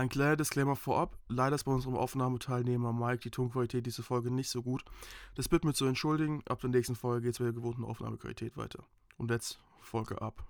Ein 0.00 0.08
kleiner 0.08 0.36
Disclaimer 0.36 0.76
vorab. 0.76 1.18
Leider 1.28 1.56
ist 1.56 1.64
bei 1.64 1.72
unserem 1.72 1.94
Aufnahmeteilnehmer 1.94 2.90
Mike 2.90 3.18
die 3.18 3.30
Tonqualität 3.30 3.84
dieser 3.84 4.02
Folge 4.02 4.30
nicht 4.30 4.48
so 4.48 4.62
gut. 4.62 4.82
Das 5.34 5.46
bitte 5.46 5.66
mir 5.66 5.74
zu 5.74 5.84
entschuldigen. 5.84 6.42
Ab 6.48 6.58
der 6.60 6.70
nächsten 6.70 6.96
Folge 6.96 7.26
geht 7.26 7.34
es 7.34 7.38
mit 7.38 7.48
der 7.48 7.52
gewohnten 7.52 7.84
Aufnahmequalität 7.84 8.56
weiter. 8.56 8.82
Und 9.18 9.30
jetzt 9.30 9.60
Folge 9.82 10.22
ab. 10.22 10.42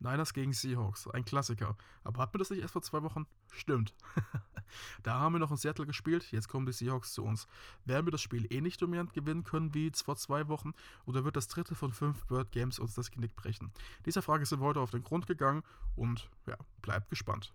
Niners 0.00 0.34
gegen 0.34 0.52
Seahawks, 0.52 1.06
ein 1.06 1.24
Klassiker. 1.24 1.76
Aber 2.02 2.22
hatten 2.22 2.34
wir 2.34 2.40
das 2.40 2.50
nicht 2.50 2.60
erst 2.60 2.72
vor 2.72 2.82
zwei 2.82 3.04
Wochen? 3.04 3.28
Stimmt. 3.52 3.94
da 5.04 5.20
haben 5.20 5.34
wir 5.34 5.38
noch 5.38 5.52
in 5.52 5.56
Seattle 5.56 5.86
gespielt, 5.86 6.32
jetzt 6.32 6.48
kommen 6.48 6.66
die 6.66 6.72
Seahawks 6.72 7.12
zu 7.12 7.22
uns. 7.22 7.46
Werden 7.84 8.04
wir 8.04 8.10
das 8.10 8.20
Spiel 8.20 8.52
eh 8.52 8.60
dominant 8.80 9.12
gewinnen 9.12 9.44
können 9.44 9.74
wie 9.74 9.92
vor 9.94 10.16
zwei 10.16 10.48
Wochen? 10.48 10.74
Oder 11.06 11.24
wird 11.24 11.36
das 11.36 11.46
dritte 11.46 11.76
von 11.76 11.92
fünf 11.92 12.26
Bird 12.26 12.50
Games 12.50 12.80
uns 12.80 12.96
das 12.96 13.12
Genick 13.12 13.36
brechen? 13.36 13.70
Dieser 14.06 14.22
Frage 14.22 14.44
sind 14.44 14.58
wir 14.58 14.66
heute 14.66 14.80
auf 14.80 14.90
den 14.90 15.04
Grund 15.04 15.28
gegangen 15.28 15.62
und 15.94 16.28
ja, 16.48 16.56
bleibt 16.82 17.10
gespannt. 17.10 17.54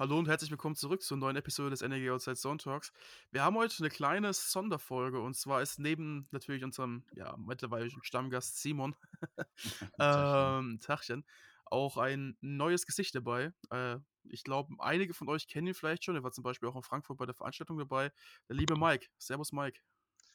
hallo 0.00 0.18
und 0.18 0.28
herzlich 0.28 0.50
willkommen 0.50 0.76
zurück 0.76 1.02
zur 1.02 1.18
neuen 1.18 1.36
Episode 1.36 1.68
des 1.68 1.82
NRG 1.82 2.08
Outside 2.08 2.36
Zone 2.36 2.56
Talks. 2.56 2.90
Wir 3.32 3.44
haben 3.44 3.56
heute 3.56 3.80
eine 3.80 3.90
kleine 3.90 4.32
Sonderfolge 4.32 5.20
und 5.20 5.34
zwar 5.34 5.60
ist 5.60 5.78
neben 5.78 6.26
natürlich 6.30 6.64
unserem 6.64 7.04
ja, 7.12 7.36
mittlerweile 7.36 7.90
Stammgast 8.00 8.62
Simon 8.62 8.96
ähm, 10.00 10.80
Tachchen 10.80 11.26
auch 11.66 11.98
ein 11.98 12.34
neues 12.40 12.86
Gesicht 12.86 13.14
dabei. 13.14 13.52
Äh, 13.68 13.98
ich 14.24 14.42
glaube, 14.42 14.74
einige 14.78 15.12
von 15.12 15.28
euch 15.28 15.48
kennen 15.48 15.66
ihn 15.66 15.74
vielleicht 15.74 16.04
schon. 16.04 16.16
Er 16.16 16.22
war 16.22 16.32
zum 16.32 16.44
Beispiel 16.44 16.70
auch 16.70 16.76
in 16.76 16.82
Frankfurt 16.82 17.18
bei 17.18 17.26
der 17.26 17.34
Veranstaltung 17.34 17.76
dabei. 17.76 18.10
Der 18.48 18.56
liebe 18.56 18.78
Mike. 18.78 19.06
Servus, 19.18 19.52
Mike. 19.52 19.80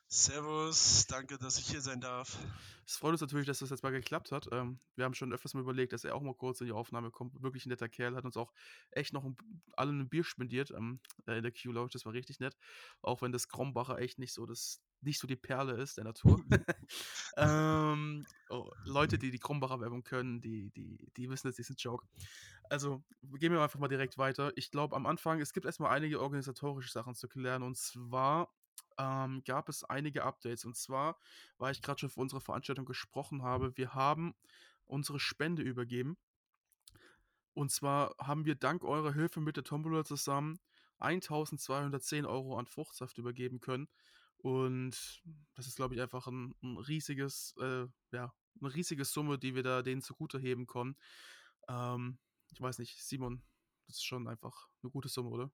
Servus, 0.08 1.08
danke, 1.08 1.38
dass 1.38 1.58
ich 1.58 1.68
hier 1.68 1.82
sein 1.82 2.00
darf. 2.00 2.38
Es 2.86 2.98
freut 2.98 3.14
uns 3.14 3.22
natürlich, 3.22 3.48
dass 3.48 3.60
das 3.60 3.72
jetzt 3.72 3.82
mal 3.82 3.92
geklappt 3.92 4.32
hat. 4.32 4.48
Ähm, 4.52 4.80
wir 4.96 5.06
haben 5.06 5.16
schon 5.16 5.34
öfters 5.34 5.56
mal 5.56 5.62
überlegt, 5.62 5.94
dass 5.94 6.04
er 6.04 6.16
auch 6.16 6.22
mal 6.22 6.36
kurz 6.36 6.62
in 6.62 6.68
die 6.68 6.74
Aufnahme 6.74 7.10
kommt. 7.10 7.42
Wirklich 7.42 7.66
ein 7.66 7.70
netter 7.70 7.90
Kerl, 7.90 8.16
hat 8.16 8.24
uns 8.24 8.38
auch 8.38 8.54
echt 8.92 9.14
noch 9.14 9.26
ein, 9.26 9.36
alle 9.76 9.92
ein 9.92 10.08
Bier 10.08 10.24
spendiert 10.24 10.70
ähm, 10.72 11.00
äh, 11.28 11.38
in 11.38 11.44
der 11.44 11.52
Q-Lounge. 11.52 11.90
Das 11.92 12.06
war 12.06 12.14
richtig 12.14 12.40
nett. 12.40 12.56
Auch 13.02 13.24
wenn 13.24 13.32
das 13.32 13.48
Krombacher 13.48 13.98
echt 13.98 14.20
nicht 14.20 14.34
so 14.34 14.46
das 14.46 14.82
nicht 15.02 15.20
so 15.20 15.28
die 15.28 15.36
Perle 15.36 15.74
ist 15.74 15.98
der 15.98 16.04
Natur. 16.04 16.44
ähm, 17.38 18.26
oh, 18.50 18.70
Leute, 18.86 19.18
die 19.18 19.32
die 19.32 19.40
Krombacher 19.40 19.80
Werbung 19.80 20.04
können, 20.04 20.42
die, 20.42 20.72
die, 20.72 21.12
die 21.16 21.30
wissen 21.30 21.48
jetzt 21.48 21.58
diesen 21.58 21.76
Joke. 21.76 22.08
Also 22.70 23.04
gehen 23.40 23.52
wir 23.52 23.62
einfach 23.62 23.80
mal 23.80 23.88
direkt 23.88 24.18
weiter. 24.18 24.52
Ich 24.56 24.72
glaube 24.72 24.96
am 24.96 25.06
Anfang, 25.06 25.40
es 25.40 25.54
gibt 25.54 25.66
erstmal 25.66 25.92
einige 25.92 26.22
organisatorische 26.22 26.92
Sachen 26.92 27.16
zu 27.16 27.28
klären. 27.28 27.64
Und 27.64 27.78
zwar 27.78 28.52
ähm, 28.98 29.44
gab 29.46 29.70
es 29.70 29.84
einige 29.84 30.24
Updates. 30.24 30.66
Und 30.66 30.76
zwar, 30.76 31.20
weil 31.58 31.72
ich 31.72 31.82
gerade 31.82 32.00
schon 32.00 32.10
für 32.10 32.22
unsere 32.22 32.42
Veranstaltung 32.42 32.86
gesprochen 32.86 33.44
habe, 33.44 33.76
wir 33.78 33.94
haben 33.94 34.36
unsere 34.86 35.20
Spende 35.20 35.62
übergeben. 35.62 36.18
Und 37.54 37.72
zwar 37.72 38.16
haben 38.20 38.46
wir 38.46 38.56
dank 38.56 38.84
eurer 38.84 39.14
Hilfe 39.14 39.40
mit 39.40 39.56
der 39.56 39.64
Tombola 39.64 40.04
zusammen 40.04 40.60
1210 41.00 42.26
Euro 42.26 42.58
an 42.58 42.68
Fruchtsaft 42.68 43.18
übergeben 43.18 43.60
können. 43.60 43.88
Und 44.38 45.24
das 45.56 45.68
ist, 45.68 45.76
glaube 45.76 45.96
ich, 45.96 46.02
einfach 46.02 46.28
ein, 46.28 46.54
ein 46.62 46.78
riesiges, 46.78 47.56
äh, 47.60 47.88
ja, 48.12 48.34
eine 48.62 48.74
riesige 48.74 49.06
Summe, 49.06 49.40
die 49.40 49.56
wir 49.56 49.64
da 49.64 49.82
denen 49.82 50.02
zugute 50.02 50.38
heben 50.38 50.68
können. 50.68 50.96
Ähm, 51.68 52.20
ich 52.52 52.62
weiß 52.62 52.80
nicht, 52.80 53.02
Simon, 53.02 53.42
das 53.88 53.98
ist 53.98 54.06
schon 54.06 54.28
einfach 54.28 54.68
eine 54.84 54.92
gute 54.92 55.10
Summe, 55.10 55.30
oder? 55.30 55.52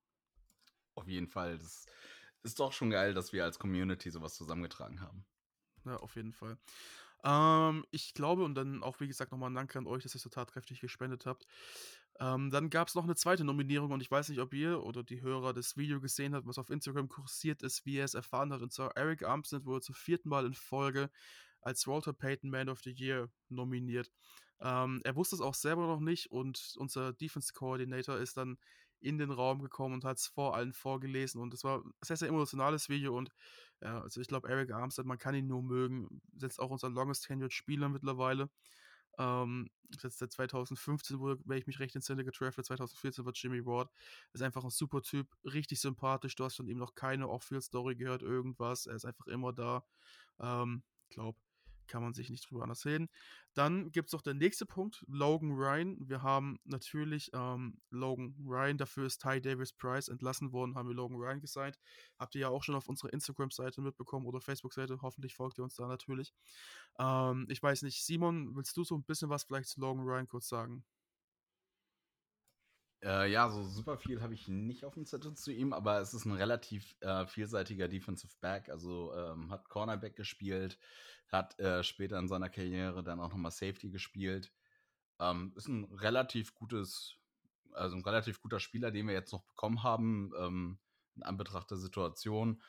Auf 0.96 1.07
jeden 1.07 1.28
Fall. 1.28 1.57
Das 1.57 1.85
ist 2.44 2.59
doch 2.59 2.74
schon 2.74 2.90
geil, 2.90 3.13
dass 3.13 3.34
wir 3.34 3.44
als 3.44 3.59
Community 3.59 4.09
sowas 4.09 4.35
zusammengetragen 4.35 5.02
haben. 5.02 5.25
Ja, 5.85 5.97
auf 5.97 6.16
jeden 6.16 6.34
Fall. 6.34 6.57
Ähm, 7.24 7.85
ich 7.91 8.13
glaube, 8.13 8.44
und 8.44 8.56
dann 8.56 8.84
auch, 8.84 9.00
wie 9.00 9.07
gesagt, 9.07 9.31
nochmal 9.31 9.50
ein 9.50 9.56
Dank 9.56 9.75
an 9.75 9.88
euch, 9.88 10.03
dass 10.03 10.16
ihr 10.16 10.19
so 10.19 10.29
tatkräftig 10.29 10.81
gespendet 10.81 11.25
habt. 11.25 11.46
Ähm, 12.19 12.51
dann 12.51 12.69
gab 12.69 12.88
es 12.88 12.96
noch 12.96 13.03
eine 13.03 13.16
zweite 13.16 13.44
Nominierung 13.44 13.91
und 13.91 14.01
ich 14.01 14.12
weiß 14.12 14.30
nicht, 14.30 14.40
ob 14.40 14.53
ihr 14.53 14.84
oder 14.84 15.03
die 15.03 15.22
Hörer 15.22 15.53
das 15.53 15.78
Video 15.78 16.00
gesehen 16.01 16.35
habt, 16.35 16.47
was 16.47 16.57
auf 16.57 16.69
Instagram 16.69 17.09
kursiert 17.09 17.63
ist, 17.63 17.85
wie 17.85 17.97
er 17.97 18.06
es 18.06 18.13
erfahren 18.13 18.51
hat. 18.53 18.62
Und 18.62 18.72
zwar 18.72 18.96
Eric 18.96 19.24
Armstead 19.24 19.66
wurde 19.66 19.81
zum 19.81 19.96
vierten 19.96 20.30
Mal 20.30 20.46
in 20.46 20.53
Folge 20.53 21.09
als 21.62 21.88
Walter 21.88 22.13
Payton 22.13 22.50
Man 22.50 22.69
of 22.69 22.81
the 22.81 22.91
Year 22.91 23.30
nominiert. 23.50 24.12
Ähm, 24.59 25.01
er 25.03 25.16
wusste 25.16 25.35
es 25.35 25.41
auch 25.41 25.56
selber 25.56 25.88
noch 25.88 26.00
nicht 26.00 26.31
und 26.31 26.75
unser 26.78 27.13
Defense 27.13 27.53
Coordinator 27.53 28.18
ist 28.18 28.38
dann 28.38 28.57
in 29.01 29.17
den 29.17 29.31
Raum 29.31 29.62
gekommen 29.62 29.95
und 29.95 30.06
hat 30.06 30.17
es 30.17 30.28
vor 30.28 30.56
allen 30.56 30.73
vorgelesen. 30.73 31.41
Und 31.41 31.53
es 31.53 31.63
war 31.63 31.79
ein 31.79 31.94
sehr, 32.01 32.17
sehr 32.17 32.29
emotionales 32.29 32.89
Video. 32.89 33.17
Und 33.17 33.31
ja, 33.81 34.01
also 34.01 34.22
ich 34.22 34.28
glaube, 34.28 34.50
Eric 34.50 34.72
Armstead, 34.72 35.06
man 35.06 35.17
kann 35.17 35.35
ihn 35.35 35.47
nur 35.47 35.63
mögen. 35.63 36.22
Setzt 36.38 36.59
auch 36.59 36.69
unser 36.69 36.89
longest 36.89 37.25
tenured 37.25 37.53
Spieler 37.53 37.89
mittlerweile. 37.89 38.50
Ähm, 39.17 39.69
jetzt 40.01 40.19
seit 40.19 40.31
2015 40.31 41.19
wurde, 41.19 41.41
wenn 41.45 41.57
ich 41.57 41.67
mich 41.67 41.79
recht 41.79 41.95
entsinne, 41.95 42.23
getraftet. 42.23 42.66
2014 42.66 43.25
war 43.25 43.34
Jimmy 43.35 43.66
Ward. 43.66 43.89
Ist 44.34 44.41
einfach 44.44 44.63
ein 44.63 44.69
super 44.69 45.01
Typ, 45.01 45.28
richtig 45.44 45.79
sympathisch. 45.81 46.35
Du 46.35 46.45
hast 46.45 46.56
von 46.56 46.68
ihm 46.68 46.78
noch 46.78 46.95
keine 46.95 47.28
Off-Field-Story 47.28 47.95
gehört, 47.95 48.22
irgendwas. 48.22 48.85
Er 48.85 48.95
ist 48.95 49.06
einfach 49.06 49.28
immer 49.28 49.53
da. 49.53 49.83
Ähm, 50.39 50.83
glaube, 51.09 51.38
kann 51.91 52.02
man 52.02 52.13
sich 52.13 52.29
nicht 52.29 52.50
drüber 52.50 52.63
anders 52.63 52.85
reden. 52.85 53.09
Dann 53.53 53.91
gibt 53.91 54.07
es 54.07 54.13
noch 54.13 54.22
der 54.22 54.34
nächste 54.34 54.66
Punkt, 54.66 55.03
Logan 55.07 55.52
Ryan. 55.52 55.97
Wir 56.00 56.24
haben 56.24 56.59
natürlich 56.63 57.29
ähm, 57.34 57.81
Logan 57.90 58.34
Ryan, 58.47 58.78
dafür 58.78 59.06
ist 59.06 59.22
Ty 59.22 59.41
Davis 59.41 59.74
Price 59.74 60.07
entlassen 60.07 60.53
worden, 60.53 60.75
haben 60.75 60.88
wir 60.88 60.96
Logan 60.96 61.18
Ryan 61.18 61.41
gesigned. 61.41 61.78
Habt 62.18 62.34
ihr 62.35 62.41
ja 62.41 62.50
auch 62.50 62.63
schon 62.63 62.75
auf 62.75 62.88
unserer 62.88 63.12
Instagram-Seite 63.12 63.81
mitbekommen 63.81 64.25
oder 64.25 64.40
Facebook-Seite. 64.40 65.01
Hoffentlich 65.01 65.35
folgt 65.35 65.57
ihr 65.59 65.63
uns 65.63 65.75
da 65.75 65.88
natürlich. 65.88 66.34
Ähm, 66.97 67.46
ich 67.50 67.62
weiß 67.62 67.81
nicht, 67.81 68.03
Simon, 68.06 68.56
willst 68.56 68.75
du 68.78 68.84
so 68.85 68.96
ein 68.96 69.03
bisschen 69.03 69.30
was 69.30 69.44
vielleicht 69.44 69.68
zu 69.68 69.81
Logan 69.81 70.06
Ryan 70.06 70.28
kurz 70.28 70.47
sagen? 70.47 70.85
Äh, 73.03 73.31
ja, 73.31 73.50
so 73.50 73.63
super 73.63 73.97
viel 73.97 74.22
habe 74.22 74.35
ich 74.35 74.47
nicht 74.47 74.85
auf 74.85 74.94
dem 74.94 75.06
Zettel 75.06 75.34
zu 75.34 75.51
ihm, 75.51 75.73
aber 75.73 76.00
es 76.01 76.13
ist 76.13 76.25
ein 76.25 76.34
relativ 76.34 76.95
äh, 77.01 77.25
vielseitiger 77.25 77.88
Defensive 77.88 78.34
Back. 78.41 78.69
Also 78.69 79.13
ähm, 79.16 79.51
hat 79.51 79.69
Cornerback 79.69 80.16
gespielt, 80.16 80.78
hat 81.31 81.59
äh, 81.59 81.84
später 81.84 82.19
in 82.19 82.28
seiner 82.28 82.50
Karriere 82.50 83.03
dann 83.03 83.19
auch 83.19 83.29
nochmal 83.29 83.51
Safety 83.51 83.89
gespielt. 83.89 84.51
Ähm, 85.19 85.53
ist 85.56 85.67
ein 85.67 85.85
relativ 85.85 86.53
gutes, 86.53 87.17
also 87.73 87.95
ein 87.95 88.03
relativ 88.03 88.39
guter 88.39 88.59
Spieler, 88.59 88.91
den 88.91 89.07
wir 89.07 89.13
jetzt 89.16 89.31
noch 89.31 89.44
bekommen 89.44 89.81
haben, 89.81 90.31
ähm, 90.38 90.78
in 91.16 91.23
Anbetracht 91.23 91.72
der 91.72 91.78
Situation. 91.78 92.62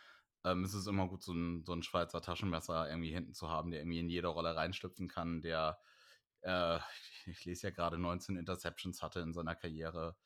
Ähm, 0.44 0.64
es 0.64 0.72
ist 0.72 0.86
immer 0.86 1.08
gut, 1.08 1.22
so 1.22 1.32
ein, 1.34 1.62
so 1.64 1.72
ein 1.72 1.82
Schweizer 1.82 2.22
Taschenmesser 2.22 2.88
irgendwie 2.88 3.12
hinten 3.12 3.34
zu 3.34 3.50
haben, 3.50 3.70
der 3.70 3.80
irgendwie 3.80 4.00
in 4.00 4.08
jede 4.08 4.28
Rolle 4.28 4.56
reinstüpfen 4.56 5.08
kann, 5.08 5.42
der 5.42 5.78
äh, 6.42 6.78
ich 7.26 7.44
lese 7.44 7.68
ja 7.68 7.70
gerade 7.70 7.98
19 7.98 8.36
Interceptions 8.36 9.02
hatte 9.02 9.20
in 9.20 9.32
seiner 9.32 9.54
Karriere. 9.54 10.16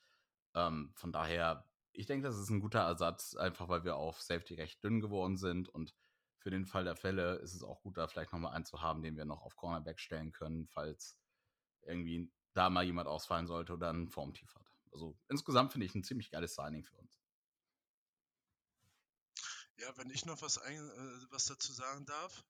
Ähm, 0.53 0.91
von 0.95 1.11
daher, 1.11 1.69
ich 1.93 2.05
denke, 2.05 2.27
das 2.27 2.37
ist 2.37 2.49
ein 2.49 2.59
guter 2.59 2.81
Ersatz, 2.81 3.35
einfach 3.35 3.69
weil 3.69 3.83
wir 3.83 3.95
auf 3.95 4.21
Safety 4.21 4.55
recht 4.55 4.83
dünn 4.83 5.01
geworden 5.01 5.37
sind 5.37 5.69
und 5.69 5.95
für 6.39 6.51
den 6.51 6.65
Fall 6.65 6.83
der 6.83 6.95
Fälle 6.95 7.35
ist 7.37 7.53
es 7.53 7.63
auch 7.63 7.81
gut, 7.81 7.97
da 7.97 8.07
vielleicht 8.07 8.31
nochmal 8.31 8.53
einen 8.53 8.65
zu 8.65 8.81
haben, 8.81 9.01
den 9.01 9.17
wir 9.17 9.25
noch 9.25 9.41
auf 9.41 9.55
Cornerback 9.55 9.99
stellen 9.99 10.31
können, 10.31 10.67
falls 10.67 11.17
irgendwie 11.81 12.31
da 12.53 12.69
mal 12.69 12.83
jemand 12.83 13.07
ausfallen 13.07 13.47
sollte 13.47 13.73
oder 13.73 13.89
einen 13.89 14.09
Formtief 14.09 14.53
hat. 14.55 14.71
Also 14.91 15.17
insgesamt 15.27 15.71
finde 15.71 15.85
ich 15.85 15.95
ein 15.95 16.03
ziemlich 16.03 16.31
geiles 16.31 16.55
Signing 16.55 16.83
für 16.83 16.95
uns. 16.95 17.19
Ja, 19.77 19.95
wenn 19.97 20.09
ich 20.09 20.25
noch 20.25 20.41
was, 20.41 20.57
ein, 20.57 20.77
äh, 20.77 21.31
was 21.31 21.45
dazu 21.45 21.71
sagen 21.71 22.05
darf. 22.05 22.43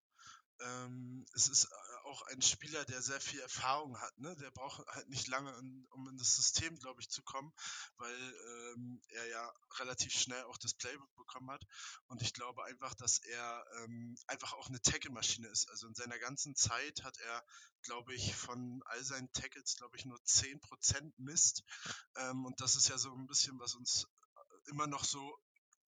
Ähm, 0.59 1.25
es 1.33 1.47
ist 1.47 1.65
äh, 1.65 1.97
auch 2.05 2.21
ein 2.23 2.41
Spieler, 2.41 2.83
der 2.85 3.01
sehr 3.01 3.19
viel 3.21 3.39
Erfahrung 3.39 3.99
hat. 3.99 4.17
Ne? 4.17 4.35
Der 4.37 4.51
braucht 4.51 4.85
halt 4.87 5.09
nicht 5.09 5.27
lange, 5.27 5.55
um 5.91 6.07
in 6.09 6.17
das 6.17 6.35
System, 6.35 6.77
glaube 6.79 7.01
ich, 7.01 7.09
zu 7.09 7.21
kommen, 7.23 7.51
weil 7.97 8.15
ähm, 8.15 9.01
er 9.09 9.27
ja 9.27 9.53
relativ 9.79 10.13
schnell 10.13 10.43
auch 10.45 10.57
das 10.57 10.73
Playbook 10.73 11.13
bekommen 11.15 11.51
hat. 11.51 11.63
Und 12.07 12.21
ich 12.21 12.33
glaube 12.33 12.63
einfach, 12.65 12.93
dass 12.95 13.19
er 13.19 13.65
ähm, 13.83 14.17
einfach 14.27 14.53
auch 14.53 14.67
eine 14.67 14.81
Tackle-Maschine 14.81 15.47
ist. 15.47 15.69
Also 15.69 15.87
in 15.87 15.95
seiner 15.95 16.17
ganzen 16.19 16.55
Zeit 16.55 17.03
hat 17.03 17.17
er, 17.19 17.43
glaube 17.83 18.13
ich, 18.15 18.35
von 18.35 18.81
all 18.85 19.03
seinen 19.03 19.31
Tackles, 19.33 19.75
glaube 19.75 19.97
ich, 19.97 20.05
nur 20.05 20.17
10% 20.19 21.13
Mist. 21.17 21.63
Ähm, 22.15 22.45
und 22.45 22.59
das 22.61 22.75
ist 22.75 22.89
ja 22.89 22.97
so 22.97 23.13
ein 23.13 23.27
bisschen, 23.27 23.59
was 23.59 23.75
uns 23.75 24.07
immer 24.65 24.87
noch 24.87 25.03
so 25.03 25.37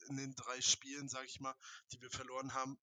in 0.09 0.17
den 0.17 0.35
drei 0.35 0.61
Spielen, 0.61 1.09
sage 1.09 1.27
ich 1.27 1.41
mal, 1.41 1.55
die 1.93 2.01
wir 2.01 2.11
verloren 2.11 2.55
haben, 2.55 2.79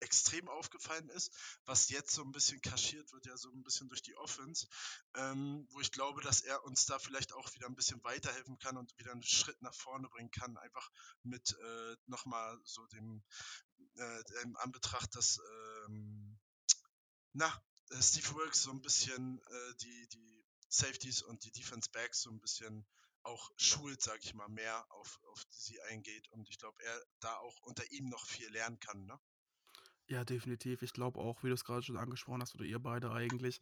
extrem 0.00 0.48
aufgefallen 0.48 1.08
ist, 1.10 1.32
was 1.64 1.88
jetzt 1.88 2.12
so 2.12 2.22
ein 2.22 2.32
bisschen 2.32 2.60
kaschiert 2.60 3.12
wird, 3.12 3.26
ja 3.26 3.36
so 3.36 3.50
ein 3.50 3.62
bisschen 3.62 3.88
durch 3.88 4.02
die 4.02 4.16
Offense, 4.16 4.66
ähm, 5.14 5.66
wo 5.70 5.80
ich 5.80 5.92
glaube, 5.92 6.20
dass 6.22 6.40
er 6.40 6.64
uns 6.64 6.86
da 6.86 6.98
vielleicht 6.98 7.32
auch 7.32 7.52
wieder 7.54 7.66
ein 7.66 7.76
bisschen 7.76 8.02
weiterhelfen 8.04 8.58
kann 8.58 8.76
und 8.76 8.96
wieder 8.98 9.12
einen 9.12 9.22
Schritt 9.22 9.60
nach 9.62 9.74
vorne 9.74 10.08
bringen 10.08 10.30
kann, 10.30 10.56
einfach 10.58 10.90
mit 11.22 11.52
äh, 11.52 11.96
nochmal 12.06 12.58
so 12.64 12.86
dem, 12.86 13.22
äh, 13.96 14.24
dem 14.42 14.56
Anbetracht, 14.56 15.14
dass 15.14 15.40
ähm, 15.86 16.38
na, 17.32 17.62
äh, 17.90 18.02
Steve 18.02 18.34
Wilkes 18.34 18.62
so 18.62 18.70
ein 18.70 18.82
bisschen 18.82 19.40
äh, 19.40 19.74
die, 19.80 20.08
die 20.08 20.44
Safeties 20.68 21.22
und 21.22 21.44
die 21.44 21.52
Defense 21.52 21.90
Backs 21.90 22.22
so 22.22 22.30
ein 22.30 22.40
bisschen 22.40 22.86
auch 23.22 23.50
schult, 23.56 24.02
sag 24.02 24.24
ich 24.24 24.34
mal, 24.34 24.48
mehr 24.48 24.86
auf, 24.90 25.20
auf 25.30 25.44
sie 25.50 25.80
eingeht. 25.82 26.28
Und 26.30 26.48
ich 26.48 26.58
glaube, 26.58 26.82
er 26.82 27.06
da 27.20 27.36
auch 27.38 27.60
unter 27.62 27.84
ihm 27.90 28.08
noch 28.08 28.26
viel 28.26 28.48
lernen 28.50 28.78
kann, 28.80 29.04
ne? 29.06 29.20
Ja, 30.08 30.24
definitiv. 30.24 30.82
Ich 30.82 30.92
glaube 30.92 31.18
auch, 31.18 31.42
wie 31.42 31.48
du 31.48 31.54
es 31.54 31.64
gerade 31.64 31.82
schon 31.82 31.98
angesprochen 31.98 32.40
hast, 32.40 32.54
oder 32.54 32.64
ihr 32.64 32.78
beide 32.78 33.10
eigentlich. 33.12 33.60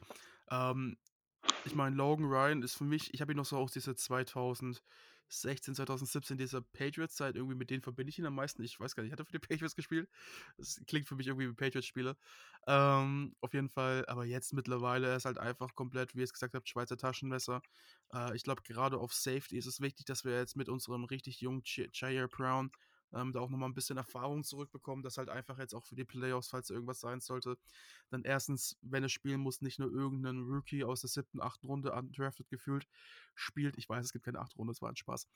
Ähm, 0.50 0.96
ich 1.64 1.74
meine, 1.74 1.96
Logan 1.96 2.26
Ryan 2.26 2.62
ist 2.62 2.74
für 2.76 2.84
mich, 2.84 3.12
ich 3.14 3.20
habe 3.20 3.32
ihn 3.32 3.36
noch 3.36 3.44
so 3.44 3.56
aus 3.56 3.72
dieser 3.72 3.96
2016, 3.96 5.74
2017, 5.74 6.38
dieser 6.38 6.60
Patriots-Zeit, 6.62 7.34
irgendwie 7.34 7.56
mit 7.56 7.70
denen 7.70 7.82
verbinde 7.82 8.10
ich 8.10 8.18
ihn 8.20 8.26
am 8.26 8.36
meisten. 8.36 8.62
Ich 8.62 8.78
weiß 8.78 8.94
gar 8.94 9.02
nicht, 9.02 9.12
hat 9.12 9.18
er 9.18 9.26
für 9.26 9.32
die 9.32 9.40
Patriots 9.40 9.74
gespielt? 9.74 10.08
Das 10.56 10.80
klingt 10.86 11.08
für 11.08 11.16
mich 11.16 11.26
irgendwie 11.26 11.48
wie 11.48 11.54
Patriots-Spieler. 11.54 12.16
Ähm, 12.68 13.34
auf 13.40 13.52
jeden 13.52 13.68
Fall, 13.68 14.04
aber 14.06 14.24
jetzt 14.24 14.52
mittlerweile, 14.52 15.08
er 15.08 15.16
ist 15.16 15.24
halt 15.24 15.38
einfach 15.38 15.74
komplett, 15.74 16.14
wie 16.14 16.20
ihr 16.20 16.24
es 16.24 16.32
gesagt 16.32 16.54
habt, 16.54 16.68
Schweizer 16.68 16.96
Taschenmesser. 16.96 17.60
Äh, 18.12 18.36
ich 18.36 18.44
glaube, 18.44 18.62
gerade 18.62 18.98
auf 18.98 19.12
Safety 19.12 19.56
ist 19.58 19.66
es 19.66 19.80
wichtig, 19.80 20.06
dass 20.06 20.24
wir 20.24 20.36
jetzt 20.38 20.56
mit 20.56 20.68
unserem 20.68 21.04
richtig 21.04 21.40
jungen 21.40 21.62
Jair 21.64 22.28
Brown 22.28 22.70
ähm, 23.12 23.32
da 23.32 23.40
auch 23.40 23.50
nochmal 23.50 23.68
ein 23.68 23.74
bisschen 23.74 23.96
Erfahrung 23.96 24.44
zurückbekommen, 24.44 25.02
dass 25.02 25.18
halt 25.18 25.28
einfach 25.28 25.58
jetzt 25.58 25.74
auch 25.74 25.84
für 25.84 25.94
die 25.94 26.04
Playoffs, 26.04 26.48
falls 26.48 26.70
irgendwas 26.70 27.00
sein 27.00 27.20
sollte, 27.20 27.58
dann 28.10 28.22
erstens, 28.22 28.76
wenn 28.82 29.04
es 29.04 29.12
spielen 29.12 29.40
muss, 29.40 29.60
nicht 29.62 29.78
nur 29.78 29.90
irgendein 29.90 30.42
Rookie 30.42 30.84
aus 30.84 31.00
der 31.00 31.10
siebten, 31.10 31.40
achten 31.40 31.66
Runde 31.66 31.92
undrafted 31.92 32.48
gefühlt 32.48 32.86
spielt. 33.34 33.76
Ich 33.78 33.88
weiß, 33.88 34.04
es 34.04 34.12
gibt 34.12 34.24
keine 34.24 34.40
acht 34.40 34.56
Runde, 34.56 34.72
es 34.72 34.82
war 34.82 34.90
ein 34.90 34.96
Spaß. 34.96 35.28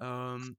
Ähm, 0.00 0.56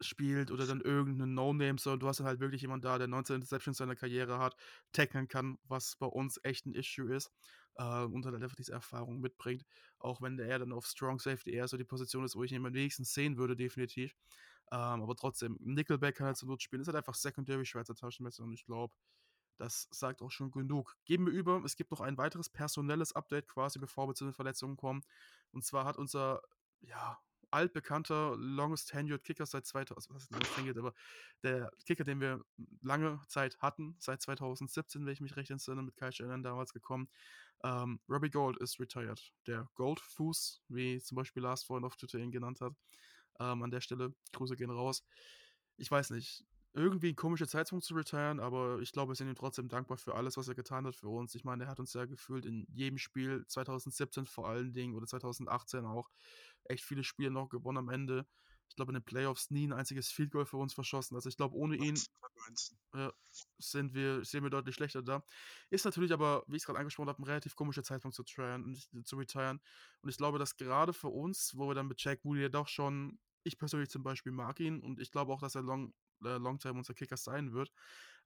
spielt 0.00 0.50
oder 0.50 0.66
dann 0.66 0.80
irgendeinen 0.80 1.34
No-Name, 1.34 1.78
sondern 1.78 2.00
du 2.00 2.08
hast 2.08 2.20
dann 2.20 2.26
halt 2.26 2.40
wirklich 2.40 2.62
jemanden 2.62 2.82
da, 2.82 2.98
der 2.98 3.06
19 3.08 3.36
Interceptions 3.36 3.78
seiner 3.78 3.96
Karriere 3.96 4.38
hat, 4.38 4.56
tackeln 4.92 5.28
kann, 5.28 5.58
was 5.64 5.96
bei 5.96 6.06
uns 6.06 6.38
echt 6.42 6.66
ein 6.66 6.74
Issue 6.74 7.14
ist 7.14 7.30
äh, 7.76 8.04
und 8.04 8.24
halt 8.24 8.34
einfach 8.34 8.56
diese 8.56 8.72
Erfahrung 8.72 9.20
mitbringt. 9.20 9.64
Auch 9.98 10.20
wenn 10.20 10.36
der 10.36 10.58
dann 10.58 10.72
auf 10.72 10.86
Strong 10.86 11.18
Safety 11.18 11.52
eher 11.52 11.68
so 11.68 11.76
die 11.76 11.84
Position 11.84 12.24
ist, 12.24 12.36
wo 12.36 12.44
ich 12.44 12.52
ihn 12.52 12.64
am 12.64 12.74
wenigsten 12.74 13.04
sehen 13.04 13.36
würde, 13.36 13.56
definitiv. 13.56 14.14
Ähm, 14.72 15.02
aber 15.02 15.14
trotzdem, 15.16 15.56
Nickelback 15.60 16.16
kann 16.16 16.26
halt 16.28 16.36
zur 16.36 16.48
Not 16.48 16.62
spielen. 16.62 16.82
Ist 16.82 16.88
halt 16.88 16.96
einfach 16.96 17.14
Secondary 17.14 17.64
Schweizer 17.64 17.94
Taschenmesser 17.94 18.42
und 18.44 18.52
ich 18.52 18.64
glaube, 18.64 18.94
das 19.58 19.88
sagt 19.90 20.22
auch 20.22 20.30
schon 20.30 20.50
genug. 20.50 20.96
Geben 21.04 21.26
wir 21.26 21.32
über, 21.32 21.62
es 21.64 21.76
gibt 21.76 21.90
noch 21.90 22.00
ein 22.00 22.18
weiteres 22.18 22.50
personelles 22.50 23.14
Update 23.14 23.48
quasi, 23.48 23.78
bevor 23.78 24.08
wir 24.08 24.14
zu 24.14 24.24
den 24.24 24.34
Verletzungen 24.34 24.76
kommen. 24.76 25.02
Und 25.52 25.64
zwar 25.64 25.84
hat 25.84 25.96
unser, 25.96 26.42
ja, 26.80 27.18
altbekannter, 27.50 28.36
longest 28.36 28.90
tenured 28.90 29.24
Kicker 29.24 29.46
seit 29.46 29.66
2000, 29.66 29.96
also 29.96 30.14
was 30.14 30.30
longest 30.30 30.54
tenured, 30.54 30.78
aber 30.78 30.94
der 31.42 31.70
Kicker, 31.86 32.04
den 32.04 32.20
wir 32.20 32.44
lange 32.82 33.20
Zeit 33.28 33.58
hatten, 33.60 33.96
seit 33.98 34.20
2017, 34.20 35.06
wenn 35.06 35.12
ich 35.12 35.20
mich 35.20 35.36
recht 35.36 35.50
entsinne, 35.50 35.82
mit 35.82 35.96
Kai 35.96 36.10
Shannon 36.10 36.42
damals 36.42 36.72
gekommen. 36.72 37.08
Ähm, 37.64 38.00
Robbie 38.08 38.30
Gold 38.30 38.58
ist 38.58 38.78
retired. 38.78 39.32
Der 39.46 39.68
Goldfuß, 39.76 40.64
wie 40.68 41.00
zum 41.00 41.16
Beispiel 41.16 41.42
Lars 41.42 41.64
vorhin 41.64 41.84
auf 41.84 41.96
Twitter 41.96 42.18
ihn 42.18 42.30
genannt 42.30 42.60
hat. 42.60 42.74
Ähm, 43.40 43.62
an 43.62 43.70
der 43.70 43.80
Stelle, 43.80 44.14
Grüße 44.32 44.56
gehen 44.56 44.70
raus. 44.70 45.04
Ich 45.76 45.90
weiß 45.90 46.10
nicht, 46.10 46.44
irgendwie 46.76 47.08
ein 47.08 47.16
komischer 47.16 47.48
Zeitpunkt 47.48 47.84
zu 47.84 47.94
retiren, 47.94 48.38
aber 48.38 48.80
ich 48.80 48.92
glaube, 48.92 49.12
wir 49.12 49.16
sind 49.16 49.28
ihm 49.28 49.34
trotzdem 49.34 49.68
dankbar 49.68 49.96
für 49.96 50.14
alles, 50.14 50.36
was 50.36 50.46
er 50.46 50.54
getan 50.54 50.86
hat 50.86 50.94
für 50.94 51.08
uns. 51.08 51.34
Ich 51.34 51.42
meine, 51.42 51.64
er 51.64 51.70
hat 51.70 51.80
uns 51.80 51.94
ja 51.94 52.04
gefühlt 52.04 52.44
in 52.44 52.66
jedem 52.70 52.98
Spiel, 52.98 53.46
2017 53.46 54.26
vor 54.26 54.46
allen 54.46 54.74
Dingen 54.74 54.94
oder 54.94 55.06
2018 55.06 55.86
auch, 55.86 56.10
echt 56.64 56.84
viele 56.84 57.02
Spiele 57.02 57.30
noch 57.30 57.48
gewonnen 57.48 57.78
am 57.78 57.88
Ende. 57.88 58.26
Ich 58.68 58.76
glaube, 58.76 58.90
in 58.90 58.94
den 58.94 59.04
Playoffs 59.04 59.50
nie 59.50 59.66
ein 59.66 59.72
einziges 59.72 60.10
Field 60.10 60.32
Goal 60.32 60.44
für 60.44 60.58
uns 60.58 60.74
verschossen. 60.74 61.14
Also 61.14 61.28
ich 61.28 61.36
glaube, 61.36 61.54
ohne 61.56 61.76
ihn 61.76 61.98
äh, 62.92 63.10
sind 63.58 63.94
wir, 63.94 64.24
sehen 64.24 64.42
wir 64.42 64.50
deutlich 64.50 64.74
schlechter 64.74 65.02
da. 65.02 65.24
Ist 65.70 65.84
natürlich 65.84 66.12
aber, 66.12 66.44
wie 66.46 66.56
ich 66.56 66.62
es 66.62 66.66
gerade 66.66 66.78
angesprochen 66.78 67.08
habe, 67.08 67.22
ein 67.22 67.26
relativ 67.26 67.54
komischer 67.54 67.84
Zeitpunkt 67.84 68.14
zu, 68.14 68.24
tryen, 68.24 68.76
zu 69.04 69.16
retiren. 69.16 69.60
Und 70.02 70.10
ich 70.10 70.16
glaube, 70.16 70.38
dass 70.38 70.56
gerade 70.56 70.92
für 70.92 71.08
uns, 71.08 71.56
wo 71.56 71.68
wir 71.68 71.74
dann 71.74 71.88
mit 71.88 72.02
Jack 72.02 72.24
Woody 72.24 72.42
ja 72.42 72.48
doch 72.48 72.68
schon 72.68 73.18
ich 73.46 73.58
persönlich 73.58 73.90
zum 73.90 74.02
Beispiel 74.02 74.32
mag 74.32 74.60
ihn 74.60 74.80
und 74.80 75.00
ich 75.00 75.10
glaube 75.10 75.32
auch, 75.32 75.40
dass 75.40 75.54
er 75.54 75.62
long, 75.62 75.94
äh, 76.24 76.36
long 76.38 76.58
term 76.58 76.78
unser 76.78 76.94
Kicker 76.94 77.16
sein 77.16 77.52
wird. 77.52 77.72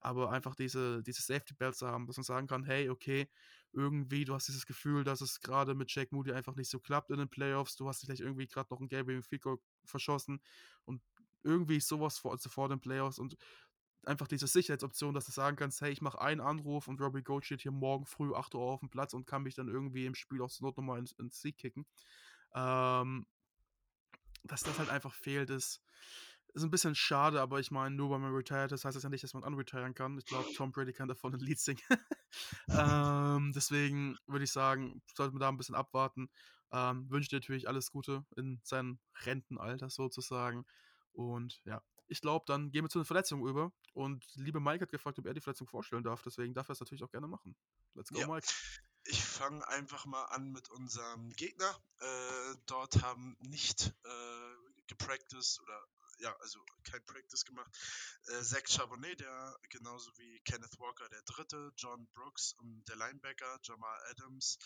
Aber 0.01 0.31
einfach 0.31 0.55
diese, 0.55 1.03
diese 1.03 1.21
Safety 1.21 1.55
Belts 1.55 1.79
zu 1.79 1.87
haben, 1.87 2.07
dass 2.07 2.17
man 2.17 2.25
sagen 2.25 2.47
kann, 2.47 2.65
hey, 2.65 2.89
okay, 2.89 3.29
irgendwie, 3.73 4.25
du 4.25 4.35
hast 4.35 4.49
dieses 4.49 4.67
Gefühl, 4.67 5.05
dass 5.05 5.21
es 5.21 5.41
gerade 5.41 5.75
mit 5.75 5.95
Jack 5.95 6.11
Moody 6.13 6.33
einfach 6.33 6.57
nicht 6.57 6.71
so 6.71 6.81
klappt 6.81 7.11
in 7.11 7.19
den 7.19 7.29
Playoffs. 7.29 7.77
Du 7.77 7.87
hast 7.87 8.01
vielleicht 8.01 8.23
irgendwie 8.23 8.47
gerade 8.47 8.69
noch 8.71 8.81
ein 8.81 8.89
Gabriel 8.89 9.23
Fico 9.23 9.61
verschossen 9.85 10.41
und 10.85 11.03
irgendwie 11.43 11.81
sowas 11.81 12.19
vor, 12.19 12.33
also 12.33 12.49
vor 12.49 12.69
den 12.69 12.81
Playoffs 12.81 13.19
und 13.19 13.37
einfach 14.05 14.27
diese 14.27 14.47
Sicherheitsoption, 14.47 15.15
dass 15.15 15.27
du 15.27 15.33
sagen 15.33 15.57
kannst, 15.57 15.81
hey, 15.81 15.93
ich 15.93 16.01
mache 16.01 16.21
einen 16.21 16.41
Anruf 16.41 16.89
und 16.89 17.01
Robbie 17.01 17.23
Gold 17.23 17.45
steht 17.45 17.63
hier 17.63 17.73
morgen 17.73 18.07
früh 18.07 18.35
8 18.35 18.55
Uhr 18.55 18.63
auf 18.63 18.81
dem 18.81 18.89
Platz 18.89 19.13
und 19.15 19.27
kann 19.27 19.43
mich 19.43 19.55
dann 19.55 19.69
irgendwie 19.69 20.07
im 20.07 20.15
Spiel 20.15 20.41
auch 20.43 20.51
zur 20.51 20.67
Not 20.67 20.77
nochmal 20.77 20.99
ins, 20.99 21.13
ins 21.13 21.41
Sieg 21.41 21.59
kicken. 21.59 21.87
Ähm, 22.55 23.27
dass 24.45 24.63
das 24.63 24.79
halt 24.79 24.89
einfach 24.91 25.15
fehlt, 25.15 25.51
ist, 25.51 25.83
ist 26.55 26.63
ein 26.63 26.71
bisschen 26.71 26.95
schade, 26.95 27.41
aber 27.41 27.61
ich 27.61 27.71
meine, 27.71 27.95
nur 27.95 28.11
weil 28.11 28.19
man 28.19 28.35
retired 28.35 28.73
ist, 28.73 28.85
heißt 28.85 28.97
das 28.97 29.03
ja 29.05 29.09
nicht, 29.09 29.23
dass 29.23 29.35
man 29.35 29.45
unretiren 29.45 29.95
kann. 29.95 30.19
Ich 30.19 30.27
glaube, 30.27 30.49
Tom 30.57 30.73
Brady 30.73 30.93
kann 30.93 31.09
davon 31.09 31.33
ein 31.35 31.41
Lied 31.41 31.61
singen. 31.61 31.81
ähm, 32.69 33.53
deswegen 33.55 34.17
würde 34.27 34.45
ich 34.45 34.53
sagen, 34.53 35.03
sollte 35.15 35.33
man 35.33 35.41
da 35.41 35.49
ein 35.49 35.57
bisschen 35.57 35.75
abwarten. 35.75 36.29
Ähm, 36.73 37.11
wünsche 37.11 37.29
dir 37.29 37.37
natürlich 37.37 37.69
alles 37.69 37.91
Gute 37.91 38.25
in 38.37 38.61
seinem 38.63 38.99
Rentenalter 39.25 39.91
sozusagen. 39.91 40.65
Und 41.13 41.61
ja, 41.65 41.83
ich 42.07 42.21
glaube, 42.21 42.45
dann 42.47 42.71
gehen 42.71 42.85
wir 42.85 42.89
zu 42.89 42.99
den 42.99 43.05
Verletzungen 43.05 43.47
über. 43.49 43.73
Und 43.93 44.25
liebe 44.35 44.61
Mike 44.61 44.83
hat 44.83 44.91
gefragt, 44.91 45.19
ob 45.19 45.27
er 45.27 45.35
die 45.35 45.41
Verletzung 45.41 45.67
vorstellen 45.67 46.03
darf. 46.05 46.23
Deswegen 46.23 46.55
darf 46.55 46.69
er 46.69 46.73
es 46.73 46.81
natürlich 46.81 47.03
auch 47.03 47.11
gerne 47.11 47.29
machen. 47.29 47.57
Let's 47.95 48.11
go, 48.11 48.21
Ja. 48.21 48.27
Mike. 48.27 48.47
Ich 49.05 49.25
fange 49.25 49.67
einfach 49.69 50.05
mal 50.07 50.25
an 50.27 50.53
mit 50.53 50.71
unserem 50.71 51.31
Gegner. 51.31 51.83
Äh, 51.99 52.55
dort 52.67 53.03
haben 53.03 53.37
nicht 53.41 53.93
äh, 54.05 54.55
gepracticed 54.87 55.61
oder 55.61 55.87
ja, 56.21 56.37
also 56.41 56.61
kein 56.85 57.05
Practice 57.07 57.45
gemacht. 57.45 57.71
Äh, 58.27 58.43
Zach 58.43 58.67
Charbonnet, 58.67 59.21
der 59.21 59.59
genauso 59.71 60.11
wie 60.19 60.41
Kenneth 60.41 60.79
Walker, 60.79 61.09
der 61.09 61.23
dritte, 61.23 61.73
John 61.77 62.07
Brooks 62.13 62.53
und 62.59 62.85
der 62.89 62.97
Linebacker, 62.97 63.59
Jamal 63.63 63.99
Adams, 64.11 64.59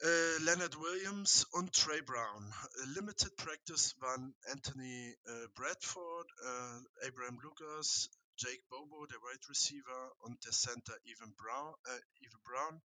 äh, 0.00 0.38
Leonard 0.38 0.76
Williams 0.78 1.44
und 1.52 1.74
Trey 1.74 2.02
Brown. 2.02 2.54
Äh, 2.76 2.84
Limited 2.86 3.36
Practice 3.36 3.94
waren 4.00 4.34
Anthony 4.46 5.16
äh, 5.24 5.48
Bradford, 5.54 6.30
äh, 6.42 7.08
Abraham 7.08 7.38
Lucas, 7.40 8.10
Jake 8.42 8.64
Bobo, 8.68 9.06
der 9.06 9.22
Wide 9.22 9.48
Receiver 9.48 10.16
und 10.22 10.44
der 10.44 10.50
Center 10.50 10.98
Evan 11.04 11.32
Brown, 11.36 11.76
äh, 11.84 12.26
Evan 12.26 12.42
Brown 12.42 12.82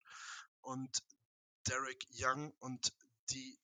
und 0.60 1.02
Derek 1.66 2.06
Young 2.12 2.52
und 2.60 2.94
die 3.30 3.58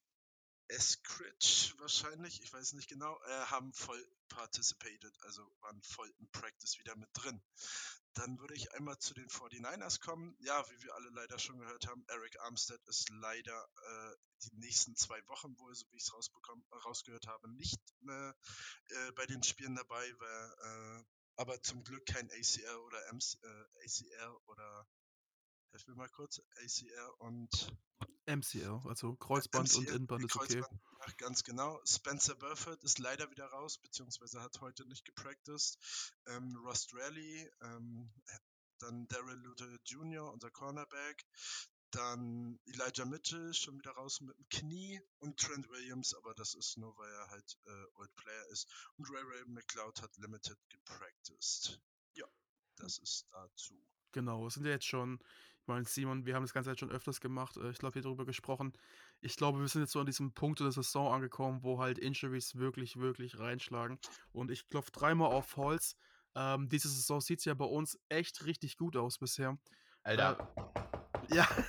Eskridge 0.68 1.74
wahrscheinlich, 1.76 2.40
ich 2.40 2.50
weiß 2.50 2.72
nicht 2.72 2.88
genau, 2.88 3.20
äh, 3.24 3.44
haben 3.46 3.74
voll 3.74 4.02
participated, 4.30 5.14
also 5.24 5.42
waren 5.60 5.82
voll 5.82 6.10
im 6.18 6.30
Practice 6.30 6.78
wieder 6.78 6.96
mit 6.96 7.10
drin. 7.12 7.42
Dann 8.14 8.38
würde 8.38 8.54
ich 8.54 8.72
einmal 8.72 8.98
zu 8.98 9.12
den 9.12 9.28
49ers 9.28 10.00
kommen. 10.00 10.34
Ja, 10.40 10.64
wie 10.70 10.82
wir 10.82 10.94
alle 10.94 11.10
leider 11.10 11.38
schon 11.38 11.58
gehört 11.58 11.86
haben, 11.88 12.04
Eric 12.08 12.40
Armstead 12.40 12.80
ist 12.86 13.10
leider 13.10 13.68
äh, 13.76 14.16
die 14.44 14.56
nächsten 14.56 14.96
zwei 14.96 15.20
Wochen 15.28 15.58
wohl, 15.58 15.74
so 15.74 15.84
wie 15.92 15.96
ich 15.98 16.04
es 16.04 16.12
rausgehört 16.84 17.26
habe, 17.26 17.50
nicht 17.50 17.82
mehr 18.00 18.34
äh, 18.88 19.12
bei 19.12 19.26
den 19.26 19.42
Spielen 19.42 19.74
dabei, 19.74 20.10
weil, 20.18 21.00
äh, 21.00 21.04
aber 21.36 21.60
zum 21.62 21.82
Glück 21.84 22.06
kein 22.06 22.30
ACL 22.30 22.76
oder 22.86 22.98
MC, 23.12 23.38
äh, 23.42 23.84
ACL 23.84 24.36
oder 24.46 24.86
helf 25.70 25.86
mir 25.86 25.94
mal 25.94 26.08
kurz, 26.08 26.40
ACL 26.56 27.10
und 27.18 27.72
MCL, 28.26 28.80
also 28.84 29.16
Kreuzband 29.16 29.74
und 29.74 29.84
MCL, 29.84 29.94
Innenband 29.94 30.24
ist 30.24 30.36
okay. 30.36 30.60
Kreuzband, 30.60 30.80
ach, 31.00 31.16
ganz 31.16 31.42
genau. 31.42 31.80
Spencer 31.84 32.34
Burford 32.36 32.82
ist 32.84 32.98
leider 32.98 33.30
wieder 33.30 33.46
raus, 33.46 33.78
beziehungsweise 33.78 34.40
hat 34.40 34.60
heute 34.60 34.86
nicht 34.86 35.04
gepracticed. 35.04 35.78
Ähm, 36.26 36.56
Ross 36.64 36.88
Rally, 36.92 37.50
ähm, 37.62 38.12
dann 38.78 39.06
Daryl 39.08 39.38
Luther 39.38 39.78
Jr., 39.84 40.30
unser 40.32 40.50
Cornerback. 40.50 41.24
Dann 41.92 42.58
Elijah 42.64 43.04
Mitchell 43.04 43.52
schon 43.52 43.78
wieder 43.78 43.92
raus 43.92 44.20
mit 44.22 44.34
dem 44.36 44.48
Knie 44.48 45.00
und 45.18 45.38
Trent 45.38 45.68
Williams, 45.68 46.14
aber 46.14 46.34
das 46.34 46.54
ist 46.54 46.78
nur, 46.78 46.96
weil 46.96 47.10
er 47.10 47.28
halt 47.28 47.58
äh, 47.66 48.00
Old 48.00 48.14
Player 48.16 48.48
ist. 48.50 48.66
Und 48.96 49.10
Ray 49.10 49.22
Ray 49.22 49.44
McLeod 49.46 50.00
hat 50.00 50.16
Limited 50.16 50.58
gepracticed. 50.70 51.80
Ja, 52.14 52.26
das 52.76 52.98
ist 52.98 53.26
dazu. 53.30 53.74
Genau, 54.12 54.46
es 54.46 54.54
sind 54.54 54.64
ja 54.64 54.72
jetzt 54.72 54.86
schon, 54.86 55.18
ich 55.60 55.66
meine, 55.66 55.84
Simon, 55.84 56.24
wir 56.24 56.34
haben 56.34 56.44
das 56.44 56.54
Ganze 56.54 56.70
jetzt 56.70 56.80
schon 56.80 56.90
öfters 56.90 57.20
gemacht. 57.20 57.58
äh, 57.58 57.70
Ich 57.70 57.78
glaube, 57.78 57.96
wir 57.96 58.02
darüber 58.02 58.24
gesprochen. 58.24 58.72
Ich 59.20 59.36
glaube, 59.36 59.60
wir 59.60 59.68
sind 59.68 59.82
jetzt 59.82 59.92
so 59.92 60.00
an 60.00 60.06
diesem 60.06 60.32
Punkt 60.32 60.60
in 60.60 60.66
der 60.66 60.72
Saison 60.72 61.12
angekommen, 61.12 61.62
wo 61.62 61.78
halt 61.78 61.98
Injuries 61.98 62.56
wirklich, 62.56 62.96
wirklich 62.96 63.38
reinschlagen. 63.38 63.98
Und 64.32 64.50
ich 64.50 64.66
klopfe 64.66 64.92
dreimal 64.92 65.30
auf 65.30 65.56
Holz. 65.56 65.94
Ähm, 66.34 66.70
diese 66.70 66.88
Saison 66.88 67.20
sieht 67.20 67.40
es 67.40 67.44
ja 67.44 67.52
bei 67.52 67.66
uns 67.66 67.98
echt 68.08 68.46
richtig 68.46 68.78
gut 68.78 68.96
aus 68.96 69.18
bisher. 69.18 69.58
Alter, 70.04 70.52
Ja. 71.32 71.48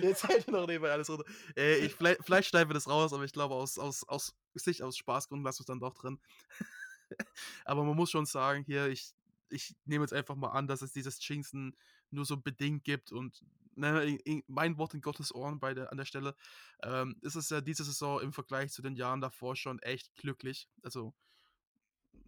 Jetzt 0.00 0.28
hält 0.28 0.48
noch 0.48 0.66
nebenbei 0.66 0.92
alles 0.92 1.08
runter. 1.08 1.24
Äh, 1.56 1.78
ich, 1.78 1.94
vielleicht, 1.94 2.24
vielleicht 2.24 2.48
schneiden 2.48 2.68
wir 2.68 2.74
das 2.74 2.88
raus, 2.88 3.12
aber 3.12 3.24
ich 3.24 3.32
glaube, 3.32 3.54
aus, 3.54 3.78
aus, 3.78 4.04
aus 4.04 4.34
Sicht, 4.54 4.82
aus 4.82 4.96
Spaßgründen 4.96 5.44
lassen 5.44 5.60
wir 5.60 5.62
es 5.62 5.66
dann 5.66 5.80
doch 5.80 5.94
drin. 5.94 6.20
aber 7.64 7.84
man 7.84 7.96
muss 7.96 8.10
schon 8.10 8.26
sagen, 8.26 8.64
hier, 8.64 8.88
ich, 8.88 9.14
ich 9.48 9.74
nehme 9.84 10.04
jetzt 10.04 10.12
einfach 10.12 10.34
mal 10.34 10.50
an, 10.50 10.66
dass 10.66 10.82
es 10.82 10.92
dieses 10.92 11.26
Jinxen 11.26 11.76
nur 12.10 12.24
so 12.24 12.36
bedingt 12.36 12.84
gibt 12.84 13.12
und 13.12 13.42
ne, 13.76 14.18
mein 14.46 14.78
Wort 14.78 14.94
in 14.94 15.00
Gottes 15.00 15.34
Ohren 15.34 15.58
bei 15.58 15.74
der, 15.74 15.90
an 15.90 15.98
der 15.98 16.04
Stelle, 16.04 16.34
ähm, 16.82 17.16
ist 17.22 17.36
es 17.36 17.50
ja 17.50 17.60
diese 17.60 17.84
Saison 17.84 18.20
im 18.20 18.32
Vergleich 18.32 18.72
zu 18.72 18.82
den 18.82 18.96
Jahren 18.96 19.20
davor 19.20 19.56
schon 19.56 19.78
echt 19.80 20.14
glücklich. 20.16 20.68
Also 20.82 21.14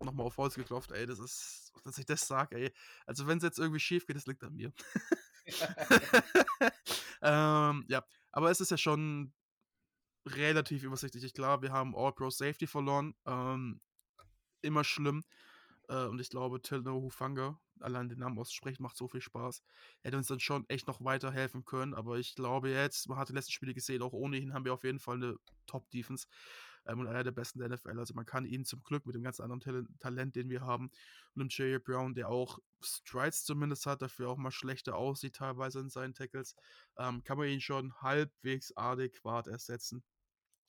nochmal 0.04 0.26
auf 0.26 0.36
Holz 0.36 0.54
geklopft, 0.54 0.92
ey, 0.92 1.06
das 1.06 1.18
ist, 1.18 1.72
dass 1.84 1.98
ich 1.98 2.06
das 2.06 2.26
sage, 2.26 2.56
ey. 2.56 2.72
Also 3.06 3.26
wenn 3.26 3.38
es 3.38 3.44
jetzt 3.44 3.58
irgendwie 3.58 3.80
schief 3.80 4.06
geht, 4.06 4.16
das 4.16 4.26
liegt 4.26 4.44
an 4.44 4.54
mir. 4.54 4.72
ähm, 7.22 7.84
ja, 7.88 8.04
aber 8.32 8.50
es 8.50 8.60
ist 8.60 8.70
ja 8.70 8.76
schon 8.76 9.32
relativ 10.26 10.82
übersichtlich. 10.82 11.32
Klar, 11.32 11.62
wir 11.62 11.72
haben 11.72 11.94
All-Pro 11.96 12.30
Safety 12.30 12.66
verloren. 12.66 13.14
Ähm, 13.24 13.80
immer 14.62 14.84
schlimm. 14.84 15.24
Äh, 15.88 16.06
und 16.06 16.20
ich 16.20 16.30
glaube, 16.30 16.60
Tilno 16.60 17.00
Hufanga, 17.00 17.58
allein 17.80 18.08
den 18.08 18.18
Namen 18.18 18.38
aussprechen, 18.38 18.82
macht 18.82 18.96
so 18.96 19.08
viel 19.08 19.20
Spaß. 19.20 19.62
Hätte 20.02 20.16
uns 20.16 20.26
dann 20.26 20.40
schon 20.40 20.68
echt 20.68 20.86
noch 20.88 21.02
weiterhelfen 21.04 21.64
können. 21.64 21.94
Aber 21.94 22.18
ich 22.18 22.34
glaube 22.34 22.70
jetzt, 22.70 23.08
man 23.08 23.18
hat 23.18 23.28
die 23.28 23.34
letzten 23.34 23.52
Spiele 23.52 23.74
gesehen, 23.74 24.02
auch 24.02 24.12
ohnehin 24.12 24.52
haben 24.52 24.64
wir 24.64 24.74
auf 24.74 24.84
jeden 24.84 25.00
Fall 25.00 25.16
eine 25.16 25.36
Top-Defense 25.66 26.26
ähm, 26.86 27.00
und 27.00 27.06
einer 27.08 27.24
der 27.24 27.32
besten 27.32 27.58
der 27.58 27.68
NFL. 27.68 27.98
Also 27.98 28.14
man 28.14 28.26
kann 28.26 28.44
ihn 28.44 28.64
zum 28.64 28.82
Glück 28.82 29.06
mit 29.06 29.14
dem 29.14 29.22
ganz 29.22 29.40
anderen 29.40 29.60
Tal 29.60 29.86
Talent, 30.00 30.36
den 30.36 30.48
wir 30.48 30.60
haben, 30.62 30.90
und 31.34 31.40
dem 31.40 31.48
Jerry 31.50 31.78
Brown, 31.78 32.14
der 32.14 32.28
auch 32.28 32.58
Strides 32.82 33.44
zumindest 33.44 33.86
hat, 33.86 34.02
dafür 34.02 34.30
auch 34.30 34.36
mal 34.36 34.50
schlechter 34.50 34.96
aussieht 34.96 35.36
teilweise 35.36 35.80
in 35.80 35.90
seinen 35.90 36.14
Tackles, 36.14 36.56
ähm, 36.98 37.22
kann 37.24 37.38
man 37.38 37.48
ihn 37.48 37.60
schon 37.60 37.94
halbwegs 38.00 38.76
adäquat 38.76 39.48
ersetzen. 39.48 40.02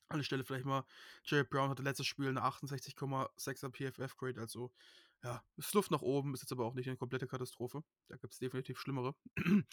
An 0.09 0.19
der 0.19 0.24
Stelle 0.24 0.45
vielleicht 0.45 0.65
mal, 0.65 0.86
Jerry 1.24 1.43
Brown 1.43 1.69
hatte 1.69 1.83
letztes 1.83 2.07
Spiel 2.07 2.29
eine 2.29 2.41
68,6er 2.41 3.69
PFF-Grade, 3.71 4.39
also 4.39 4.71
ja, 5.24 5.43
ist 5.57 5.74
Luft 5.74 5.91
nach 5.91 6.01
oben, 6.01 6.33
ist 6.33 6.41
jetzt 6.41 6.51
aber 6.51 6.65
auch 6.65 6.74
nicht 6.74 6.88
eine 6.88 6.97
komplette 6.97 7.27
Katastrophe. 7.27 7.83
Da 8.07 8.17
gibt 8.17 8.33
es 8.33 8.39
definitiv 8.39 8.79
schlimmere. 8.79 9.15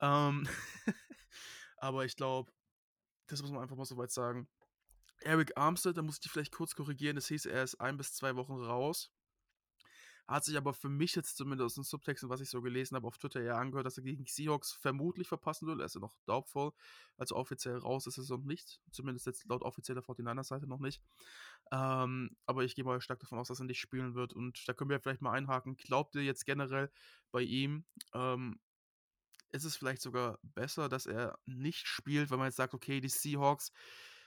ähm, 0.00 0.48
aber 1.78 2.04
ich 2.04 2.14
glaube, 2.14 2.52
das 3.26 3.40
muss 3.42 3.50
man 3.50 3.62
einfach 3.62 3.76
mal 3.76 3.84
so 3.84 3.96
weit 3.96 4.10
sagen. 4.10 4.48
Eric 5.24 5.56
Armstead, 5.56 5.96
da 5.96 6.02
muss 6.02 6.16
ich 6.16 6.20
dich 6.20 6.32
vielleicht 6.32 6.52
kurz 6.52 6.74
korrigieren, 6.74 7.16
es 7.16 7.28
hieß, 7.28 7.46
er 7.46 7.62
ist 7.62 7.80
ein 7.80 7.96
bis 7.96 8.12
zwei 8.12 8.36
Wochen 8.36 8.54
raus. 8.54 9.10
Hat 10.28 10.44
sich 10.44 10.56
aber 10.56 10.72
für 10.72 10.88
mich 10.88 11.16
jetzt 11.16 11.36
zumindest 11.36 11.76
den 11.76 11.84
Subtexten, 11.84 12.30
was 12.30 12.40
ich 12.40 12.48
so 12.48 12.62
gelesen 12.62 12.94
habe, 12.94 13.06
auf 13.06 13.18
Twitter 13.18 13.40
eher 13.40 13.58
angehört, 13.58 13.86
dass 13.86 13.98
er 13.98 14.04
gegen 14.04 14.24
Seahawks 14.24 14.72
vermutlich 14.72 15.26
verpassen 15.26 15.66
will. 15.66 15.80
Er 15.80 15.86
ist 15.86 15.94
ja 15.94 16.00
noch 16.00 16.14
doubtful. 16.26 16.72
Also 17.16 17.34
offiziell 17.34 17.76
raus 17.76 18.06
ist 18.06 18.18
es 18.18 18.28
noch 18.28 18.42
nicht. 18.42 18.80
Zumindest 18.92 19.26
jetzt 19.26 19.44
laut 19.46 19.62
offizieller 19.62 20.00
49er-Seite 20.00 20.68
noch 20.68 20.78
nicht. 20.78 21.02
Ähm, 21.72 22.36
aber 22.46 22.62
ich 22.62 22.76
gehe 22.76 22.84
mal 22.84 23.00
stark 23.00 23.18
davon 23.18 23.38
aus, 23.40 23.48
dass 23.48 23.60
er 23.60 23.66
nicht 23.66 23.80
spielen 23.80 24.14
wird. 24.14 24.32
Und 24.32 24.66
da 24.68 24.74
können 24.74 24.90
wir 24.90 25.00
vielleicht 25.00 25.22
mal 25.22 25.32
einhaken. 25.32 25.76
Glaubt 25.76 26.14
ihr 26.14 26.22
jetzt 26.22 26.46
generell 26.46 26.90
bei 27.32 27.42
ihm, 27.42 27.84
ähm, 28.14 28.60
ist 29.50 29.64
es 29.64 29.76
vielleicht 29.76 30.02
sogar 30.02 30.38
besser, 30.42 30.88
dass 30.88 31.06
er 31.06 31.38
nicht 31.46 31.86
spielt, 31.86 32.30
weil 32.30 32.38
man 32.38 32.46
jetzt 32.46 32.56
sagt, 32.56 32.74
okay, 32.74 33.00
die 33.00 33.08
Seahawks 33.08 33.72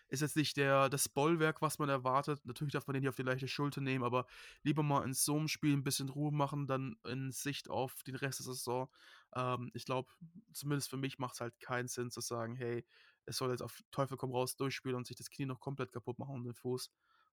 ist 0.10 0.22
jetzt 0.22 0.36
nicht 0.36 0.58
der, 0.58 0.90
das 0.90 1.10
Bollwerk, 1.10 1.62
was 1.62 1.80
man 1.80 1.90
erwartet. 1.90 2.46
Natürlich 2.46 2.74
darf 2.74 2.88
man 2.88 2.94
den 2.94 3.02
hier 3.02 3.10
auf 3.10 3.16
die 3.16 3.24
leichte 3.24 3.48
Schulter 3.48 3.82
nehmen, 3.82 4.04
aber 4.04 4.26
lieber 4.64 4.84
mal 4.84 5.04
in 5.04 5.14
so 5.14 5.38
einem 5.38 5.48
Spiel 5.48 5.74
ein 5.74 5.84
bisschen 5.84 6.10
Ruhe 6.10 6.32
machen, 6.32 6.68
dann 6.68 6.98
in 7.06 7.32
Sicht 7.32 7.70
auf 7.70 8.04
den 8.04 8.16
Rest 8.16 8.40
der 8.40 8.46
Saison. 8.54 8.90
Ähm, 9.34 9.72
ich 9.74 9.86
glaube, 9.86 10.12
zumindest 10.54 10.90
für 10.90 10.98
mich 10.98 11.20
macht 11.20 11.36
es 11.36 11.42
halt 11.42 11.60
keinen 11.60 11.88
Sinn 11.88 12.12
zu 12.12 12.22
sagen, 12.22 12.56
hey, 12.56 12.86
es 13.26 13.38
soll 13.38 13.52
jetzt 13.52 13.62
auf 13.62 13.82
Teufel 13.92 14.18
komm 14.18 14.32
raus 14.32 14.56
durchspielen 14.56 14.96
und 14.96 15.08
sich 15.08 15.18
das 15.18 15.30
Knie 15.30 15.46
noch 15.46 15.60
komplett 15.60 15.92
kaputt 15.92 16.20
machen 16.20 16.36
und 16.36 16.44
den 16.44 16.54
Fuß. 16.54 16.92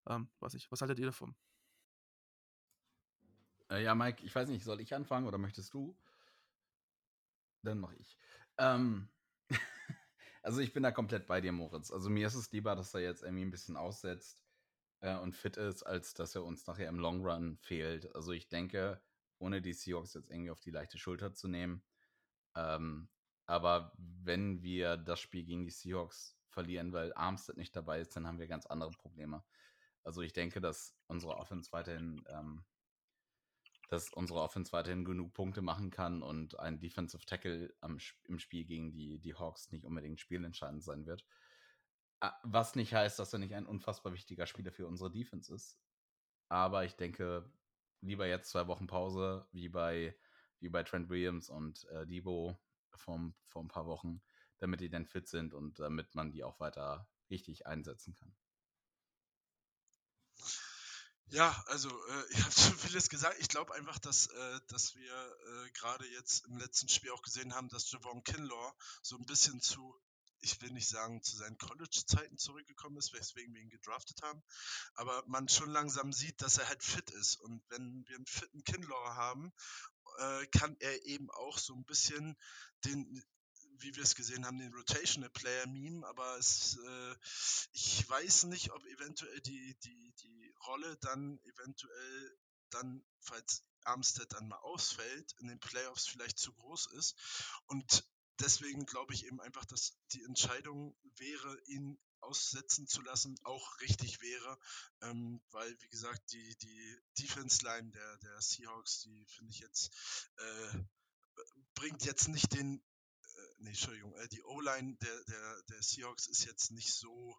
Ähm, 0.09 0.31
weiß 0.41 0.55
ich, 0.55 0.71
was 0.71 0.81
haltet 0.81 0.99
ihr 0.99 1.07
davon? 1.07 1.35
Äh, 3.71 3.85
ja, 3.85 3.95
Mike, 3.95 4.25
ich 4.25 4.35
weiß 4.35 4.49
nicht, 4.49 4.65
soll 4.65 4.81
ich 4.81 4.95
anfangen 4.95 5.27
oder 5.27 5.39
möchtest 5.39 5.73
du? 5.75 5.97
Dann 7.63 7.79
mache 7.79 7.97
ich. 7.97 8.19
Ähm, 8.59 9.09
also 10.43 10.61
ich 10.61 10.73
bin 10.73 10.83
da 10.83 10.91
komplett 10.91 11.27
bei 11.27 11.41
dir, 11.41 11.53
Moritz. 11.53 11.91
Also 11.91 12.11
mir 12.11 12.27
ist 12.27 12.35
es 12.35 12.53
lieber, 12.53 12.75
dass 12.75 12.95
er 12.95 13.01
jetzt 13.01 13.23
irgendwie 13.23 13.45
ein 13.45 13.51
bisschen 13.51 13.77
aussetzt 13.77 14.45
äh, 15.01 15.17
und 15.17 15.35
fit 15.37 15.57
ist, 15.57 15.83
als 15.85 16.15
dass 16.15 16.35
er 16.35 16.45
uns 16.45 16.67
nachher 16.67 16.89
im 16.89 16.99
Long 16.99 17.25
Run 17.25 17.57
fehlt. 17.59 18.15
Also 18.15 18.33
ich 18.33 18.49
denke, 18.49 19.01
ohne 19.39 19.63
die 19.63 19.73
Seahawks 19.73 20.15
jetzt 20.15 20.31
irgendwie 20.31 20.51
auf 20.51 20.61
die 20.61 20.71
leichte 20.71 20.99
Schulter 20.99 21.33
zu 21.35 21.49
nehmen. 21.49 21.85
Ähm, 22.55 23.09
aber 23.47 23.93
wenn 23.97 24.63
wir 24.63 24.97
das 24.97 25.21
Spiel 25.21 25.45
gegen 25.45 25.65
die 25.65 25.71
Seahawks 25.71 26.39
verlieren, 26.49 26.93
weil 26.93 27.13
Armstead 27.15 27.57
nicht 27.57 27.75
dabei 27.75 28.01
ist, 28.01 28.15
dann 28.17 28.27
haben 28.27 28.39
wir 28.39 28.47
ganz 28.47 28.67
andere 28.67 28.91
Probleme. 28.91 29.45
Also 30.05 30.23
ich 30.23 30.33
denke, 30.33 30.61
dass 30.61 30.97
unsere 31.07 31.37
Offense 31.37 31.73
weiterhin 31.73 32.25
ähm, 32.29 32.65
dass 33.93 34.09
unsere 34.09 34.41
Offense 34.41 34.73
weiterhin 34.73 35.05
genug 35.05 35.35
Punkte 35.35 35.61
machen 35.61 35.91
kann 35.91 36.23
und 36.23 36.59
ein 36.59 36.81
Defensive 36.81 37.27
Tackle 37.27 37.75
am, 37.83 37.99
im 38.25 38.39
Spiel 38.39 38.65
gegen 38.65 38.91
die, 38.91 39.19
die 39.19 39.35
Hawks 39.35 39.71
nicht 39.71 39.85
unbedingt 39.85 40.19
spielentscheidend 40.19 40.83
sein 40.83 41.05
wird. 41.05 41.27
Was 42.43 42.75
nicht 42.75 42.95
heißt, 42.95 43.19
dass 43.19 43.35
er 43.35 43.39
nicht 43.39 43.55
ein 43.55 43.67
unfassbar 43.67 44.15
wichtiger 44.15 44.47
Spieler 44.47 44.73
für 44.73 44.87
unsere 44.87 45.11
Defense 45.11 45.55
ist. 45.55 45.79
Aber 46.49 46.87
ich 46.87 46.97
denke, 46.97 47.53
lieber 48.01 48.27
jetzt 48.27 48.49
zwei 48.49 48.67
Wochen 48.67 48.87
Pause, 48.87 49.47
wie 49.53 49.69
bei, 49.69 50.17
wie 50.61 50.71
bei 50.71 50.85
Trent 50.85 51.11
Williams 51.11 51.51
und 51.51 51.85
äh, 51.91 52.07
Debo 52.07 52.59
vor, 52.95 53.35
vor 53.45 53.63
ein 53.63 53.69
paar 53.69 53.87
Wochen, 53.87 54.23
damit 54.57 54.81
die 54.81 54.89
dann 54.89 55.05
fit 55.05 55.29
sind 55.29 55.53
und 55.53 55.79
damit 55.81 56.15
man 56.15 56.31
die 56.31 56.45
auch 56.45 56.61
weiter 56.61 57.07
richtig 57.29 57.67
einsetzen 57.67 58.15
kann. 58.15 58.35
Ja, 61.33 61.65
also 61.69 61.89
äh, 61.89 62.25
ich 62.31 62.39
habe 62.45 62.53
schon 62.53 62.77
vieles 62.77 63.09
gesagt. 63.09 63.39
Ich 63.41 63.49
glaube 63.49 63.73
einfach, 63.75 63.99
dass, 63.99 64.27
äh, 64.27 64.61
dass 64.69 64.95
wir 64.97 65.15
äh, 65.15 65.71
gerade 65.71 66.07
jetzt 66.09 66.45
im 66.45 66.59
letzten 66.59 66.91
Spiel 66.91 67.11
auch 67.11 67.23
gesehen 67.23 67.55
haben, 67.55 67.71
dass 67.71 67.91
Javon 67.91 68.23
Kinlaw 68.23 68.75
so 69.01 69.17
ein 69.17 69.25
bisschen 69.25 69.63
zu, 69.63 69.99
ich 70.41 70.61
will 70.61 70.73
nicht 70.73 70.91
sagen, 70.91 71.23
zu 71.23 71.35
seinen 71.39 71.57
College-Zeiten 71.57 72.37
zurückgekommen 72.37 72.99
ist, 72.99 73.15
weswegen 73.15 73.55
wir 73.55 73.63
ihn 73.63 73.71
gedraftet 73.71 74.21
haben. 74.21 74.43
Aber 74.95 75.25
man 75.27 75.49
schon 75.49 75.71
langsam 75.71 76.13
sieht, 76.13 76.43
dass 76.43 76.59
er 76.59 76.69
halt 76.69 76.85
fit 76.85 77.09
ist. 77.13 77.37
Und 77.37 77.63
wenn 77.71 78.05
wir 78.07 78.17
einen 78.17 78.27
fitten 78.27 78.63
Kinlaw 78.65 79.15
haben, 79.15 79.55
äh, 80.19 80.47
kann 80.49 80.77
er 80.81 81.07
eben 81.07 81.31
auch 81.31 81.57
so 81.57 81.75
ein 81.75 81.87
bisschen 81.87 82.37
den, 82.85 83.25
wie 83.83 83.95
wir 83.97 84.03
es 84.03 84.15
gesehen 84.15 84.47
haben, 84.47 84.59
den 84.59 84.73
Rotational 84.75 85.31
Player 85.31 85.67
Meme, 85.67 86.07
aber 86.07 86.39
es, 86.39 86.79
äh, 86.85 87.17
ich 87.73 88.09
weiß 88.09 88.45
nicht, 88.45 88.71
ob 88.73 88.85
eventuell 88.87 89.41
die, 89.41 89.77
die, 89.85 90.13
die 90.23 90.55
Rolle 90.67 90.97
dann 90.99 91.39
eventuell 91.45 92.39
dann, 92.71 93.05
falls 93.21 93.65
Armstead 93.85 94.33
dann 94.33 94.49
mal 94.49 94.59
ausfällt, 94.59 95.35
in 95.39 95.49
den 95.49 95.61
Playoffs 95.61 96.07
vielleicht 96.07 96.39
zu 96.39 96.53
groß 96.53 96.87
ist. 96.93 97.17
Und 97.67 98.05
deswegen 98.41 98.87
glaube 98.87 99.15
ich 99.15 99.27
eben 99.27 99.41
einfach, 99.41 99.65
dass 99.65 99.99
die 100.13 100.23
Entscheidung 100.23 100.97
wäre, 101.17 101.61
ihn 101.67 101.99
aussetzen 102.21 102.87
zu 102.87 103.03
lassen, 103.03 103.37
auch 103.43 103.81
richtig 103.81 104.21
wäre, 104.21 104.59
ähm, 105.01 105.43
weil, 105.51 105.77
wie 105.81 105.89
gesagt, 105.89 106.33
die, 106.33 106.57
die 106.59 106.99
Defense 107.19 107.65
Line 107.65 107.91
der, 107.91 108.19
der 108.19 108.41
Seahawks, 108.41 109.01
die 109.01 109.27
finde 109.27 109.51
ich 109.51 109.59
jetzt, 109.59 109.91
äh, 110.37 110.85
bringt 111.75 112.05
jetzt 112.05 112.29
nicht 112.29 112.53
den 112.53 112.81
nee, 113.63 113.71
Entschuldigung, 113.71 114.15
äh, 114.17 114.29
die 114.29 114.43
O-Line 114.43 114.97
der, 115.01 115.25
der, 115.25 115.63
der 115.71 115.83
Seahawks 115.83 116.27
ist 116.27 116.45
jetzt 116.45 116.71
nicht 116.73 116.93
so 116.93 117.37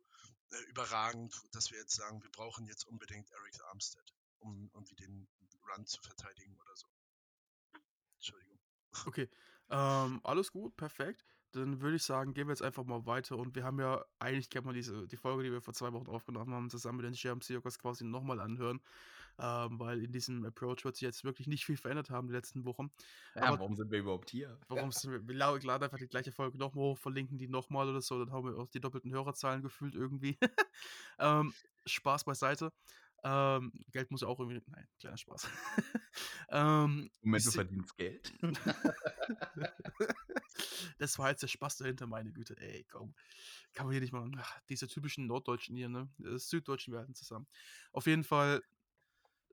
äh, 0.52 0.64
überragend, 0.70 1.34
dass 1.52 1.72
wir 1.72 1.80
jetzt 1.80 1.96
sagen, 1.96 2.22
wir 2.22 2.32
brauchen 2.32 2.66
jetzt 2.66 2.86
unbedingt 2.88 3.30
Eric 3.32 3.60
Armstead, 3.70 4.14
um 4.40 4.70
irgendwie 4.74 4.96
den 4.96 5.28
Run 5.70 5.86
zu 5.86 6.02
verteidigen 6.02 6.56
oder 6.56 6.76
so. 6.76 6.88
Entschuldigung. 8.16 8.60
Okay, 9.06 9.30
ähm, 9.70 10.22
alles 10.24 10.52
gut, 10.52 10.76
perfekt. 10.78 11.26
Dann 11.52 11.82
würde 11.82 11.98
ich 11.98 12.04
sagen, 12.04 12.34
gehen 12.34 12.48
wir 12.48 12.54
jetzt 12.54 12.64
einfach 12.64 12.84
mal 12.84 13.06
weiter. 13.06 13.38
Und 13.38 13.56
wir 13.56 13.64
haben 13.64 13.80
ja, 13.80 14.04
eigentlich 14.18 14.50
kennt 14.50 14.66
man 14.66 14.74
diese, 14.74 15.08
die 15.08 15.18
Folge, 15.18 15.44
die 15.44 15.52
wir 15.52 15.62
vor 15.62 15.74
zwei 15.74 15.94
Wochen 15.94 16.08
aufgenommen 16.08 16.54
haben, 16.54 16.70
zusammen 16.70 16.98
mit 16.98 17.06
den 17.06 17.16
Scherm 17.16 17.42
Seahawks 17.42 17.78
quasi 17.78 18.04
nochmal 18.04 18.40
anhören 18.40 18.82
ähm, 19.40 19.80
weil 19.80 20.04
in 20.04 20.12
diesem 20.12 20.46
Approach 20.46 20.84
wird 20.84 20.96
sich 20.96 21.02
jetzt 21.02 21.24
wirklich 21.24 21.48
nicht 21.48 21.66
viel 21.66 21.78
verändert 21.78 22.10
haben 22.10 22.28
die 22.28 22.34
letzten 22.34 22.66
Wochen. 22.66 22.92
Ja, 23.36 23.44
Aber 23.44 23.60
warum 23.60 23.76
sind 23.76 23.92
wir 23.92 24.00
überhaupt 24.00 24.30
hier? 24.30 24.60
Warum 24.68 24.92
sind 24.92 25.12
wir, 25.12 25.28
wir 25.28 25.36
laden 25.36 25.70
einfach 25.70 25.98
die 25.98 26.08
gleiche 26.08 26.32
Folge 26.32 26.58
nochmal 26.58 26.84
hoch, 26.86 26.98
verlinken 26.98 27.38
die 27.38 27.48
nochmal 27.48 27.90
oder 27.90 28.02
so, 28.02 28.24
dann 28.24 28.34
haben 28.34 28.46
wir 28.46 28.58
auch 28.58 28.70
die 28.70 28.80
doppelten 28.80 29.12
Hörerzahlen 29.12 29.62
gefühlt 29.62 29.96
irgendwie. 29.96 30.38
ähm, 31.20 31.54
Spaß 31.86 32.24
beiseite. 32.26 32.72
Ähm, 33.26 33.72
Geld 33.92 34.12
muss 34.12 34.22
ja 34.22 34.28
auch 34.28 34.40
irgendwie. 34.40 34.62
Nein, 34.68 34.88
kleiner 35.00 35.18
Spaß. 35.18 35.48
ähm, 36.50 37.10
Moment, 37.22 37.46
du 37.46 37.52
verdienst 37.52 37.96
Geld. 37.96 38.34
das 41.00 41.18
war 41.18 41.30
jetzt 41.30 41.42
der 41.42 41.48
Spaß 41.48 41.78
dahinter, 41.78 42.06
meine 42.06 42.34
Güte. 42.34 42.58
Ey, 42.60 42.86
komm. 42.92 43.16
Kann 43.74 43.86
man 43.86 43.94
hier 43.94 44.02
nicht 44.02 44.12
mal. 44.12 44.30
Diese 44.68 44.88
typischen 44.88 45.26
Norddeutschen 45.26 45.76
hier, 45.76 45.88
ne? 45.88 46.10
Süddeutschen 46.18 46.94
werden 46.94 47.16
zusammen. 47.16 47.48
Auf 47.94 48.08
jeden 48.08 48.26
Fall 48.26 48.62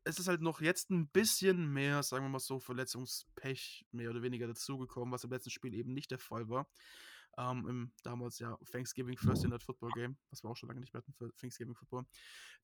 es 0.04 0.19
ist 0.19 0.28
halt 0.28 0.40
noch 0.40 0.61
jetzt 0.61 0.90
ein 0.90 1.09
bisschen 1.09 1.73
mehr, 1.73 2.02
sagen 2.02 2.25
wir 2.25 2.30
mal 2.30 2.38
so, 2.38 2.59
Verletzungspech 2.59 3.87
mehr 3.92 4.11
oder 4.11 4.23
weniger 4.23 4.47
dazugekommen, 4.47 5.12
was 5.12 5.25
im 5.25 5.30
letzten 5.30 5.50
Spiel 5.50 5.75
eben 5.75 5.92
nicht 5.92 6.11
der 6.11 6.19
Fall 6.19 6.49
war. 6.49 6.69
Ähm, 7.38 7.66
Im 7.69 7.92
damals 8.02 8.38
ja 8.38 8.59
Thanksgiving 8.73 9.16
First 9.16 9.45
in 9.45 9.50
that 9.50 9.62
Football 9.62 9.90
Game, 9.95 10.16
was 10.30 10.42
wir 10.42 10.50
auch 10.50 10.57
schon 10.57 10.69
lange 10.69 10.80
nicht 10.80 10.92
mehr 10.92 11.02
hatten 11.02 11.12
für 11.12 11.33
Thanksgiving 11.37 11.75
Football. 11.75 12.04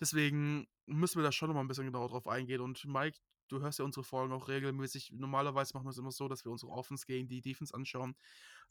Deswegen 0.01 0.67
müssen 0.87 1.19
wir 1.19 1.23
da 1.23 1.31
schon 1.31 1.49
noch 1.49 1.55
mal 1.55 1.61
ein 1.61 1.69
bisschen 1.69 1.87
genauer 1.87 2.09
drauf 2.09 2.27
eingehen. 2.27 2.61
Und 2.61 2.85
Mike, 2.85 3.19
du 3.49 3.61
hörst 3.61 3.79
ja 3.79 3.85
unsere 3.85 4.05
Folgen 4.05 4.33
auch 4.33 4.49
regelmäßig. 4.49 5.13
Normalerweise 5.13 5.75
machen 5.75 5.87
wir 5.87 5.91
es 5.91 5.99
immer 5.99 6.13
so, 6.13 6.29
dass 6.29 6.45
wir 6.45 6.53
unsere 6.53 6.73
Offense 6.73 7.07
gegen 7.07 7.29
die 7.29 7.41
Defense 7.41 7.75
anschauen. 7.75 8.17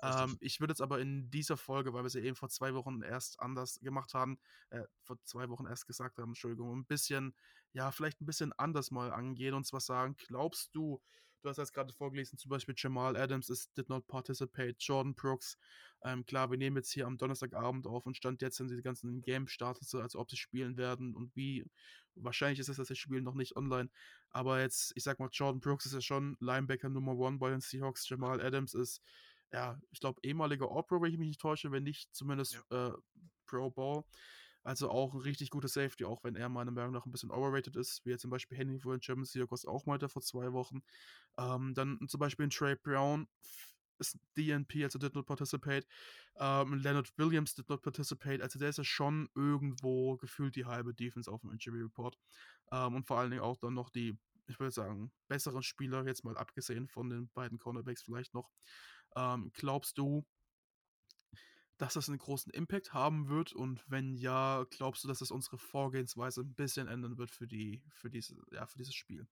Ähm, 0.01 0.37
ich 0.41 0.59
würde 0.59 0.71
jetzt 0.71 0.81
aber 0.81 0.99
in 0.99 1.29
dieser 1.29 1.57
Folge, 1.57 1.93
weil 1.93 2.03
wir 2.03 2.09
sie 2.09 2.21
eben 2.21 2.35
vor 2.35 2.49
zwei 2.49 2.73
Wochen 2.73 3.01
erst 3.01 3.39
anders 3.39 3.79
gemacht 3.79 4.13
haben, 4.13 4.39
äh, 4.69 4.83
vor 5.01 5.17
zwei 5.23 5.49
Wochen 5.49 5.65
erst 5.65 5.87
gesagt 5.87 6.17
haben, 6.17 6.31
Entschuldigung, 6.31 6.77
ein 6.77 6.85
bisschen, 6.85 7.33
ja, 7.71 7.91
vielleicht 7.91 8.21
ein 8.21 8.25
bisschen 8.25 8.53
anders 8.53 8.91
mal 8.91 9.11
angehen 9.11 9.53
und 9.53 9.65
zwar 9.65 9.79
sagen, 9.81 10.15
glaubst 10.17 10.75
du, 10.75 11.01
du 11.45 11.49
hast 11.49 11.57
jetzt 11.57 11.73
gerade 11.73 11.93
vorgelesen, 11.93 12.37
zum 12.37 12.49
Beispiel 12.49 12.75
Jamal 12.77 13.15
Adams 13.15 13.49
is, 13.49 13.71
did 13.73 13.87
not 13.89 14.07
participate, 14.07 14.75
Jordan 14.79 15.13
Brooks, 15.13 15.57
ähm, 16.03 16.25
klar, 16.25 16.49
wir 16.51 16.57
nehmen 16.57 16.77
jetzt 16.77 16.91
hier 16.91 17.05
am 17.05 17.17
Donnerstagabend 17.17 17.87
auf 17.87 18.05
und 18.05 18.17
stand 18.17 18.41
jetzt 18.41 18.57
sind 18.57 18.69
die 18.69 18.81
ganzen 18.81 19.21
Game-Status, 19.21 19.95
als 19.95 20.15
ob 20.15 20.29
sie 20.29 20.37
spielen 20.37 20.77
werden 20.77 21.15
und 21.15 21.35
wie, 21.35 21.65
wahrscheinlich 22.15 22.59
ist 22.59 22.69
es, 22.69 22.77
dass 22.77 22.87
sie 22.87 22.95
spielen 22.95 23.23
noch 23.23 23.35
nicht 23.35 23.55
online, 23.55 23.89
aber 24.31 24.59
jetzt, 24.61 24.93
ich 24.95 25.03
sag 25.03 25.19
mal, 25.19 25.29
Jordan 25.31 25.61
Brooks 25.61 25.85
ist 25.85 25.93
ja 25.93 26.01
schon 26.01 26.35
Linebacker 26.39 26.89
Nummer 26.89 27.15
One 27.17 27.37
bei 27.37 27.49
den 27.51 27.61
Seahawks, 27.61 28.09
Jamal 28.09 28.41
Adams 28.41 28.73
ist 28.73 29.01
ja, 29.53 29.79
ich 29.91 29.99
glaube, 29.99 30.19
ehemaliger 30.23 30.69
All-Pro, 30.69 31.01
wenn 31.01 31.11
ich 31.11 31.17
mich 31.17 31.29
nicht 31.29 31.41
täusche, 31.41 31.71
wenn 31.71 31.83
nicht 31.83 32.13
zumindest 32.13 32.61
ja. 32.71 32.87
äh, 32.87 32.93
Pro 33.45 33.69
Bowl. 33.69 34.03
Also 34.65 34.89
auch 34.89 35.13
ein 35.13 35.19
richtig 35.21 35.51
guter 35.51 35.67
Safety, 35.67 36.05
auch 36.05 36.23
wenn 36.23 36.35
er 36.35 36.49
meiner 36.49 36.71
Meinung 36.71 36.91
nach 36.91 37.05
ein 37.05 37.11
bisschen 37.11 37.29
overrated 37.29 37.75
ist, 37.75 38.03
wie 38.03 38.09
jetzt 38.09 38.23
zum 38.23 38.31
Beispiel 38.31 38.57
Henry 38.57 38.79
von 38.79 38.99
German 38.99 39.23
Seahawks 39.23 39.63
auch 39.63 39.85
meinte 39.85 40.09
vor 40.09 40.23
zwei 40.23 40.53
Wochen. 40.53 40.81
Ähm, 41.37 41.75
dann 41.75 41.99
zum 42.07 42.19
Beispiel 42.19 42.47
ein 42.47 42.49
Trey 42.49 42.75
Brown 42.75 43.27
ist 43.99 44.17
DNP, 44.35 44.83
also 44.83 44.97
did 44.97 45.13
not 45.13 45.27
participate. 45.27 45.85
Ähm, 46.37 46.73
Leonard 46.73 47.15
Williams 47.15 47.53
did 47.53 47.69
not 47.69 47.83
participate. 47.83 48.41
Also 48.41 48.57
der 48.57 48.69
ist 48.69 48.77
ja 48.79 48.83
schon 48.83 49.29
irgendwo 49.35 50.17
gefühlt 50.17 50.55
die 50.55 50.65
halbe 50.65 50.95
Defense 50.95 51.31
auf 51.31 51.41
dem 51.41 51.51
Injury 51.51 51.83
Report. 51.83 52.17
Ähm, 52.71 52.95
und 52.95 53.05
vor 53.05 53.19
allen 53.19 53.29
Dingen 53.29 53.43
auch 53.43 53.57
dann 53.57 53.75
noch 53.75 53.91
die, 53.91 54.17
ich 54.47 54.59
würde 54.59 54.71
sagen, 54.71 55.11
besseren 55.27 55.61
Spieler, 55.61 56.07
jetzt 56.07 56.23
mal 56.23 56.37
abgesehen 56.37 56.87
von 56.87 57.11
den 57.11 57.29
beiden 57.29 57.59
Cornerbacks 57.59 58.01
vielleicht 58.01 58.33
noch. 58.33 58.49
Ähm, 59.15 59.51
glaubst 59.53 59.99
du, 59.99 60.25
dass 61.77 61.93
das 61.93 62.07
einen 62.09 62.17
großen 62.17 62.51
Impact 62.51 62.93
haben 62.93 63.27
wird? 63.27 63.53
Und 63.53 63.83
wenn 63.87 64.15
ja, 64.15 64.65
glaubst 64.69 65.03
du, 65.03 65.07
dass 65.07 65.19
das 65.19 65.31
unsere 65.31 65.57
Vorgehensweise 65.57 66.41
ein 66.41 66.53
bisschen 66.53 66.87
ändern 66.87 67.17
wird 67.17 67.31
für, 67.31 67.47
die, 67.47 67.83
für, 67.93 68.09
diese, 68.09 68.35
ja, 68.51 68.65
für 68.65 68.77
dieses 68.77 68.95
Spiel? 68.95 69.27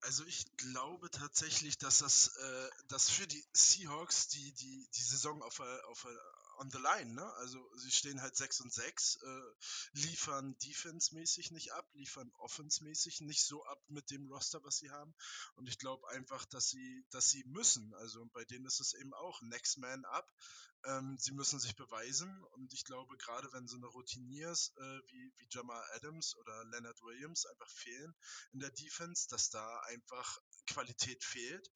Also 0.00 0.24
ich 0.24 0.44
glaube 0.58 1.10
tatsächlich, 1.10 1.78
dass 1.78 1.98
das 1.98 2.36
äh, 2.36 2.70
dass 2.88 3.08
für 3.08 3.26
die 3.26 3.42
Seahawks 3.54 4.28
die, 4.28 4.52
die, 4.52 4.86
die 4.94 5.02
Saison 5.02 5.42
auf, 5.42 5.60
auf, 5.60 6.06
on 6.58 6.70
the 6.70 6.78
line, 6.78 7.14
ne? 7.14 7.32
Also 7.34 7.58
sie 7.76 7.90
stehen 7.90 8.20
halt 8.20 8.36
6 8.36 8.60
und 8.60 8.72
6, 8.72 9.16
äh, 9.16 9.42
liefern 9.92 10.56
defense-mäßig 10.58 11.50
nicht 11.50 11.72
ab, 11.72 11.88
liefern 11.94 12.30
offense-mäßig 12.38 13.20
nicht 13.22 13.44
so 13.44 13.64
ab 13.64 13.82
mit 13.88 14.10
dem 14.10 14.30
Roster, 14.30 14.62
was 14.64 14.78
sie 14.78 14.90
haben. 14.90 15.14
Und 15.56 15.68
ich 15.68 15.78
glaube 15.78 16.08
einfach, 16.08 16.44
dass 16.46 16.68
sie, 16.68 17.06
dass 17.10 17.30
sie 17.30 17.44
müssen. 17.44 17.94
Also 17.94 18.24
bei 18.32 18.44
denen 18.44 18.66
ist 18.66 18.80
es 18.80 18.94
eben 18.94 19.14
auch 19.14 19.40
Next 19.42 19.78
Man 19.78 20.04
up. 20.06 20.30
Ähm, 20.86 21.16
sie 21.18 21.32
müssen 21.32 21.58
sich 21.58 21.76
beweisen 21.76 22.44
und 22.52 22.74
ich 22.74 22.84
glaube, 22.84 23.16
gerade 23.16 23.50
wenn 23.52 23.66
so 23.66 23.76
eine 23.76 23.86
Routiniers 23.86 24.72
äh, 24.76 25.00
wie, 25.08 25.32
wie 25.36 25.48
Jamal 25.50 25.82
Adams 25.94 26.36
oder 26.36 26.64
Leonard 26.66 27.00
Williams 27.02 27.46
einfach 27.46 27.70
fehlen 27.70 28.14
in 28.52 28.58
der 28.58 28.70
Defense, 28.70 29.26
dass 29.28 29.48
da 29.48 29.80
einfach 29.88 30.38
Qualität 30.66 31.24
fehlt. 31.24 31.70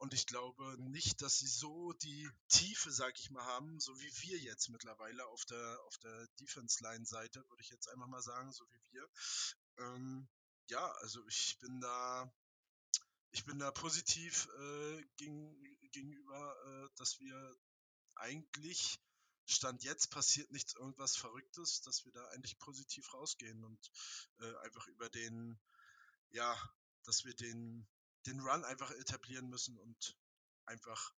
Und 0.00 0.14
ich 0.14 0.26
glaube 0.26 0.76
nicht, 0.78 1.20
dass 1.20 1.38
sie 1.38 1.46
so 1.46 1.92
die 1.92 2.26
Tiefe, 2.48 2.90
sag 2.90 3.18
ich 3.18 3.30
mal, 3.30 3.44
haben, 3.44 3.78
so 3.80 4.00
wie 4.00 4.12
wir 4.22 4.38
jetzt 4.38 4.70
mittlerweile 4.70 5.26
auf 5.26 5.44
der, 5.44 5.78
auf 5.86 5.98
der 5.98 6.26
Defense-Line-Seite, 6.40 7.44
würde 7.50 7.62
ich 7.62 7.68
jetzt 7.68 7.86
einfach 7.86 8.06
mal 8.06 8.22
sagen, 8.22 8.50
so 8.50 8.64
wie 8.70 8.82
wir. 8.92 9.06
Ähm, 9.76 10.26
ja, 10.68 10.90
also 11.02 11.22
ich 11.28 11.58
bin 11.60 11.82
da, 11.82 12.32
ich 13.32 13.44
bin 13.44 13.58
da 13.58 13.70
positiv 13.72 14.48
äh, 14.58 15.04
gegen, 15.18 15.54
gegenüber, 15.92 16.56
äh, 16.64 16.88
dass 16.96 17.20
wir 17.20 17.54
eigentlich 18.14 18.98
Stand 19.44 19.84
jetzt 19.84 20.10
passiert 20.10 20.50
nichts 20.50 20.76
irgendwas 20.76 21.14
Verrücktes, 21.16 21.82
dass 21.82 22.06
wir 22.06 22.12
da 22.12 22.26
eigentlich 22.28 22.58
positiv 22.58 23.12
rausgehen 23.12 23.62
und 23.64 23.90
äh, 24.38 24.56
einfach 24.64 24.86
über 24.86 25.10
den, 25.10 25.60
ja, 26.30 26.56
dass 27.04 27.26
wir 27.26 27.34
den 27.34 27.86
den 28.26 28.40
Run 28.40 28.64
einfach 28.64 28.90
etablieren 28.92 29.48
müssen 29.48 29.78
und 29.78 30.16
einfach, 30.66 31.14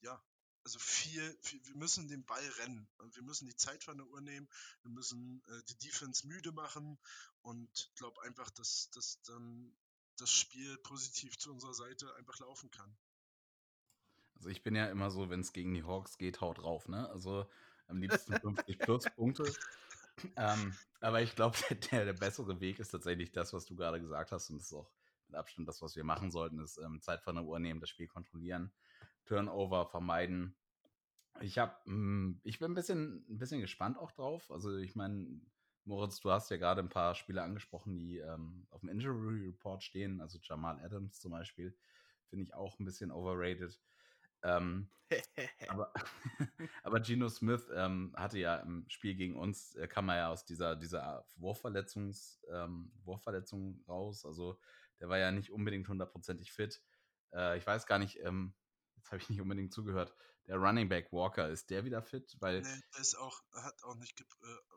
ja, 0.00 0.22
also 0.64 0.78
viel, 0.78 1.38
viel, 1.40 1.64
wir 1.66 1.76
müssen 1.76 2.08
den 2.08 2.24
Ball 2.24 2.46
rennen 2.58 2.88
und 2.98 3.16
wir 3.16 3.22
müssen 3.22 3.46
die 3.46 3.56
Zeit 3.56 3.82
von 3.84 3.96
der 3.96 4.06
Uhr 4.06 4.20
nehmen, 4.20 4.48
wir 4.82 4.90
müssen 4.90 5.42
äh, 5.46 5.62
die 5.68 5.78
Defense 5.78 6.26
müde 6.26 6.52
machen 6.52 6.98
und 7.42 7.90
glaube 7.96 8.20
einfach, 8.22 8.50
dass, 8.50 8.90
dass 8.90 9.22
dann 9.22 9.74
das 10.18 10.30
Spiel 10.30 10.76
positiv 10.78 11.38
zu 11.38 11.52
unserer 11.52 11.74
Seite 11.74 12.14
einfach 12.16 12.38
laufen 12.40 12.70
kann. 12.70 12.96
Also 14.34 14.50
ich 14.50 14.62
bin 14.62 14.74
ja 14.74 14.86
immer 14.86 15.10
so, 15.10 15.30
wenn 15.30 15.40
es 15.40 15.52
gegen 15.52 15.74
die 15.74 15.84
Hawks 15.84 16.18
geht, 16.18 16.40
haut 16.40 16.58
drauf, 16.58 16.88
ne? 16.88 17.08
Also 17.10 17.48
am 17.86 18.00
liebsten 18.00 18.38
50 18.38 18.78
plus 18.78 19.04
Punkte. 19.16 19.52
Ähm, 20.36 20.76
aber 21.00 21.22
ich 21.22 21.34
glaube, 21.34 21.56
der, 21.90 22.04
der 22.04 22.12
bessere 22.12 22.60
Weg 22.60 22.78
ist 22.78 22.90
tatsächlich 22.90 23.32
das, 23.32 23.52
was 23.52 23.64
du 23.66 23.74
gerade 23.74 24.00
gesagt 24.00 24.32
hast. 24.32 24.50
Und 24.50 24.58
das 24.58 24.66
ist 24.66 24.74
auch 24.74 24.90
mit 25.28 25.36
Abstand 25.36 25.68
das, 25.68 25.82
was 25.82 25.96
wir 25.96 26.04
machen 26.04 26.30
sollten, 26.30 26.58
ist 26.60 26.78
ähm, 26.78 27.00
Zeit 27.00 27.22
von 27.22 27.36
der 27.36 27.44
Uhr 27.44 27.58
nehmen, 27.58 27.80
das 27.80 27.90
Spiel 27.90 28.08
kontrollieren, 28.08 28.72
Turnover 29.24 29.86
vermeiden. 29.86 30.56
Ich 31.40 31.58
habe, 31.58 31.74
hm, 31.84 32.40
ich 32.44 32.58
bin 32.58 32.72
ein 32.72 32.74
bisschen, 32.74 33.24
ein 33.28 33.38
bisschen 33.38 33.60
gespannt 33.60 33.98
auch 33.98 34.10
drauf. 34.12 34.50
Also 34.50 34.76
ich 34.76 34.96
meine, 34.96 35.40
Moritz, 35.84 36.20
du 36.20 36.30
hast 36.30 36.50
ja 36.50 36.56
gerade 36.56 36.82
ein 36.82 36.88
paar 36.88 37.14
Spieler 37.14 37.44
angesprochen, 37.44 37.96
die 37.96 38.18
ähm, 38.18 38.66
auf 38.70 38.80
dem 38.80 38.90
Injury 38.90 39.46
Report 39.46 39.82
stehen. 39.82 40.20
Also 40.20 40.38
Jamal 40.42 40.78
Adams 40.84 41.20
zum 41.20 41.32
Beispiel, 41.32 41.76
finde 42.26 42.44
ich 42.44 42.54
auch 42.54 42.78
ein 42.78 42.84
bisschen 42.84 43.10
overrated. 43.10 43.80
Ähm, 44.42 44.88
aber, 45.68 45.92
aber 46.82 47.00
Geno 47.00 47.28
Smith 47.28 47.70
ähm, 47.74 48.12
hatte 48.16 48.38
ja 48.38 48.56
im 48.56 48.84
Spiel 48.88 49.14
gegen 49.14 49.36
uns, 49.36 49.74
äh, 49.76 49.88
kam 49.88 50.08
er 50.10 50.16
ja 50.16 50.28
aus 50.28 50.44
dieser, 50.44 50.76
dieser 50.76 51.26
Wurfverletzungs, 51.36 52.44
ähm, 52.52 52.92
Wurfverletzung 53.04 53.82
raus. 53.88 54.26
Also 54.26 54.58
der 55.00 55.08
war 55.08 55.18
ja 55.18 55.30
nicht 55.30 55.50
unbedingt 55.50 55.88
hundertprozentig 55.88 56.52
fit. 56.52 56.82
Äh, 57.32 57.58
ich 57.58 57.66
weiß 57.66 57.86
gar 57.86 57.98
nicht, 57.98 58.18
ähm, 58.20 58.54
jetzt 58.96 59.10
habe 59.10 59.20
ich 59.22 59.28
nicht 59.28 59.40
unbedingt 59.40 59.72
zugehört. 59.72 60.14
Der 60.46 60.56
Running 60.56 60.88
Back 60.88 61.12
Walker, 61.12 61.48
ist 61.48 61.70
der 61.70 61.84
wieder 61.84 62.02
fit? 62.02 62.36
Weil 62.40 62.62
nee, 62.62 62.80
der 62.94 63.00
ist 63.00 63.16
auch, 63.16 63.42
hat 63.52 63.82
auch 63.84 63.96
nicht, 63.96 64.20
äh, 64.20 64.24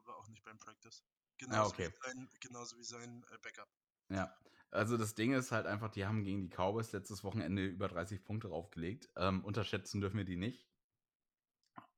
war 0.06 0.18
auch 0.18 0.28
nicht 0.28 0.44
beim 0.44 0.58
Practice. 0.58 1.04
Genauso, 1.38 1.62
ah, 1.62 1.68
okay. 1.68 1.90
wie, 1.90 2.08
sein, 2.08 2.30
genauso 2.40 2.78
wie 2.78 2.84
sein 2.84 3.26
äh, 3.32 3.38
Backup. 3.42 3.70
Ja, 4.10 4.36
also 4.72 4.98
das 4.98 5.16
Ding 5.16 5.34
ist 5.34 5.52
halt 5.52 5.66
einfach, 5.66 5.90
die 5.90 6.06
haben 6.06 6.24
gegen 6.24 6.42
die 6.42 6.50
Cowboys 6.50 6.92
letztes 6.92 7.24
Wochenende 7.24 7.66
über 7.66 7.88
30 7.88 8.24
Punkte 8.24 8.50
draufgelegt. 8.50 9.10
Ähm, 9.16 9.44
unterschätzen 9.44 10.02
dürfen 10.02 10.18
wir 10.18 10.26
die 10.26 10.38
nicht. 10.38 10.68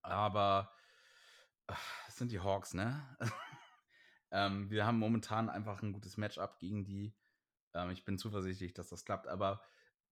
Aber 0.01 0.71
es 2.07 2.17
sind 2.17 2.31
die 2.31 2.39
Hawks, 2.39 2.73
ne? 2.73 3.17
ähm, 4.31 4.69
wir 4.69 4.85
haben 4.85 4.99
momentan 4.99 5.49
einfach 5.49 5.81
ein 5.81 5.93
gutes 5.93 6.17
Matchup 6.17 6.59
gegen 6.59 6.83
die. 6.83 7.15
Ähm, 7.73 7.91
ich 7.91 8.05
bin 8.05 8.17
zuversichtlich, 8.17 8.73
dass 8.73 8.89
das 8.89 9.05
klappt. 9.05 9.27
Aber 9.27 9.61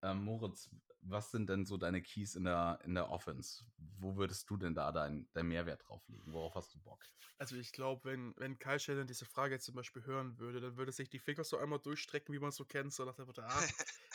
ähm, 0.02 0.24
Moritz, 0.24 0.70
was 1.02 1.30
sind 1.30 1.48
denn 1.48 1.64
so 1.64 1.76
deine 1.76 2.02
Keys 2.02 2.34
in 2.34 2.44
der, 2.44 2.78
in 2.84 2.94
der 2.94 3.10
Offense? 3.10 3.64
Wo 3.98 4.16
würdest 4.16 4.48
du 4.50 4.56
denn 4.56 4.74
da 4.74 4.92
deinen 4.92 5.28
dein 5.32 5.46
Mehrwert 5.46 5.82
drauflegen? 5.86 6.32
Worauf 6.32 6.54
hast 6.54 6.74
du 6.74 6.80
Bock? 6.80 7.04
Also 7.38 7.56
ich 7.56 7.72
glaube, 7.72 8.04
wenn, 8.04 8.34
wenn 8.36 8.58
Kyle 8.58 8.78
Shannon 8.78 9.06
diese 9.06 9.24
Frage 9.24 9.54
jetzt 9.54 9.64
zum 9.64 9.74
Beispiel 9.74 10.04
hören 10.04 10.38
würde, 10.38 10.60
dann 10.60 10.76
würde 10.76 10.92
sich 10.92 11.08
die 11.08 11.18
Finger 11.18 11.42
so 11.42 11.58
einmal 11.58 11.80
durchstrecken, 11.80 12.32
wie 12.32 12.38
man 12.38 12.50
es 12.50 12.56
so 12.56 12.64
kennt, 12.64 12.92
so 12.92 13.04
nach 13.04 13.16
der 13.16 13.26
Motto, 13.26 13.42
ah, 13.42 13.62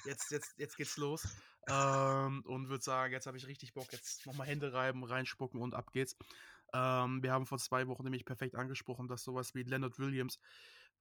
jetzt, 0.06 0.32
jetzt, 0.32 0.58
jetzt 0.58 0.78
geht's 0.78 0.96
los. 0.96 1.28
Ähm, 1.68 2.42
und 2.46 2.70
würde 2.70 2.84
sagen, 2.84 3.12
jetzt 3.12 3.28
habe 3.28 3.38
ich 3.38 3.46
richtig 3.48 3.74
Bock, 3.74 3.92
jetzt 3.92 4.26
nochmal 4.26 4.48
Hände 4.48 4.72
reiben, 4.72 5.04
reinspucken 5.04 5.62
und 5.62 5.76
ab 5.76 5.92
geht's. 5.92 6.16
Ähm, 6.74 7.22
wir 7.22 7.34
haben 7.34 7.46
vor 7.46 7.58
zwei 7.58 7.88
Wochen 7.88 8.04
nämlich 8.04 8.24
perfekt 8.24 8.56
angesprochen, 8.56 9.10
dass 9.10 9.24
sowas 9.24 9.54
wie 9.56 9.64
Leonard 9.64 10.00
Williams 10.00 10.40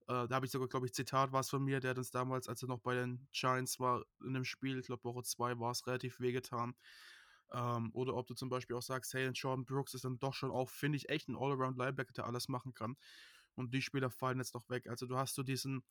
äh, 0.08 0.28
da 0.28 0.36
habe 0.36 0.46
ich 0.46 0.52
sogar, 0.52 0.68
glaube 0.68 0.86
ich, 0.86 0.92
Zitat 0.94 1.32
war 1.32 1.40
es 1.40 1.50
von 1.50 1.64
mir, 1.64 1.80
der 1.80 1.90
hat 1.90 1.98
uns 1.98 2.10
damals, 2.10 2.48
als 2.48 2.62
er 2.62 2.68
noch 2.68 2.80
bei 2.80 2.94
den 2.94 3.26
Giants 3.32 3.80
war, 3.80 4.04
in 4.24 4.34
dem 4.34 4.44
Spiel, 4.44 4.78
ich 4.78 4.86
glaube 4.86 5.04
Woche 5.04 5.22
2, 5.24 5.58
war 5.58 5.72
es 5.72 5.86
relativ 5.86 6.20
wehgetan. 6.20 6.74
Ähm, 7.52 7.90
oder 7.92 8.14
ob 8.14 8.26
du 8.26 8.34
zum 8.34 8.48
Beispiel 8.48 8.76
auch 8.76 8.82
sagst, 8.82 9.14
hey, 9.14 9.28
Jordan 9.30 9.64
Brooks 9.64 9.94
ist 9.94 10.04
dann 10.04 10.18
doch 10.18 10.34
schon 10.34 10.50
auch, 10.50 10.70
finde 10.70 10.96
ich, 10.96 11.08
echt 11.08 11.28
ein 11.28 11.36
All-Around-Linebacker, 11.36 12.12
der 12.12 12.26
alles 12.26 12.48
machen 12.48 12.74
kann. 12.74 12.96
Und 13.54 13.74
die 13.74 13.82
Spieler 13.82 14.10
fallen 14.10 14.38
jetzt 14.38 14.54
noch 14.54 14.68
weg. 14.68 14.88
Also 14.88 15.06
du 15.06 15.16
hast 15.16 15.34
so 15.34 15.42
diesen, 15.42 15.82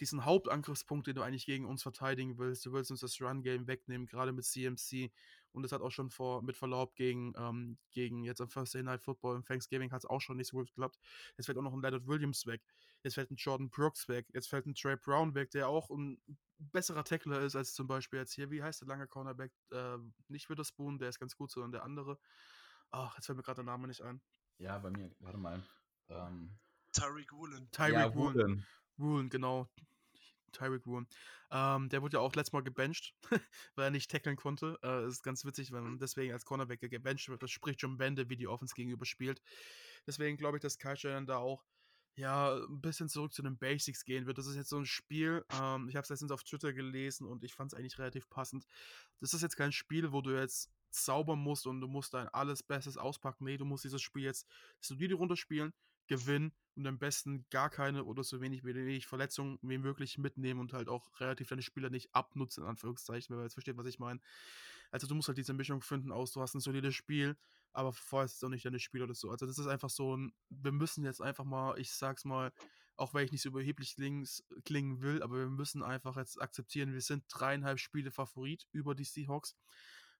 diesen 0.00 0.24
Hauptangriffspunkt, 0.24 1.06
den 1.06 1.14
du 1.14 1.22
eigentlich 1.22 1.46
gegen 1.46 1.66
uns 1.66 1.82
verteidigen 1.82 2.38
willst. 2.38 2.66
Du 2.66 2.72
willst 2.72 2.90
uns 2.90 3.00
das 3.00 3.20
Run-Game 3.20 3.66
wegnehmen, 3.66 4.06
gerade 4.06 4.32
mit 4.32 4.44
CMC. 4.44 5.10
Und 5.52 5.62
das 5.62 5.72
hat 5.72 5.82
auch 5.82 5.90
schon 5.90 6.10
vor, 6.10 6.42
mit 6.42 6.56
Verlaub 6.56 6.94
gegen, 6.96 7.32
ähm, 7.36 7.78
gegen 7.90 8.24
jetzt 8.24 8.40
am 8.40 8.48
First 8.48 8.74
Day 8.74 8.82
Night 8.82 9.02
Football 9.02 9.36
im 9.36 9.44
Thanksgiving 9.44 9.92
hat 9.92 10.02
es 10.02 10.10
auch 10.10 10.20
schon 10.20 10.36
nicht 10.36 10.48
so 10.48 10.56
gut 10.56 10.66
geklappt. 10.68 10.98
Jetzt 11.36 11.46
fällt 11.46 11.58
auch 11.58 11.62
noch 11.62 11.72
ein 11.72 11.80
Leonard 11.80 12.06
Williams 12.06 12.46
weg. 12.46 12.62
Jetzt 13.04 13.14
fällt 13.14 13.30
ein 13.30 13.36
Jordan 13.36 13.70
Brooks 13.70 14.08
weg. 14.08 14.26
Jetzt 14.32 14.48
fällt 14.48 14.66
ein 14.66 14.74
Trey 14.74 14.96
Brown 14.96 15.34
weg, 15.34 15.50
der 15.50 15.68
auch 15.68 15.90
ein 15.90 16.18
besserer 16.58 17.04
Tackler 17.04 17.40
ist 17.40 17.54
als 17.54 17.74
zum 17.74 17.86
Beispiel 17.86 18.18
jetzt 18.18 18.32
hier, 18.32 18.50
wie 18.50 18.62
heißt 18.62 18.80
der 18.80 18.88
lange 18.88 19.06
Cornerback? 19.06 19.52
Äh, 19.70 19.98
nicht 20.28 20.48
Witherspoon, 20.48 20.98
der 20.98 21.10
ist 21.10 21.20
ganz 21.20 21.36
gut, 21.36 21.50
sondern 21.50 21.72
der 21.72 21.84
andere. 21.84 22.18
Ach, 22.90 23.14
jetzt 23.16 23.26
fällt 23.26 23.36
mir 23.36 23.42
gerade 23.42 23.56
der 23.56 23.64
Name 23.64 23.86
nicht 23.88 24.00
ein. 24.00 24.22
Ja, 24.58 24.78
bei 24.78 24.90
mir, 24.90 25.14
warte 25.20 25.38
mal. 25.38 25.62
Ähm, 26.08 26.58
Tyreek 26.92 27.32
Woolen. 27.32 27.70
Tyreek 27.72 27.92
ja, 27.92 28.14
Woolen. 28.14 28.66
Woolen, 28.96 29.28
genau. 29.28 29.68
Tyreek 30.52 30.86
Woolen. 30.86 31.06
Ähm, 31.50 31.88
der 31.88 32.00
wurde 32.00 32.16
ja 32.16 32.20
auch 32.20 32.34
letztes 32.34 32.52
Mal 32.52 32.62
gebencht, 32.62 33.14
weil 33.74 33.86
er 33.86 33.90
nicht 33.90 34.10
tackeln 34.10 34.36
konnte. 34.36 34.78
Äh, 34.82 35.02
das 35.02 35.14
ist 35.14 35.22
ganz 35.22 35.44
witzig, 35.44 35.72
wenn 35.72 35.82
man 35.82 35.98
deswegen 35.98 36.32
als 36.32 36.44
Cornerback 36.44 36.80
gebencht 36.80 37.28
wird. 37.28 37.42
Das 37.42 37.50
spricht 37.50 37.80
schon 37.80 37.98
Bände, 37.98 38.30
wie 38.30 38.36
die 38.36 38.48
Offense 38.48 38.74
gegenüber 38.74 39.04
spielt. 39.04 39.42
Deswegen 40.06 40.36
glaube 40.36 40.56
ich, 40.56 40.62
dass 40.62 40.78
Kyle 40.78 40.96
Shanahan 40.96 41.26
da 41.26 41.38
auch 41.38 41.64
ja, 42.16 42.54
ein 42.54 42.80
bisschen 42.80 43.08
zurück 43.08 43.32
zu 43.32 43.42
den 43.42 43.58
Basics 43.58 44.04
gehen 44.04 44.26
wird. 44.26 44.38
Das 44.38 44.46
ist 44.46 44.56
jetzt 44.56 44.68
so 44.68 44.78
ein 44.78 44.86
Spiel, 44.86 45.44
ähm, 45.60 45.88
ich 45.88 45.96
habe 45.96 46.04
es 46.04 46.10
letztens 46.10 46.30
auf 46.30 46.44
Twitter 46.44 46.72
gelesen 46.72 47.26
und 47.26 47.42
ich 47.42 47.54
fand 47.54 47.72
es 47.72 47.78
eigentlich 47.78 47.98
relativ 47.98 48.28
passend. 48.28 48.66
Das 49.20 49.34
ist 49.34 49.42
jetzt 49.42 49.56
kein 49.56 49.72
Spiel, 49.72 50.12
wo 50.12 50.20
du 50.20 50.30
jetzt 50.30 50.70
zaubern 50.90 51.40
musst 51.40 51.66
und 51.66 51.80
du 51.80 51.88
musst 51.88 52.14
dein 52.14 52.28
alles 52.28 52.62
Bestes 52.62 52.96
auspacken. 52.96 53.44
Nee, 53.44 53.56
du 53.56 53.64
musst 53.64 53.84
dieses 53.84 54.00
Spiel 54.00 54.22
jetzt 54.22 54.46
solide 54.80 55.16
runterspielen, 55.16 55.72
gewinnen 56.06 56.52
und 56.76 56.86
am 56.86 56.98
besten 56.98 57.46
gar 57.50 57.70
keine 57.70 58.04
oder 58.04 58.22
so 58.22 58.40
wenig 58.40 58.62
wenig 58.62 59.06
Verletzungen 59.06 59.58
wie 59.62 59.78
möglich 59.78 60.18
mitnehmen 60.18 60.60
und 60.60 60.72
halt 60.72 60.88
auch 60.88 61.20
relativ 61.20 61.48
deine 61.48 61.62
Spieler 61.62 61.90
nicht 61.90 62.14
abnutzen, 62.14 62.62
in 62.62 62.70
Anführungszeichen, 62.70 63.30
wenn 63.30 63.38
man 63.38 63.46
jetzt 63.46 63.54
versteht, 63.54 63.76
was 63.76 63.86
ich 63.86 63.98
meine. 63.98 64.20
Also 64.90 65.08
du 65.08 65.14
musst 65.16 65.28
halt 65.28 65.38
diese 65.38 65.54
Mischung 65.54 65.82
finden 65.82 66.12
aus, 66.12 66.32
du 66.32 66.40
hast 66.40 66.54
ein 66.54 66.60
solides 66.60 66.94
Spiel, 66.94 67.36
aber 67.74 67.92
vorher 67.92 68.24
ist 68.24 68.36
es 68.36 68.44
auch 68.44 68.48
nicht 68.48 68.64
deine 68.64 68.78
Spiel 68.78 69.02
oder 69.02 69.14
so. 69.14 69.30
Also 69.30 69.46
das 69.46 69.58
ist 69.58 69.66
einfach 69.66 69.90
so 69.90 70.16
ein, 70.16 70.32
wir 70.48 70.72
müssen 70.72 71.04
jetzt 71.04 71.20
einfach 71.20 71.44
mal, 71.44 71.78
ich 71.78 71.92
sag's 71.92 72.24
mal, 72.24 72.52
auch 72.96 73.12
wenn 73.12 73.24
ich 73.24 73.32
nicht 73.32 73.42
so 73.42 73.48
überheblich 73.48 73.96
klingen 74.64 75.00
will, 75.02 75.22
aber 75.22 75.38
wir 75.38 75.50
müssen 75.50 75.82
einfach 75.82 76.16
jetzt 76.16 76.40
akzeptieren, 76.40 76.92
wir 76.92 77.00
sind 77.00 77.24
dreieinhalb 77.28 77.80
Spiele 77.80 78.12
Favorit 78.12 78.66
über 78.72 78.94
die 78.94 79.04
Seahawks. 79.04 79.56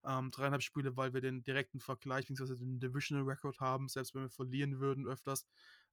Ähm, 0.06 0.30
dreieinhalb 0.30 0.62
Spiele, 0.62 0.98
weil 0.98 1.14
wir 1.14 1.22
den 1.22 1.44
direkten 1.44 1.80
Vergleich, 1.80 2.26
beziehungsweise 2.26 2.58
den 2.58 2.78
Divisional 2.78 3.24
Record 3.24 3.60
haben, 3.60 3.88
selbst 3.88 4.14
wenn 4.14 4.22
wir 4.22 4.30
verlieren 4.30 4.78
würden 4.78 5.06
öfters, 5.06 5.46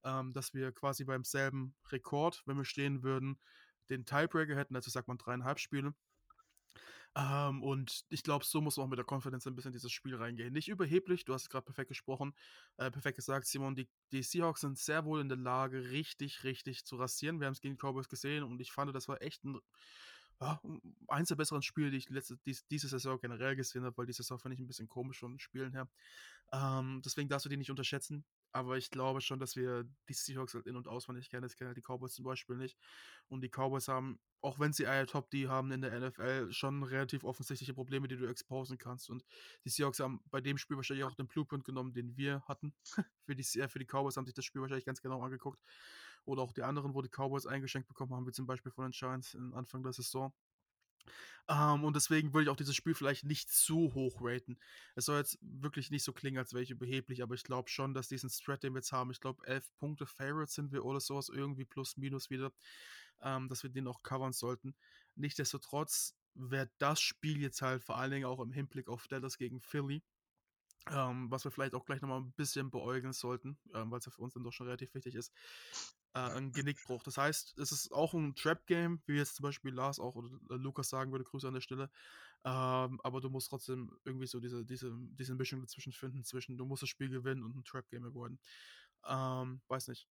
ähm, 0.04 0.34
dass 0.34 0.52
wir 0.52 0.70
quasi 0.72 1.04
beim 1.04 1.24
selben 1.24 1.74
Rekord, 1.90 2.42
wenn 2.44 2.58
wir 2.58 2.66
stehen 2.66 3.02
würden, 3.02 3.38
den 3.88 4.04
Tiebreaker 4.04 4.54
hätten, 4.54 4.76
also 4.76 4.90
sagt 4.90 5.08
man 5.08 5.16
dreieinhalb 5.16 5.58
Spiele. 5.58 5.94
Ähm, 7.14 7.62
und 7.62 8.04
ich 8.08 8.22
glaube, 8.22 8.44
so 8.44 8.60
muss 8.60 8.76
man 8.76 8.86
auch 8.86 8.90
mit 8.90 8.98
der 8.98 9.06
Confidence 9.06 9.46
ein 9.46 9.54
bisschen 9.54 9.70
in 9.70 9.74
dieses 9.74 9.92
Spiel 9.92 10.16
reingehen. 10.16 10.52
Nicht 10.52 10.68
überheblich, 10.68 11.24
du 11.24 11.34
hast 11.34 11.50
gerade 11.50 11.64
perfekt 11.64 11.88
gesprochen, 11.88 12.34
äh, 12.78 12.90
perfekt 12.90 13.16
gesagt, 13.16 13.46
Simon. 13.46 13.74
Die, 13.74 13.88
die 14.12 14.22
Seahawks 14.22 14.62
sind 14.62 14.78
sehr 14.78 15.04
wohl 15.04 15.20
in 15.20 15.28
der 15.28 15.38
Lage, 15.38 15.90
richtig, 15.90 16.44
richtig 16.44 16.84
zu 16.84 16.96
rasieren. 16.96 17.40
Wir 17.40 17.46
haben 17.46 17.52
es 17.52 17.60
gegen 17.60 17.74
die 17.74 17.80
Cowboys 17.80 18.08
gesehen 18.08 18.44
und 18.44 18.60
ich 18.60 18.72
fand, 18.72 18.94
das 18.94 19.08
war 19.08 19.20
echt 19.20 19.44
ein 19.44 19.60
ja, 20.40 20.60
eins 21.08 21.28
der 21.28 21.36
besseren 21.36 21.62
Spiele, 21.62 21.90
die 21.90 21.98
ich 21.98 22.08
letzte, 22.10 22.36
dies, 22.46 22.66
diese 22.66 22.88
Saison 22.88 23.18
generell 23.20 23.54
gesehen 23.54 23.84
habe, 23.84 23.96
weil 23.96 24.06
diese 24.06 24.22
Saison 24.22 24.38
finde 24.38 24.54
ich 24.54 24.60
ein 24.60 24.66
bisschen 24.66 24.88
komisch 24.88 25.20
von 25.20 25.38
Spielen 25.38 25.72
her. 25.72 25.88
Ähm, 26.52 27.00
deswegen 27.04 27.28
darfst 27.28 27.44
du 27.44 27.50
die 27.50 27.56
nicht 27.56 27.70
unterschätzen. 27.70 28.24
Aber 28.52 28.76
ich 28.76 28.90
glaube 28.90 29.22
schon, 29.22 29.38
dass 29.38 29.56
wir 29.56 29.84
die 30.08 30.12
Seahawks 30.12 30.54
halt 30.54 30.66
in- 30.66 30.76
und 30.76 30.86
auswendig 30.86 31.30
kennen. 31.30 31.42
Das 31.42 31.56
kennen 31.56 31.68
halt 31.68 31.76
die 31.78 31.82
Cowboys 31.82 32.12
zum 32.14 32.24
Beispiel 32.24 32.56
nicht. 32.56 32.78
Und 33.28 33.40
die 33.40 33.48
Cowboys 33.48 33.88
haben, 33.88 34.20
auch 34.42 34.58
wenn 34.58 34.74
sie 34.74 34.86
eine 34.86 35.06
Top 35.06 35.30
D 35.30 35.48
haben 35.48 35.72
in 35.72 35.80
der 35.80 35.98
NFL, 35.98 36.52
schon 36.52 36.82
relativ 36.82 37.24
offensichtliche 37.24 37.72
Probleme, 37.72 38.08
die 38.08 38.16
du 38.16 38.26
exposen 38.26 38.76
kannst. 38.76 39.08
Und 39.08 39.24
die 39.64 39.70
Seahawks 39.70 40.00
haben 40.00 40.20
bei 40.30 40.42
dem 40.42 40.58
Spiel 40.58 40.76
wahrscheinlich 40.76 41.04
auch 41.04 41.14
den 41.14 41.28
Blueprint 41.28 41.64
genommen, 41.64 41.94
den 41.94 42.16
wir 42.16 42.42
hatten. 42.46 42.74
für, 43.24 43.34
die, 43.34 43.42
für 43.44 43.78
die 43.78 43.86
Cowboys 43.86 44.16
haben 44.16 44.26
sich 44.26 44.34
das 44.34 44.44
Spiel 44.44 44.60
wahrscheinlich 44.60 44.84
ganz 44.84 45.00
genau 45.00 45.22
angeguckt. 45.22 45.60
Oder 46.24 46.42
auch 46.42 46.52
die 46.52 46.62
anderen, 46.62 46.94
wo 46.94 47.00
die 47.00 47.08
Cowboys 47.08 47.46
eingeschenkt 47.46 47.88
bekommen 47.88 48.14
haben, 48.14 48.26
wie 48.26 48.32
zum 48.32 48.46
Beispiel 48.46 48.70
von 48.70 48.84
den 48.84 48.92
Giants 48.92 49.36
Anfang 49.54 49.82
der 49.82 49.92
Saison. 49.92 50.32
Ähm, 51.48 51.84
und 51.84 51.96
deswegen 51.96 52.32
würde 52.32 52.44
ich 52.44 52.48
auch 52.50 52.56
dieses 52.56 52.76
Spiel 52.76 52.94
vielleicht 52.94 53.24
nicht 53.24 53.50
zu 53.50 53.92
hoch 53.94 54.20
raten. 54.20 54.58
Es 54.94 55.06
soll 55.06 55.18
jetzt 55.18 55.38
wirklich 55.40 55.90
nicht 55.90 56.04
so 56.04 56.12
klingen, 56.12 56.38
als 56.38 56.52
wäre 56.52 56.62
ich 56.62 56.70
überheblich, 56.70 57.22
aber 57.22 57.34
ich 57.34 57.44
glaube 57.44 57.68
schon, 57.68 57.94
dass 57.94 58.08
diesen 58.08 58.30
Strat, 58.30 58.62
den 58.62 58.74
wir 58.74 58.78
jetzt 58.78 58.92
haben, 58.92 59.10
ich 59.10 59.20
glaube, 59.20 59.46
elf 59.46 59.68
Punkte 59.76 60.06
Favorites 60.06 60.54
sind 60.54 60.72
wir 60.72 60.84
oder 60.84 61.00
sowas, 61.00 61.28
irgendwie 61.28 61.64
plus 61.64 61.96
minus 61.96 62.30
wieder, 62.30 62.52
ähm, 63.22 63.48
dass 63.48 63.62
wir 63.62 63.70
den 63.70 63.88
auch 63.88 64.02
covern 64.02 64.32
sollten. 64.32 64.74
Nichtsdestotrotz 65.16 66.14
wäre 66.34 66.70
das 66.78 67.00
Spiel 67.00 67.40
jetzt 67.40 67.60
halt 67.60 67.82
vor 67.82 67.98
allen 67.98 68.12
Dingen 68.12 68.24
auch 68.24 68.40
im 68.40 68.52
Hinblick 68.52 68.88
auf 68.88 69.08
Dallas 69.08 69.36
gegen 69.36 69.60
Philly. 69.60 70.02
Ähm, 70.90 71.30
was 71.30 71.44
wir 71.44 71.52
vielleicht 71.52 71.74
auch 71.74 71.84
gleich 71.84 72.00
nochmal 72.00 72.20
ein 72.20 72.32
bisschen 72.32 72.70
beäugeln 72.70 73.12
sollten, 73.12 73.56
weil 73.70 74.00
es 74.00 74.06
ja 74.06 74.10
für 74.10 74.22
uns 74.22 74.34
dann 74.34 74.42
doch 74.42 74.52
schon 74.52 74.66
relativ 74.66 74.92
wichtig 74.94 75.14
ist 75.14 75.32
äh, 76.14 76.18
ein 76.18 76.52
Genickbruch. 76.52 77.02
Das 77.02 77.16
heißt, 77.16 77.58
es 77.58 77.72
ist 77.72 77.92
auch 77.92 78.14
ein 78.14 78.34
Trap-Game, 78.34 79.02
wie 79.06 79.16
jetzt 79.16 79.36
zum 79.36 79.44
Beispiel 79.44 79.72
Lars 79.72 79.98
auch 79.98 80.14
oder 80.14 80.28
äh, 80.50 80.54
Lukas 80.54 80.88
sagen 80.88 81.12
würde, 81.12 81.24
Grüße 81.24 81.48
an 81.48 81.54
der 81.54 81.60
Stelle. 81.60 81.90
Ähm, 82.44 83.00
aber 83.02 83.20
du 83.20 83.30
musst 83.30 83.50
trotzdem 83.50 83.96
irgendwie 84.04 84.26
so 84.26 84.40
diese, 84.40 84.64
diese, 84.64 84.92
diese 84.94 85.34
Mischung 85.34 85.60
dazwischen 85.60 85.92
finden, 85.92 86.24
zwischen 86.24 86.56
du 86.56 86.64
musst 86.66 86.82
das 86.82 86.90
Spiel 86.90 87.08
gewinnen 87.08 87.44
und 87.44 87.56
ein 87.56 87.64
Trap-Game 87.64 88.02
geworden. 88.02 88.38
Ähm, 89.06 89.60
weiß 89.68 89.88
nicht. 89.88 90.08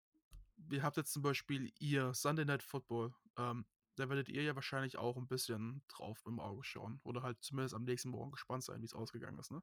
Ihr 0.70 0.84
habt 0.84 0.98
jetzt 0.98 1.14
zum 1.14 1.24
Beispiel 1.24 1.72
ihr 1.80 2.14
Sunday 2.14 2.46
Night 2.46 2.64
Football. 2.64 3.14
Ähm, 3.38 3.66
da 3.96 4.10
werdet 4.10 4.30
ihr 4.30 4.44
ja 4.44 4.56
wahrscheinlich 4.56 4.98
auch 4.98 5.18
ein 5.18 5.28
bisschen 5.28 5.84
drauf 5.88 6.24
im 6.26 6.40
Auge 6.40 6.64
schauen. 6.64 7.00
Oder 7.04 7.24
halt 7.24 7.38
zumindest 7.42 7.76
am 7.76 7.84
nächsten 7.84 8.10
Morgen 8.10 8.32
gespannt 8.32 8.64
sein, 8.64 8.82
wie 8.82 8.86
es 8.86 8.94
ausgegangen 8.94 9.38
ist, 9.40 9.52
ne? 9.52 9.62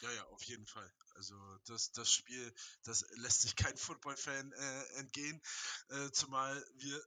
Ja, 0.00 0.10
ja, 0.12 0.24
auf 0.26 0.42
jeden 0.44 0.66
Fall. 0.66 0.92
Also 1.14 1.34
das, 1.64 1.90
das 1.92 2.12
Spiel, 2.12 2.54
das 2.84 3.06
lässt 3.16 3.42
sich 3.42 3.56
kein 3.56 3.76
Football-Fan 3.76 4.52
äh, 4.52 4.84
entgehen, 4.98 5.40
äh, 5.88 6.10
zumal 6.10 6.64
wir 6.74 7.02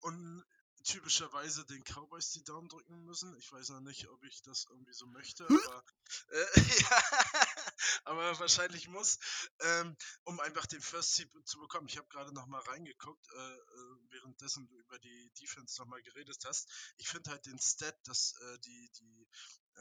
untypischerweise 0.00 1.66
den 1.66 1.84
Cowboys 1.84 2.32
die 2.32 2.42
Daumen 2.44 2.68
drücken 2.68 3.04
müssen. 3.04 3.36
Ich 3.36 3.52
weiß 3.52 3.68
noch 3.70 3.80
nicht, 3.80 4.08
ob 4.08 4.22
ich 4.24 4.40
das 4.42 4.66
irgendwie 4.70 4.94
so 4.94 5.06
möchte, 5.06 5.44
aber, 5.44 5.84
äh, 6.28 6.60
ja, 6.80 7.02
aber 8.04 8.38
wahrscheinlich 8.40 8.88
muss, 8.88 9.18
ähm, 9.60 9.94
um 10.24 10.40
einfach 10.40 10.64
den 10.66 10.80
First 10.80 11.14
Seed 11.14 11.30
zu 11.44 11.58
bekommen. 11.58 11.88
Ich 11.88 11.98
habe 11.98 12.08
gerade 12.08 12.32
noch 12.32 12.46
mal 12.46 12.62
reingeguckt, 12.62 13.28
äh, 13.28 13.54
äh, 13.54 13.96
währenddessen 14.08 14.66
du 14.68 14.78
über 14.78 14.98
die 14.98 15.30
Defense 15.38 15.78
noch 15.80 15.88
mal 15.88 16.02
geredet 16.02 16.42
hast. 16.46 16.68
Ich 16.96 17.08
finde 17.08 17.30
halt 17.30 17.44
den 17.44 17.58
Stat, 17.58 17.96
dass 18.04 18.32
äh, 18.40 18.58
die, 18.60 18.90
die 18.98 19.28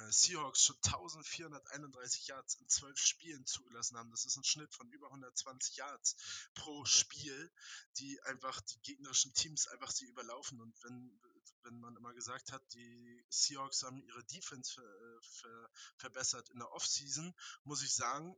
Seahawks 0.10 0.64
schon 0.64 0.76
1431 0.84 2.28
Yards 2.28 2.56
in 2.56 2.68
zwölf 2.70 2.98
Spielen 2.98 3.46
zugelassen 3.46 3.98
haben. 3.98 4.12
Das 4.12 4.26
ist 4.26 4.38
ein 4.38 4.44
Schnitt 4.44 4.74
von 4.74 4.90
über 4.92 5.08
120 5.08 5.78
Yards 5.78 6.16
pro 6.54 6.86
Spiel, 6.86 7.52
die 7.98 8.22
einfach 8.24 8.60
die 8.62 8.80
gegnerischen 8.82 9.34
Teams 9.34 9.68
einfach 9.68 9.92
sie 9.92 10.06
überlaufen. 10.06 10.62
Und 10.62 10.74
wenn, 10.84 11.20
wenn 11.64 11.80
man 11.80 11.96
immer 11.96 12.14
gesagt 12.14 12.52
hat, 12.52 12.62
die 12.74 13.26
Seahawks 13.30 13.84
haben 13.84 14.02
ihre 14.02 14.24
Defense 14.26 14.74
ver, 14.74 15.22
ver, 15.22 15.70
verbessert 15.98 16.50
in 16.50 16.60
der 16.60 16.72
Offseason, 16.72 17.34
muss 17.64 17.84
ich 17.84 17.94
sagen, 17.94 18.36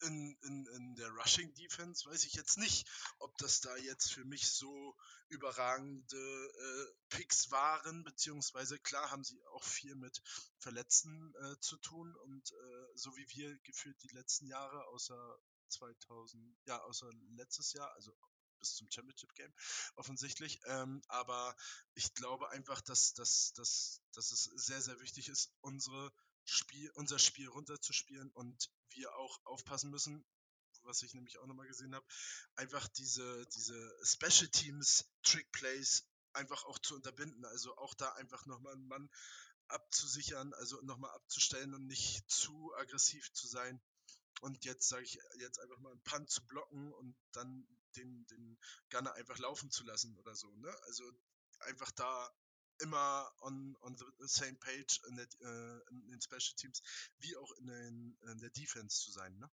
in, 0.00 0.36
in, 0.42 0.66
in 0.66 0.94
der 0.96 1.10
Rushing 1.10 1.52
Defense 1.54 2.08
weiß 2.08 2.24
ich 2.24 2.34
jetzt 2.34 2.58
nicht, 2.58 2.88
ob 3.18 3.36
das 3.38 3.60
da 3.60 3.76
jetzt 3.76 4.12
für 4.12 4.24
mich 4.24 4.50
so 4.50 4.96
überragende 5.28 6.16
äh, 6.16 7.16
Picks 7.16 7.50
waren, 7.50 8.04
beziehungsweise 8.04 8.78
klar 8.78 9.10
haben 9.10 9.24
sie 9.24 9.40
auch 9.52 9.64
viel 9.64 9.94
mit 9.94 10.22
Verletzten 10.58 11.34
äh, 11.34 11.58
zu 11.60 11.76
tun 11.78 12.14
und 12.16 12.50
äh, 12.52 12.86
so 12.96 13.16
wie 13.16 13.26
wir 13.30 13.58
gefühlt 13.60 14.00
die 14.02 14.14
letzten 14.14 14.46
Jahre, 14.46 14.84
außer 14.88 15.38
2000, 15.68 16.56
ja, 16.66 16.80
außer 16.82 17.10
letztes 17.36 17.72
Jahr, 17.72 17.92
also 17.94 18.14
bis 18.58 18.76
zum 18.76 18.90
Championship 18.90 19.34
Game 19.34 19.52
offensichtlich. 19.96 20.60
Ähm, 20.66 21.02
aber 21.08 21.54
ich 21.94 22.14
glaube 22.14 22.48
einfach, 22.50 22.80
dass, 22.80 23.12
dass, 23.12 23.52
dass, 23.54 24.00
dass 24.12 24.32
es 24.32 24.44
sehr, 24.44 24.80
sehr 24.80 24.98
wichtig 25.00 25.28
ist, 25.28 25.52
unsere 25.60 26.12
Spiel, 26.44 26.90
unser 26.94 27.18
Spiel 27.18 27.48
runterzuspielen 27.48 28.30
und 28.32 28.70
wir 28.90 29.14
auch 29.16 29.44
aufpassen 29.44 29.90
müssen, 29.90 30.24
was 30.82 31.02
ich 31.02 31.14
nämlich 31.14 31.38
auch 31.38 31.46
nochmal 31.46 31.66
gesehen 31.66 31.94
habe, 31.94 32.06
einfach 32.56 32.86
diese, 32.88 33.46
diese 33.46 33.96
Special 34.02 34.48
Teams 34.48 35.06
Trick 35.22 35.50
Plays 35.52 36.06
einfach 36.32 36.64
auch 36.64 36.78
zu 36.78 36.94
unterbinden. 36.94 37.44
Also 37.46 37.76
auch 37.76 37.94
da 37.94 38.12
einfach 38.14 38.44
nochmal 38.46 38.74
einen 38.74 38.86
Mann 38.86 39.10
abzusichern, 39.68 40.52
also 40.54 40.80
nochmal 40.82 41.10
abzustellen 41.12 41.74
und 41.74 41.86
nicht 41.86 42.30
zu 42.30 42.74
aggressiv 42.76 43.32
zu 43.32 43.46
sein. 43.46 43.80
Und 44.40 44.64
jetzt 44.64 44.88
sage 44.88 45.04
ich 45.04 45.18
jetzt 45.38 45.58
einfach 45.58 45.78
mal 45.78 45.92
einen 45.92 46.02
Punt 46.02 46.30
zu 46.30 46.44
blocken 46.46 46.92
und 46.92 47.16
dann 47.32 47.66
den, 47.96 48.26
den 48.26 48.58
Gunner 48.90 49.14
einfach 49.14 49.38
laufen 49.38 49.70
zu 49.70 49.84
lassen 49.84 50.16
oder 50.18 50.34
so. 50.34 50.54
Ne? 50.56 50.74
Also 50.82 51.10
einfach 51.60 51.90
da 51.92 52.30
immer 52.80 53.30
on, 53.40 53.76
on 53.82 53.96
the 53.96 54.28
same 54.28 54.54
page 54.54 55.00
in, 55.08 55.16
der, 55.16 55.26
äh, 55.40 55.80
in 55.90 56.08
den 56.10 56.20
Special 56.20 56.54
Teams 56.56 56.82
wie 57.18 57.36
auch 57.36 57.52
in, 57.58 57.66
den, 57.66 58.18
in 58.22 58.38
der 58.38 58.50
Defense 58.50 59.00
zu 59.00 59.12
sein, 59.12 59.36
ne? 59.38 59.50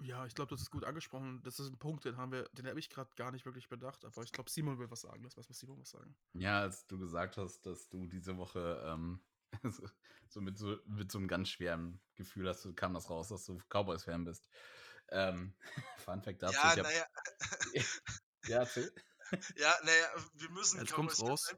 Ja, 0.00 0.24
ich 0.26 0.34
glaube, 0.34 0.50
das 0.50 0.60
ist 0.60 0.70
gut 0.70 0.84
angesprochen. 0.84 1.42
Das 1.42 1.58
ist 1.58 1.68
ein 1.68 1.78
Punkt, 1.78 2.04
den 2.04 2.16
haben 2.16 2.30
wir, 2.30 2.48
den 2.52 2.68
habe 2.68 2.78
ich 2.78 2.88
gerade 2.88 3.10
gar 3.16 3.32
nicht 3.32 3.44
wirklich 3.46 3.68
bedacht, 3.68 4.04
aber 4.04 4.22
ich 4.22 4.30
glaube, 4.30 4.48
Simon 4.48 4.78
will 4.78 4.90
was 4.90 5.00
sagen. 5.00 5.24
Lass 5.24 5.36
mal 5.36 5.54
Simon 5.54 5.80
was 5.80 5.90
sagen. 5.90 6.16
Ja, 6.34 6.60
als 6.60 6.86
du 6.86 6.98
gesagt 6.98 7.36
hast, 7.36 7.62
dass 7.66 7.88
du 7.88 8.06
diese 8.06 8.36
Woche 8.36 8.80
ähm, 8.86 9.20
so, 9.64 9.88
so, 10.28 10.40
mit 10.40 10.56
so 10.56 10.78
mit 10.86 11.10
so 11.10 11.18
einem 11.18 11.26
ganz 11.26 11.48
schweren 11.48 12.00
Gefühl 12.14 12.48
hast, 12.48 12.64
du 12.64 12.72
kam 12.74 12.94
das 12.94 13.10
raus, 13.10 13.28
dass 13.28 13.44
du 13.44 13.58
Cowboys-Fan 13.68 14.24
bist. 14.24 14.48
Ähm, 15.10 15.54
Fun 16.04 16.22
Fact 16.22 16.42
dazu. 16.42 16.54
Ja, 16.54 16.76
naja. 16.76 17.06
ja, 18.46 18.58
erzähl. 18.58 18.92
Ja, 19.56 19.74
naja, 19.84 20.26
wir 20.34 20.50
müssen 20.50 20.80
Jetzt 20.80 20.92
kommt's 20.92 21.20
raus. 21.20 21.54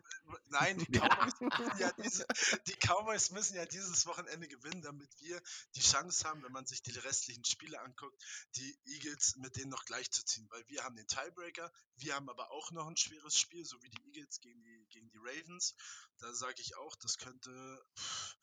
Nein, 0.49 0.79
die 0.79 0.87
Cowboys, 0.99 1.41
müssen 1.41 1.79
ja 1.79 1.93
diese, 1.93 2.27
die 2.67 2.77
Cowboys 2.77 3.31
müssen 3.31 3.57
ja 3.57 3.67
dieses 3.67 4.07
Wochenende 4.07 4.49
gewinnen, 4.49 4.83
damit 4.83 5.11
wir 5.21 5.41
die 5.75 5.81
Chance 5.81 6.29
haben, 6.29 6.43
wenn 6.43 6.53
man 6.53 6.67
sich 6.67 6.83
die 6.83 6.99
restlichen 6.99 7.45
Spiele 7.45 7.81
anguckt, 7.81 8.23
die 8.57 8.79
Eagles 8.87 9.37
mit 9.37 9.57
denen 9.57 9.71
noch 9.71 9.85
gleichzuziehen. 9.85 10.49
Weil 10.51 10.67
wir 10.69 10.85
haben 10.85 10.97
den 10.97 11.07
Tiebreaker, 11.07 11.73
wir 11.97 12.15
haben 12.15 12.29
aber 12.29 12.51
auch 12.51 12.71
noch 12.73 12.87
ein 12.87 12.97
schweres 12.97 13.37
Spiel, 13.37 13.65
so 13.65 13.81
wie 13.83 13.91
die 13.91 14.07
Eagles 14.07 14.41
gegen 14.41 14.63
die, 14.63 14.87
gegen 14.91 15.11
die 15.11 15.19
Ravens. 15.19 15.75
Da 16.19 16.33
sage 16.35 16.61
ich 16.61 16.77
auch, 16.77 16.97
das 16.97 17.17
könnte. 17.19 17.85
Pff, 17.97 18.37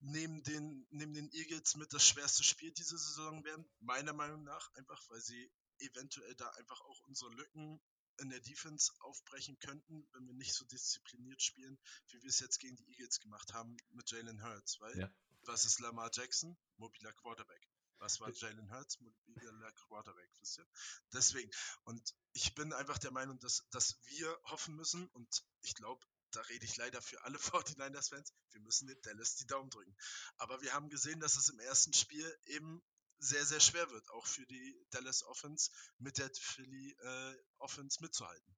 neben 0.00 0.42
den, 0.42 0.86
neben 0.90 1.14
den 1.14 1.30
Eagles 1.32 1.74
mit 1.76 1.92
das 1.92 2.06
schwerste 2.06 2.44
Spiel 2.44 2.72
diese 2.72 2.98
Saison 2.98 3.44
werden, 3.44 3.66
meiner 3.80 4.12
Meinung 4.12 4.44
nach, 4.44 4.72
einfach 4.74 5.02
weil 5.08 5.20
sie 5.20 5.50
eventuell 5.78 6.34
da 6.36 6.48
einfach 6.50 6.80
auch 6.80 7.00
unsere 7.06 7.30
Lücken 7.30 7.80
in 8.18 8.30
der 8.30 8.40
Defense 8.40 8.92
aufbrechen 9.00 9.58
könnten, 9.58 10.06
wenn 10.12 10.26
wir 10.26 10.34
nicht 10.34 10.54
so 10.54 10.64
diszipliniert 10.64 11.42
spielen, 11.42 11.78
wie 12.08 12.22
wir 12.22 12.28
es 12.28 12.40
jetzt 12.40 12.58
gegen 12.58 12.76
die 12.76 12.88
Eagles 12.90 13.20
gemacht 13.20 13.52
haben 13.52 13.76
mit 13.90 14.10
Jalen 14.10 14.42
Hurts. 14.42 14.80
Weil, 14.80 14.98
ja. 14.98 15.14
was 15.42 15.64
ist 15.64 15.80
Lamar 15.80 16.10
Jackson? 16.12 16.56
Mobiler 16.76 17.12
Quarterback. 17.12 17.68
Was 17.98 18.20
war 18.20 18.30
Jalen 18.30 18.70
Hurts? 18.70 19.00
Mobiler 19.00 19.72
Quarterback, 19.72 20.30
wisst 20.40 20.58
ihr? 20.58 20.66
Deswegen. 21.12 21.50
Und 21.84 22.14
ich 22.32 22.54
bin 22.54 22.72
einfach 22.72 22.98
der 22.98 23.10
Meinung, 23.10 23.38
dass, 23.38 23.66
dass 23.70 23.98
wir 24.04 24.38
hoffen 24.44 24.76
müssen 24.76 25.08
und 25.08 25.44
ich 25.62 25.74
glaube, 25.74 26.04
da 26.32 26.42
rede 26.42 26.64
ich 26.64 26.76
leider 26.76 27.00
für 27.00 27.22
alle 27.24 27.38
49ers-Fans, 27.78 28.34
wir 28.50 28.60
müssen 28.60 28.86
den 28.86 29.00
Dallas 29.02 29.36
die 29.36 29.46
Daumen 29.46 29.70
drücken. 29.70 29.96
Aber 30.36 30.60
wir 30.60 30.74
haben 30.74 30.90
gesehen, 30.90 31.20
dass 31.20 31.36
es 31.36 31.48
im 31.48 31.58
ersten 31.60 31.92
Spiel 31.92 32.38
eben 32.44 32.82
sehr, 33.18 33.44
sehr 33.44 33.60
schwer 33.60 33.90
wird, 33.90 34.10
auch 34.10 34.26
für 34.26 34.46
die 34.46 34.76
Dallas 34.90 35.24
Offense 35.24 35.70
mit 35.98 36.18
der 36.18 36.30
Philly 36.38 36.96
äh, 37.00 37.34
Offense 37.58 37.98
mitzuhalten. 38.02 38.56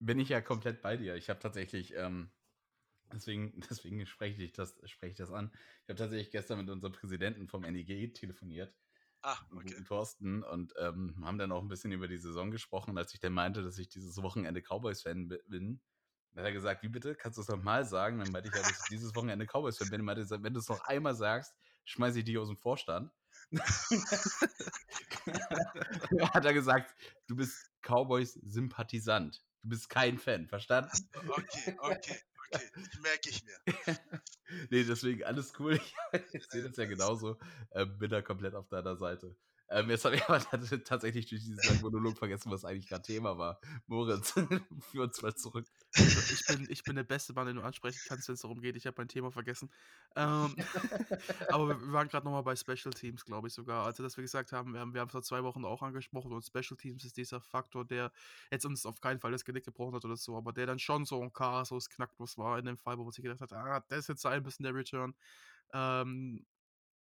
Bin 0.00 0.20
ich 0.20 0.28
ja 0.28 0.40
komplett 0.40 0.80
bei 0.80 0.96
dir. 0.96 1.16
Ich 1.16 1.28
habe 1.28 1.40
tatsächlich, 1.40 1.94
ähm, 1.94 2.30
deswegen, 3.12 3.60
deswegen 3.70 4.06
spreche 4.06 4.42
ich, 4.42 4.52
das, 4.52 4.74
spreche 4.84 5.12
ich 5.12 5.18
das 5.18 5.32
an. 5.32 5.50
Ich 5.82 5.88
habe 5.88 5.98
tatsächlich 5.98 6.30
gestern 6.30 6.58
mit 6.58 6.70
unserem 6.70 6.92
Präsidenten 6.92 7.48
vom 7.48 7.62
NEG 7.62 8.14
telefoniert. 8.14 8.74
Ah, 9.22 9.36
okay. 9.52 9.82
Thorsten 9.84 10.44
und 10.44 10.74
ähm, 10.78 11.16
haben 11.24 11.38
dann 11.38 11.50
auch 11.50 11.60
ein 11.60 11.68
bisschen 11.68 11.90
über 11.90 12.06
die 12.06 12.18
Saison 12.18 12.52
gesprochen. 12.52 12.96
Als 12.96 13.12
ich 13.14 13.20
dann 13.20 13.32
meinte, 13.32 13.64
dass 13.64 13.78
ich 13.78 13.88
dieses 13.88 14.16
Wochenende 14.22 14.62
Cowboys-Fan 14.62 15.36
bin, 15.48 15.80
hat 16.36 16.44
er 16.44 16.52
gesagt, 16.52 16.84
wie 16.84 16.88
bitte? 16.88 17.16
Kannst 17.16 17.36
du 17.36 17.42
es 17.42 17.48
nochmal 17.48 17.84
sagen? 17.84 18.20
Dann 18.20 18.30
meinte 18.30 18.48
ich 18.48 18.54
ja, 18.54 18.62
dass 18.62 18.82
ich 18.82 18.88
dieses 18.90 19.16
Wochenende 19.16 19.44
Cowboys-Fan 19.44 19.90
bin. 19.90 20.04
Meinte, 20.04 20.24
wenn 20.30 20.54
du 20.54 20.60
es 20.60 20.68
noch 20.68 20.80
einmal 20.82 21.16
sagst, 21.16 21.52
schmeiße 21.84 22.20
ich 22.20 22.26
dich 22.26 22.38
aus 22.38 22.46
dem 22.46 22.56
Vorstand. 22.56 23.10
hat 26.34 26.44
er 26.44 26.52
gesagt, 26.52 26.94
du 27.26 27.36
bist 27.36 27.70
Cowboys-Sympathisant. 27.82 29.42
Du 29.62 29.70
bist 29.70 29.88
kein 29.88 30.18
Fan, 30.18 30.46
verstanden? 30.46 30.90
Okay, 31.28 31.74
okay, 31.78 32.20
okay. 32.46 32.70
Merke 33.02 33.30
ich 33.30 33.42
mir. 33.44 33.56
nee, 34.70 34.84
deswegen 34.84 35.24
alles 35.24 35.52
cool. 35.58 35.80
Ich, 36.32 36.46
sehe 36.48 36.62
das 36.62 36.76
ja 36.76 36.86
genauso. 36.86 37.36
Äh, 37.70 37.86
bin 37.86 38.10
da 38.10 38.22
komplett 38.22 38.54
auf 38.54 38.68
deiner 38.68 38.96
Seite. 38.96 39.34
Ähm, 39.70 39.90
jetzt 39.90 40.04
habe 40.04 40.16
ich 40.16 40.24
aber 40.24 40.38
tatsächlich 40.84 41.26
durch 41.26 41.42
diesen 41.42 41.80
Monolog 41.82 42.16
vergessen, 42.16 42.50
was 42.50 42.64
eigentlich 42.64 42.88
gerade 42.88 43.02
Thema 43.02 43.36
war. 43.36 43.60
Moritz, 43.86 44.32
führ 44.90 45.04
uns 45.04 45.20
mal 45.20 45.34
zurück. 45.34 45.66
Also 45.94 46.34
ich, 46.34 46.46
bin, 46.46 46.66
ich 46.70 46.82
bin 46.84 46.96
der 46.96 47.04
beste 47.04 47.34
Mann, 47.34 47.46
den 47.46 47.56
du 47.56 47.62
ansprechen 47.62 48.00
kannst, 48.06 48.28
wenn 48.28 48.34
es 48.34 48.40
darum 48.40 48.60
geht. 48.60 48.76
Ich 48.76 48.86
habe 48.86 48.94
mein 48.98 49.08
Thema 49.08 49.30
vergessen. 49.30 49.70
Ähm, 50.16 50.56
aber 51.50 51.68
wir 51.68 51.92
waren 51.92 52.08
gerade 52.08 52.24
nochmal 52.24 52.42
bei 52.42 52.56
Special 52.56 52.94
Teams, 52.94 53.24
glaube 53.24 53.48
ich 53.48 53.54
sogar. 53.54 53.84
Also, 53.84 54.02
dass 54.02 54.16
wir 54.16 54.22
gesagt 54.22 54.52
haben, 54.52 54.72
wir 54.72 54.80
haben 54.80 54.94
wir 54.94 55.02
es 55.02 55.12
vor 55.12 55.22
zwei 55.22 55.42
Wochen 55.44 55.64
auch 55.66 55.82
angesprochen 55.82 56.32
und 56.32 56.44
Special 56.44 56.76
Teams 56.78 57.04
ist 57.04 57.18
dieser 57.18 57.40
Faktor, 57.40 57.84
der 57.84 58.10
jetzt 58.50 58.64
uns 58.64 58.86
auf 58.86 59.00
keinen 59.02 59.20
Fall 59.20 59.32
das 59.32 59.44
Genick 59.44 59.64
gebrochen 59.64 59.94
hat 59.94 60.04
oder 60.04 60.16
so, 60.16 60.36
aber 60.36 60.54
der 60.54 60.66
dann 60.66 60.78
schon 60.78 61.04
so 61.04 61.20
ein 61.20 61.32
Chaos 61.32 61.90
Knacklos 61.90 62.38
war 62.38 62.58
in 62.58 62.64
dem 62.64 62.78
Fall, 62.78 62.96
wo 62.96 63.02
man 63.04 63.12
sich 63.12 63.22
gedacht 63.22 63.40
hat, 63.42 63.52
ah, 63.52 63.84
das 63.88 64.00
ist 64.00 64.08
jetzt 64.08 64.26
ein 64.26 64.42
bisschen 64.42 64.62
der 64.62 64.74
Return. 64.74 65.14
Ähm, 65.74 66.46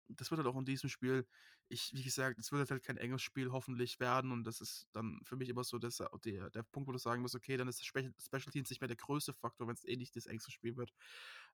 das 0.08 0.30
wird 0.30 0.38
halt 0.38 0.48
auch 0.48 0.58
in 0.58 0.64
diesem 0.64 0.88
Spiel, 0.88 1.26
ich, 1.68 1.90
wie 1.94 2.02
gesagt, 2.02 2.38
es 2.38 2.52
wird 2.52 2.70
halt 2.70 2.84
kein 2.84 2.96
enges 2.96 3.22
Spiel 3.22 3.50
hoffentlich 3.50 3.98
werden 3.98 4.30
und 4.30 4.44
das 4.44 4.60
ist 4.60 4.86
dann 4.92 5.20
für 5.24 5.36
mich 5.36 5.48
immer 5.48 5.64
so 5.64 5.78
dass 5.78 6.02
der, 6.24 6.50
der 6.50 6.62
Punkt, 6.62 6.88
wo 6.88 6.92
du 6.92 6.98
sagen 6.98 7.22
musst, 7.22 7.34
okay, 7.34 7.56
dann 7.56 7.68
ist 7.68 7.80
das 7.80 7.86
Special, 7.86 8.14
Special 8.20 8.52
Teams 8.52 8.70
nicht 8.70 8.80
mehr 8.80 8.88
der 8.88 8.96
größte 8.96 9.32
Faktor, 9.32 9.66
wenn 9.66 9.74
es 9.74 9.84
eh 9.84 9.96
nicht 9.96 10.14
das 10.14 10.26
engste 10.26 10.50
Spiel 10.52 10.76
wird. 10.76 10.92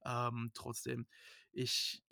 Ähm, 0.05 0.51
trotzdem, 0.55 1.07
ich, 1.53 2.03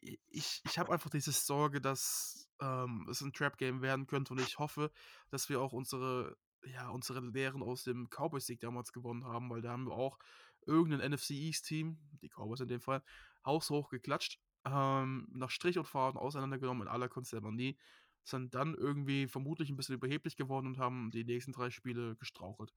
ich, 0.00 0.62
ich 0.64 0.78
habe 0.78 0.92
einfach 0.92 1.10
diese 1.10 1.32
Sorge, 1.32 1.80
dass 1.80 2.48
ähm, 2.60 3.06
es 3.10 3.20
ein 3.20 3.32
Trap-Game 3.32 3.82
werden 3.82 4.06
könnte 4.06 4.32
und 4.32 4.40
ich 4.40 4.58
hoffe, 4.58 4.90
dass 5.28 5.48
wir 5.50 5.60
auch 5.60 5.72
unsere, 5.72 6.36
ja, 6.64 6.88
unsere 6.88 7.20
Lehren 7.20 7.62
aus 7.62 7.84
dem 7.84 8.08
Cowboys-Sieg 8.08 8.60
damals 8.60 8.92
gewonnen 8.92 9.24
haben, 9.24 9.50
weil 9.50 9.60
da 9.60 9.72
haben 9.72 9.84
wir 9.84 9.94
auch 9.94 10.18
irgendein 10.66 11.12
NFC 11.12 11.30
East-Team, 11.30 11.98
die 12.22 12.28
Cowboys 12.28 12.60
in 12.60 12.68
dem 12.68 12.80
Fall, 12.80 13.02
haushoch 13.44 13.90
geklatscht 13.90 14.38
ähm, 14.64 15.28
nach 15.32 15.50
Strich 15.50 15.78
und 15.78 15.86
Faden 15.86 16.18
auseinandergenommen 16.18 16.82
in 16.82 16.92
aller 16.92 17.08
Konzernie, 17.08 17.76
sind 18.22 18.54
dann 18.54 18.74
irgendwie 18.74 19.26
vermutlich 19.26 19.70
ein 19.70 19.76
bisschen 19.76 19.94
überheblich 19.94 20.36
geworden 20.36 20.66
und 20.66 20.78
haben 20.78 21.10
die 21.10 21.24
nächsten 21.24 21.52
drei 21.52 21.70
Spiele 21.70 22.16
gestrauchelt. 22.16 22.72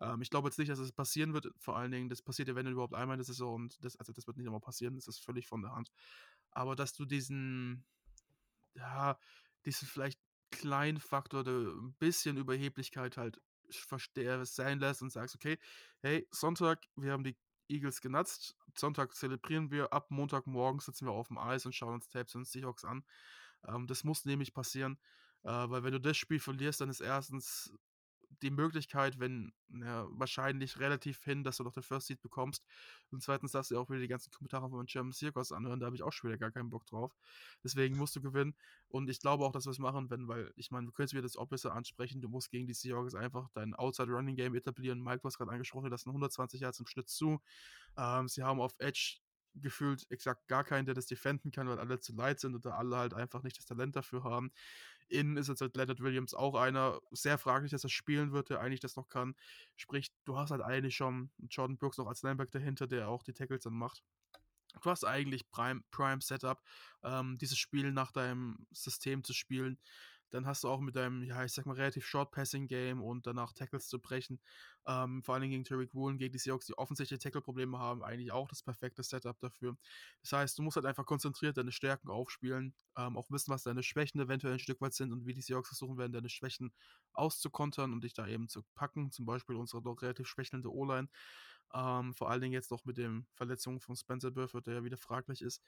Ähm, 0.00 0.22
ich 0.22 0.30
glaube 0.30 0.48
jetzt 0.48 0.58
nicht, 0.58 0.70
dass 0.70 0.78
es 0.78 0.92
passieren 0.92 1.34
wird. 1.34 1.50
Vor 1.58 1.76
allen 1.76 1.90
Dingen, 1.90 2.08
das 2.08 2.22
passiert 2.22 2.48
ja, 2.48 2.54
wenn 2.54 2.66
überhaupt 2.66 2.94
einmal 2.94 3.14
in 3.14 3.18
der 3.18 3.26
Saison 3.26 3.54
und 3.54 3.84
das, 3.84 3.96
also 3.96 4.12
das 4.12 4.26
wird 4.26 4.36
nicht 4.36 4.46
nochmal 4.46 4.60
passieren, 4.60 4.94
das 4.94 5.06
ist 5.06 5.18
völlig 5.18 5.46
von 5.46 5.62
der 5.62 5.72
Hand. 5.72 5.90
Aber 6.50 6.76
dass 6.76 6.94
du 6.94 7.04
diesen, 7.04 7.84
ja, 8.74 9.18
diesen 9.64 9.86
vielleicht 9.86 10.20
kleinen 10.50 10.98
Faktor, 10.98 11.44
der 11.44 11.52
ein 11.52 11.94
bisschen 11.98 12.36
Überheblichkeit 12.36 13.16
halt 13.16 13.40
sein 13.68 14.78
lässt 14.78 15.02
und 15.02 15.10
sagst, 15.10 15.34
okay, 15.34 15.58
hey, 16.00 16.26
Sonntag, 16.30 16.86
wir 16.94 17.12
haben 17.12 17.24
die 17.24 17.36
Eagles 17.68 18.00
genutzt. 18.00 18.56
Sonntag 18.74 19.14
zelebrieren 19.14 19.70
wir, 19.70 19.92
ab 19.92 20.10
Montagmorgen 20.10 20.80
sitzen 20.80 21.06
wir 21.06 21.12
auf 21.12 21.28
dem 21.28 21.38
Eis 21.38 21.66
und 21.66 21.74
schauen 21.74 21.94
uns 21.94 22.08
Tapes 22.08 22.34
und 22.34 22.46
Seahawks 22.46 22.84
an. 22.84 23.04
Ähm, 23.66 23.86
das 23.86 24.04
muss 24.04 24.24
nämlich 24.24 24.54
passieren, 24.54 24.98
äh, 25.42 25.48
weil 25.50 25.82
wenn 25.84 25.92
du 25.92 26.00
das 26.00 26.16
Spiel 26.16 26.40
verlierst, 26.40 26.80
dann 26.80 26.90
ist 26.90 27.00
erstens 27.00 27.72
die 28.42 28.50
Möglichkeit, 28.50 29.18
wenn, 29.18 29.52
ja, 29.68 30.06
wahrscheinlich 30.10 30.78
relativ 30.78 31.22
hin, 31.24 31.44
dass 31.44 31.56
du 31.56 31.64
noch 31.64 31.72
den 31.72 31.82
First 31.82 32.06
Seed 32.06 32.20
bekommst. 32.20 32.64
Und 33.10 33.22
zweitens 33.22 33.52
darfst 33.52 33.70
du 33.70 33.78
auch 33.78 33.88
wieder 33.88 34.00
die 34.00 34.08
ganzen 34.08 34.30
Kommentare 34.30 34.68
von 34.68 34.86
German 34.86 35.12
Circus 35.12 35.52
anhören, 35.52 35.80
da 35.80 35.86
habe 35.86 35.96
ich 35.96 36.02
auch 36.02 36.12
schon 36.12 36.30
wieder 36.30 36.38
gar 36.38 36.50
keinen 36.50 36.70
Bock 36.70 36.86
drauf. 36.86 37.16
Deswegen 37.64 37.96
musst 37.96 38.16
du 38.16 38.20
gewinnen. 38.20 38.54
Und 38.88 39.08
ich 39.08 39.20
glaube 39.20 39.44
auch, 39.44 39.52
dass 39.52 39.66
wir 39.66 39.70
es 39.70 39.78
machen 39.78 40.10
werden, 40.10 40.28
weil 40.28 40.52
ich 40.56 40.70
meine, 40.70 40.86
du 40.86 40.92
könntest 40.92 41.14
wieder 41.14 41.22
das 41.22 41.36
Opposite 41.36 41.72
ansprechen. 41.72 42.20
Du 42.20 42.28
musst 42.28 42.50
gegen 42.50 42.66
die 42.66 42.74
Seahawks 42.74 43.14
einfach 43.14 43.48
dein 43.54 43.74
Outside 43.74 44.10
Running 44.10 44.36
Game 44.36 44.54
etablieren. 44.54 45.02
Mike, 45.02 45.22
hast 45.24 45.38
gerade 45.38 45.50
angesprochen, 45.50 45.90
das 45.90 46.02
sind 46.02 46.10
120 46.10 46.60
Yards 46.60 46.80
im 46.80 46.86
Schnitt 46.86 47.08
zu. 47.08 47.40
Ähm, 47.96 48.28
sie 48.28 48.42
haben 48.42 48.60
auf 48.60 48.74
Edge 48.78 49.18
gefühlt 49.60 50.06
exakt 50.10 50.46
gar 50.48 50.64
keinen, 50.64 50.86
der 50.86 50.94
das 50.94 51.06
defenden 51.06 51.50
kann, 51.50 51.68
weil 51.68 51.78
alle 51.78 52.00
zu 52.00 52.14
leid 52.14 52.40
sind 52.40 52.54
oder 52.54 52.76
alle 52.78 52.96
halt 52.96 53.14
einfach 53.14 53.42
nicht 53.42 53.58
das 53.58 53.66
Talent 53.66 53.96
dafür 53.96 54.24
haben. 54.24 54.50
Innen 55.08 55.36
ist 55.36 55.48
jetzt 55.48 55.60
halt 55.60 55.76
Leonard 55.76 56.00
Williams 56.00 56.34
auch 56.34 56.54
einer, 56.54 57.00
sehr 57.10 57.38
fraglich, 57.38 57.70
dass 57.70 57.84
er 57.84 57.90
spielen 57.90 58.32
wird, 58.32 58.50
der 58.50 58.60
eigentlich 58.60 58.80
das 58.80 58.96
noch 58.96 59.08
kann. 59.08 59.34
Sprich, 59.76 60.12
du 60.24 60.36
hast 60.36 60.50
halt 60.50 60.62
eigentlich 60.62 60.96
schon 60.96 61.30
Jordan 61.48 61.78
Brooks 61.78 61.98
noch 61.98 62.08
als 62.08 62.22
Linebacker 62.22 62.58
dahinter, 62.58 62.86
der 62.86 63.08
auch 63.08 63.22
die 63.22 63.32
Tackles 63.32 63.62
dann 63.62 63.74
macht. 63.74 64.02
Du 64.82 64.90
hast 64.90 65.04
eigentlich 65.04 65.48
Prime, 65.50 65.82
Prime 65.90 66.20
Setup, 66.20 66.62
ähm, 67.02 67.38
dieses 67.38 67.58
Spiel 67.58 67.92
nach 67.92 68.12
deinem 68.12 68.66
System 68.72 69.24
zu 69.24 69.32
spielen. 69.32 69.78
Dann 70.30 70.46
hast 70.46 70.64
du 70.64 70.68
auch 70.68 70.80
mit 70.80 70.96
deinem, 70.96 71.22
ja, 71.22 71.44
ich 71.44 71.52
sag 71.52 71.66
mal, 71.66 71.74
relativ 71.74 72.06
Short 72.06 72.30
Passing 72.32 72.66
Game 72.68 73.02
und 73.02 73.26
danach 73.26 73.52
Tackles 73.52 73.88
zu 73.88 74.00
brechen. 74.00 74.40
Ähm, 74.86 75.22
vor 75.22 75.34
allen 75.34 75.42
Dingen 75.42 75.52
gegen 75.52 75.64
Terry 75.64 75.88
Woolen, 75.92 76.18
gegen 76.18 76.32
die 76.32 76.38
Seahawks, 76.38 76.66
die 76.66 76.76
offensichtliche 76.78 77.18
Tackle-Probleme 77.20 77.78
haben, 77.78 78.02
eigentlich 78.02 78.32
auch 78.32 78.48
das 78.48 78.62
perfekte 78.62 79.02
Setup 79.02 79.38
dafür. 79.40 79.76
Das 80.22 80.32
heißt, 80.32 80.58
du 80.58 80.62
musst 80.62 80.76
halt 80.76 80.86
einfach 80.86 81.06
konzentriert 81.06 81.56
deine 81.56 81.72
Stärken 81.72 82.08
aufspielen, 82.10 82.74
ähm, 82.96 83.16
auch 83.16 83.30
wissen, 83.30 83.50
was 83.52 83.62
deine 83.62 83.82
Schwächen 83.82 84.20
eventuell 84.20 84.54
ein 84.54 84.58
Stück 84.58 84.80
weit 84.80 84.94
sind 84.94 85.12
und 85.12 85.26
wie 85.26 85.34
die 85.34 85.42
Seahawks 85.42 85.68
versuchen 85.68 85.98
werden, 85.98 86.12
deine 86.12 86.28
Schwächen 86.28 86.72
auszukontern 87.12 87.92
und 87.92 88.04
dich 88.04 88.14
da 88.14 88.26
eben 88.26 88.48
zu 88.48 88.62
packen. 88.74 89.10
Zum 89.12 89.26
Beispiel 89.26 89.56
unsere 89.56 89.82
doch 89.82 90.02
relativ 90.02 90.26
schwächelnde 90.28 90.72
O-Line. 90.72 91.08
Ähm, 91.74 92.14
vor 92.14 92.30
allen 92.30 92.40
Dingen 92.40 92.52
jetzt 92.52 92.70
noch 92.70 92.84
mit 92.84 92.96
den 92.96 93.26
Verletzungen 93.34 93.80
von 93.80 93.96
Spencer 93.96 94.30
Burford, 94.30 94.66
der 94.66 94.74
ja 94.74 94.84
wieder 94.84 94.96
fraglich 94.96 95.42
ist. 95.42 95.62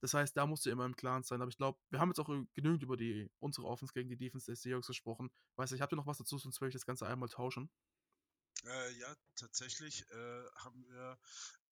Das 0.00 0.14
heißt, 0.14 0.36
da 0.36 0.46
musst 0.46 0.66
du 0.66 0.70
immer 0.70 0.86
im 0.86 0.96
Klaren 0.96 1.22
sein. 1.22 1.40
Aber 1.42 1.50
ich 1.50 1.56
glaube, 1.56 1.78
wir 1.90 2.00
haben 2.00 2.10
jetzt 2.10 2.20
auch 2.20 2.28
genügend 2.54 2.82
über 2.82 2.96
die 2.96 3.30
unsere 3.38 3.66
Offense 3.66 3.92
gegen 3.92 4.08
die 4.08 4.16
Defense 4.16 4.46
der 4.46 4.56
Seahawks 4.56 4.86
gesprochen. 4.86 5.30
Weiß 5.56 5.72
ich, 5.72 5.80
habt 5.80 5.92
ihr 5.92 5.96
noch 5.96 6.06
was 6.06 6.18
dazu, 6.18 6.38
sonst 6.38 6.60
würde 6.60 6.68
ich 6.68 6.74
das 6.74 6.86
Ganze 6.86 7.06
einmal 7.06 7.28
tauschen. 7.28 7.70
Äh, 8.64 8.92
ja, 8.98 9.14
tatsächlich 9.36 10.04
äh, 10.10 10.44
haben 10.56 10.84
wir, 10.88 11.18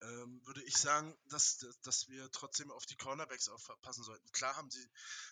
ähm, 0.01 0.41
würde 0.45 0.63
ich 0.63 0.77
sagen, 0.77 1.17
dass, 1.25 1.57
dass 1.83 2.07
wir 2.07 2.31
trotzdem 2.31 2.71
auf 2.71 2.85
die 2.85 2.95
Cornerbacks 2.95 3.49
aufpassen 3.49 4.03
sollten. 4.03 4.31
Klar 4.31 4.55
haben 4.55 4.69
sie, 4.71 4.87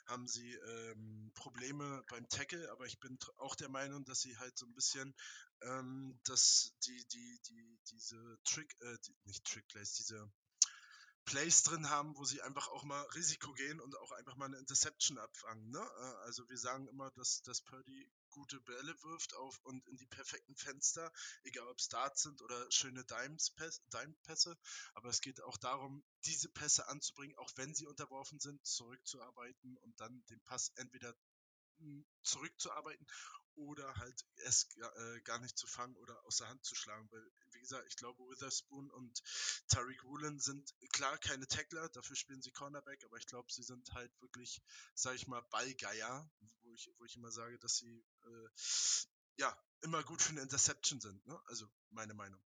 haben 0.06 0.28
sie 0.28 0.54
ähm, 0.54 1.32
Probleme 1.34 2.04
beim 2.10 2.28
Tackle, 2.28 2.70
aber 2.72 2.86
ich 2.88 3.00
bin 3.00 3.18
auch 3.38 3.56
der 3.56 3.70
Meinung, 3.70 4.04
dass 4.04 4.20
sie 4.20 4.38
halt 4.38 4.58
so 4.58 4.66
ein 4.66 4.74
bisschen 4.74 5.16
ähm, 5.62 6.20
dass 6.26 6.74
die, 6.86 7.06
die, 7.08 7.40
die, 7.48 7.80
diese 7.90 8.38
Trick, 8.44 8.76
äh, 8.82 8.98
die, 9.06 9.16
nicht 9.26 9.46
Trick-Plays, 9.46 9.94
diese 9.94 10.32
Plays 11.26 11.64
drin 11.64 11.90
haben, 11.90 12.16
wo 12.16 12.24
sie 12.24 12.42
einfach 12.42 12.68
auch 12.70 12.84
mal 12.84 13.02
Risiko 13.16 13.52
gehen 13.54 13.80
und 13.80 13.98
auch 13.98 14.12
einfach 14.12 14.36
mal 14.36 14.46
eine 14.46 14.58
Interception 14.58 15.18
abfangen. 15.18 15.70
Ne? 15.72 15.80
Äh, 15.80 16.26
also 16.26 16.48
wir 16.50 16.58
sagen 16.58 16.88
immer, 16.88 17.12
dass, 17.12 17.42
dass 17.42 17.62
Purdy 17.62 18.10
gute 18.30 18.60
Bälle 18.62 18.96
wirft 19.02 19.34
auf 19.36 19.60
und 19.64 19.88
in 19.88 19.98
die 19.98 20.06
perfekten 20.06 20.56
Fenster, 20.56 21.12
egal 21.44 21.68
ob 21.68 21.80
Starts 21.80 22.24
sind 22.24 22.42
oder 22.42 22.70
schöne 22.70 23.06
Dime-Pässe. 23.06 24.58
Aber 24.94 25.10
es 25.10 25.22
geht 25.22 25.42
auch 25.42 25.58
darum, 25.58 26.04
diese 26.26 26.50
Pässe 26.50 26.88
anzubringen, 26.88 27.38
auch 27.38 27.52
wenn 27.56 27.74
sie 27.74 27.88
unterworfen 27.88 28.40
sind, 28.40 28.66
zurückzuarbeiten 28.66 29.78
und 29.78 30.00
dann 30.00 30.26
den 30.30 30.42
Pass 30.42 30.72
entweder 30.76 31.16
zurückzuarbeiten 32.24 33.06
oder 33.56 33.96
halt 33.96 34.26
es 34.38 34.68
äh, 34.78 35.22
gar 35.22 35.40
nicht 35.40 35.58
zu 35.58 35.68
fangen 35.68 35.96
oder 35.98 36.22
aus 36.26 36.38
der 36.38 36.50
Hand 36.50 36.64
zu 36.66 36.76
schlagen. 36.76 37.08
Weil, 37.12 37.32
wie 37.52 37.60
gesagt, 37.60 37.86
ich 37.88 37.96
glaube, 37.96 38.22
Witherspoon 38.24 38.90
und 38.92 39.22
Tariq 39.68 40.04
Woolen 40.04 40.40
sind 40.40 40.74
klar 40.92 41.18
keine 41.18 41.48
Tackler, 41.48 41.90
dafür 41.90 42.16
spielen 42.16 42.42
sie 42.42 42.52
Cornerback, 42.52 43.04
aber 43.06 43.18
ich 43.18 43.28
glaube, 43.28 43.52
sie 43.52 43.64
sind 43.64 43.92
halt 43.94 44.12
wirklich, 44.22 44.62
sag 44.94 45.16
ich 45.16 45.28
mal, 45.28 45.42
Ballgeier, 45.52 46.30
wo 46.64 46.74
ich, 46.74 46.92
wo 46.98 47.06
ich 47.06 47.16
immer 47.16 47.32
sage, 47.32 47.58
dass 47.60 47.78
sie 47.78 48.06
äh, 48.26 48.50
ja 49.38 49.58
immer 49.82 50.04
gut 50.04 50.22
für 50.22 50.32
eine 50.32 50.42
Interception 50.42 51.00
sind. 51.00 51.26
Ne? 51.26 51.40
Also 51.46 51.68
meine 51.92 52.14
Meinung. 52.14 52.42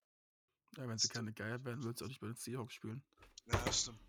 Ja, 0.78 0.88
wenn 0.88 1.00
sie 1.00 1.08
keine 1.08 1.34
Geier 1.34 1.64
wären, 1.66 1.84
würden 1.84 1.98
sie 1.98 2.04
auch 2.04 2.10
nicht 2.10 2.22
bei 2.22 2.28
den 2.28 2.36
Seahawks 2.36 2.74
spielen. 2.76 3.04
Ja, 3.46 3.74
stimmt. 3.74 4.00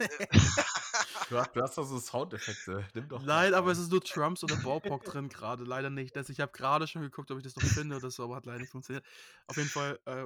Du 1.28 1.36
hast, 1.38 1.54
du 1.54 1.62
hast 1.62 1.76
doch 1.76 1.84
so 1.84 1.98
Soundeffekte. 1.98 2.86
Nimm 2.94 3.08
doch 3.08 3.22
Nein, 3.22 3.52
aber 3.52 3.70
es 3.70 3.78
ist 3.78 3.90
nur 3.90 4.02
Trumps 4.02 4.42
oder 4.44 4.56
Ballpark 4.56 5.04
drin 5.04 5.28
gerade. 5.28 5.64
Leider 5.64 5.90
nicht. 5.90 6.16
Das, 6.16 6.30
ich 6.30 6.40
habe 6.40 6.52
gerade 6.52 6.86
schon 6.86 7.02
geguckt, 7.02 7.30
ob 7.30 7.38
ich 7.38 7.44
das 7.44 7.54
noch 7.56 7.62
finde 7.62 7.96
oder 7.96 8.10
so, 8.10 8.24
aber 8.24 8.36
hat 8.36 8.46
leider 8.46 8.60
nicht 8.60 8.70
funktioniert. 8.70 9.04
Auf 9.46 9.56
jeden 9.56 9.68
Fall 9.68 9.98
äh, 10.06 10.24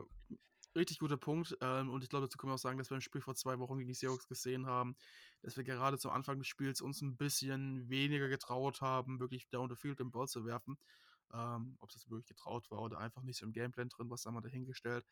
richtig 0.76 0.98
guter 0.98 1.16
Punkt. 1.16 1.56
Ähm, 1.60 1.90
und 1.90 2.02
ich 2.02 2.10
glaube, 2.10 2.26
dazu 2.26 2.38
können 2.38 2.50
wir 2.50 2.54
auch 2.54 2.58
sagen, 2.58 2.78
dass 2.78 2.90
wir 2.90 2.94
im 2.96 3.00
Spiel 3.00 3.20
vor 3.20 3.34
zwei 3.34 3.58
Wochen 3.58 3.78
gegen 3.78 3.88
die 3.88 3.94
Seahawks 3.94 4.28
gesehen 4.28 4.66
haben, 4.66 4.96
dass 5.42 5.56
wir 5.56 5.64
gerade 5.64 5.98
zum 5.98 6.10
Anfang 6.10 6.38
des 6.38 6.46
Spiels 6.46 6.80
uns 6.80 7.02
ein 7.02 7.16
bisschen 7.16 7.88
weniger 7.88 8.28
getraut 8.28 8.80
haben, 8.80 9.20
wirklich 9.20 9.48
down 9.48 9.68
the 9.68 9.76
field 9.76 9.98
den 9.98 10.10
Ball 10.10 10.28
zu 10.28 10.44
werfen. 10.44 10.78
Ähm, 11.34 11.76
ob 11.80 11.90
das 11.90 12.08
wirklich 12.10 12.26
getraut 12.26 12.70
war 12.70 12.82
oder 12.82 12.98
einfach 12.98 13.22
nicht 13.22 13.38
so 13.38 13.46
im 13.46 13.52
Gameplan 13.52 13.88
drin, 13.88 14.10
was 14.10 14.22
da 14.22 14.30
mal 14.30 14.42
dahingestellt. 14.42 15.04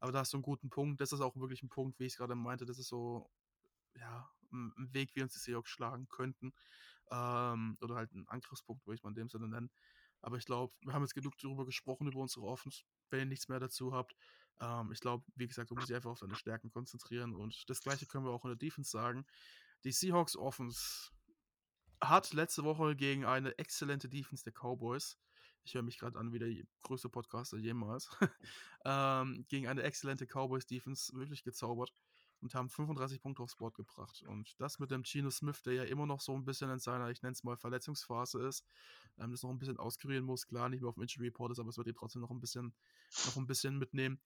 Aber 0.00 0.10
da 0.10 0.20
hast 0.20 0.32
du 0.32 0.38
einen 0.38 0.42
guten 0.42 0.70
Punkt. 0.70 1.00
Das 1.00 1.12
ist 1.12 1.20
auch 1.20 1.36
wirklich 1.36 1.62
ein 1.62 1.68
Punkt, 1.68 1.98
wie 2.00 2.04
ich 2.06 2.12
es 2.12 2.18
gerade 2.18 2.34
meinte. 2.34 2.64
Das 2.64 2.78
ist 2.78 2.88
so 2.88 3.30
ja, 3.98 4.30
ein 4.52 4.72
ein 4.76 4.94
Weg, 4.94 5.14
wie 5.14 5.22
uns 5.22 5.32
die 5.34 5.40
Seahawks 5.40 5.70
schlagen 5.70 6.08
könnten. 6.08 6.52
Ähm, 7.10 7.76
oder 7.80 7.96
halt 7.96 8.12
ein 8.12 8.26
Angriffspunkt, 8.28 8.86
würde 8.86 8.96
ich 8.96 9.02
mal 9.02 9.10
in 9.10 9.16
dem 9.16 9.28
Sinne 9.28 9.48
nennen. 9.48 9.70
Aber 10.22 10.36
ich 10.36 10.44
glaube, 10.44 10.74
wir 10.80 10.92
haben 10.92 11.02
jetzt 11.02 11.14
genug 11.14 11.38
darüber 11.38 11.64
gesprochen, 11.64 12.08
über 12.08 12.18
unsere 12.18 12.46
Offense. 12.46 12.82
Wenn 13.10 13.20
ihr 13.20 13.26
nichts 13.26 13.48
mehr 13.48 13.60
dazu 13.60 13.92
habt, 13.92 14.16
ähm, 14.60 14.90
ich 14.92 15.00
glaube, 15.00 15.24
wie 15.36 15.46
gesagt, 15.46 15.70
du 15.70 15.74
musst 15.74 15.88
dich 15.88 15.96
einfach 15.96 16.10
auf 16.10 16.20
deine 16.20 16.34
Stärken 16.34 16.70
konzentrieren. 16.70 17.34
Und 17.34 17.68
das 17.68 17.80
Gleiche 17.80 18.06
können 18.06 18.24
wir 18.24 18.32
auch 18.32 18.44
in 18.44 18.50
der 18.50 18.56
Defense 18.56 18.90
sagen. 18.90 19.26
Die 19.84 19.92
Seahawks 19.92 20.36
Offense 20.36 21.12
hat 22.00 22.32
letzte 22.32 22.64
Woche 22.64 22.96
gegen 22.96 23.24
eine 23.24 23.56
exzellente 23.58 24.08
Defense 24.08 24.44
der 24.44 24.52
Cowboys, 24.52 25.18
ich 25.64 25.74
höre 25.74 25.82
mich 25.82 25.98
gerade 25.98 26.18
an 26.18 26.32
wie 26.32 26.38
der 26.38 26.52
größte 26.82 27.08
Podcaster 27.08 27.58
jemals, 27.58 28.10
ähm, 28.84 29.44
gegen 29.48 29.66
eine 29.66 29.82
exzellente 29.82 30.26
Cowboys 30.26 30.66
Defense 30.66 31.12
wirklich 31.16 31.42
gezaubert 31.42 31.92
und 32.46 32.54
haben 32.54 32.68
35 32.70 33.20
Punkte 33.20 33.42
aufs 33.42 33.56
Board 33.56 33.74
gebracht. 33.74 34.22
Und 34.22 34.54
das 34.60 34.78
mit 34.78 34.92
dem 34.92 35.02
Geno 35.02 35.30
Smith, 35.30 35.62
der 35.62 35.74
ja 35.74 35.82
immer 35.82 36.06
noch 36.06 36.20
so 36.20 36.32
ein 36.32 36.44
bisschen 36.44 36.70
in 36.70 36.78
seiner, 36.78 37.10
ich 37.10 37.20
nenne 37.22 37.32
es 37.32 37.42
mal, 37.42 37.56
Verletzungsphase 37.56 38.46
ist, 38.46 38.64
ähm, 39.18 39.32
das 39.32 39.42
noch 39.42 39.50
ein 39.50 39.58
bisschen 39.58 39.78
auskurieren 39.78 40.24
muss, 40.24 40.46
klar, 40.46 40.68
nicht 40.68 40.80
mehr 40.80 40.88
auf 40.88 40.94
dem 40.94 41.02
Injury 41.02 41.26
Report 41.26 41.50
ist, 41.50 41.58
aber 41.58 41.70
es 41.70 41.76
wird 41.76 41.88
ihn 41.88 41.96
trotzdem 41.96 42.22
noch 42.22 42.30
ein 42.30 42.40
bisschen, 42.40 42.72
noch 43.26 43.36
ein 43.36 43.48
bisschen 43.48 43.78
mitnehmen. 43.78 44.20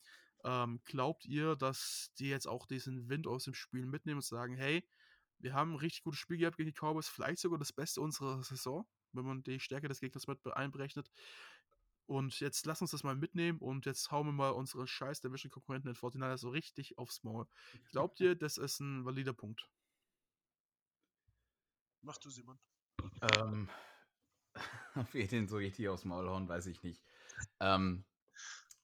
Ähm, 0.45 0.81
glaubt 0.85 1.25
ihr, 1.25 1.57
dass 1.57 2.13
die 2.19 2.29
jetzt 2.29 2.47
auch 2.47 2.67
diesen 2.67 3.09
Wind 3.09 3.27
aus 3.27 3.45
dem 3.45 3.55
Spiel 3.55 3.87
mitnehmen 3.87 4.19
und 4.19 4.25
sagen, 4.25 4.55
hey, 4.55 4.87
wir 5.39 5.55
haben 5.55 5.73
ein 5.73 5.79
richtig 5.79 6.03
gutes 6.03 6.21
Spiel 6.21 6.37
gehabt 6.37 6.59
gegen 6.59 6.69
die 6.69 6.79
Cowboys, 6.79 7.09
vielleicht 7.09 7.39
sogar 7.39 7.59
das 7.59 7.73
Beste 7.73 8.03
unserer 8.03 8.43
Saison, 8.43 8.87
wenn 9.13 9.25
man 9.25 9.43
die 9.43 9.61
Stärke 9.61 9.89
des 9.89 10.01
Gegners 10.01 10.27
mit 10.27 10.47
einberechnet. 10.47 11.11
Und 12.11 12.41
jetzt 12.41 12.67
lass 12.67 12.83
uns 12.83 12.91
das 12.91 13.05
mal 13.05 13.15
mitnehmen 13.15 13.59
und 13.61 13.87
jetzt 13.87 14.11
hauen 14.11 14.27
wir 14.27 14.33
mal 14.33 14.51
unsere 14.51 14.89
scheiß 14.89 15.21
Division-Konkurrenten 15.21 15.91
in 15.91 15.95
49 15.95 16.41
so 16.41 16.49
richtig 16.51 16.99
aufs 16.99 17.23
Maul. 17.23 17.47
Glaubt 17.93 18.19
ihr, 18.21 18.35
das 18.35 18.59
ist 18.59 18.81
ein 18.81 19.05
valider 19.05 19.33
Punkt? 19.33 19.71
Mach 22.03 22.19
du, 22.19 22.29
Simon. 22.29 22.59
Ähm, 23.37 23.69
ob 24.97 25.15
wir 25.15 25.29
den 25.29 25.47
so 25.47 25.59
richtig 25.59 25.89
aufs 25.89 26.05
Maul 26.05 26.29
hauen, 26.29 26.49
weiß 26.49 26.67
ich 26.67 26.83
nicht. 26.83 27.01
Ähm, 27.61 28.05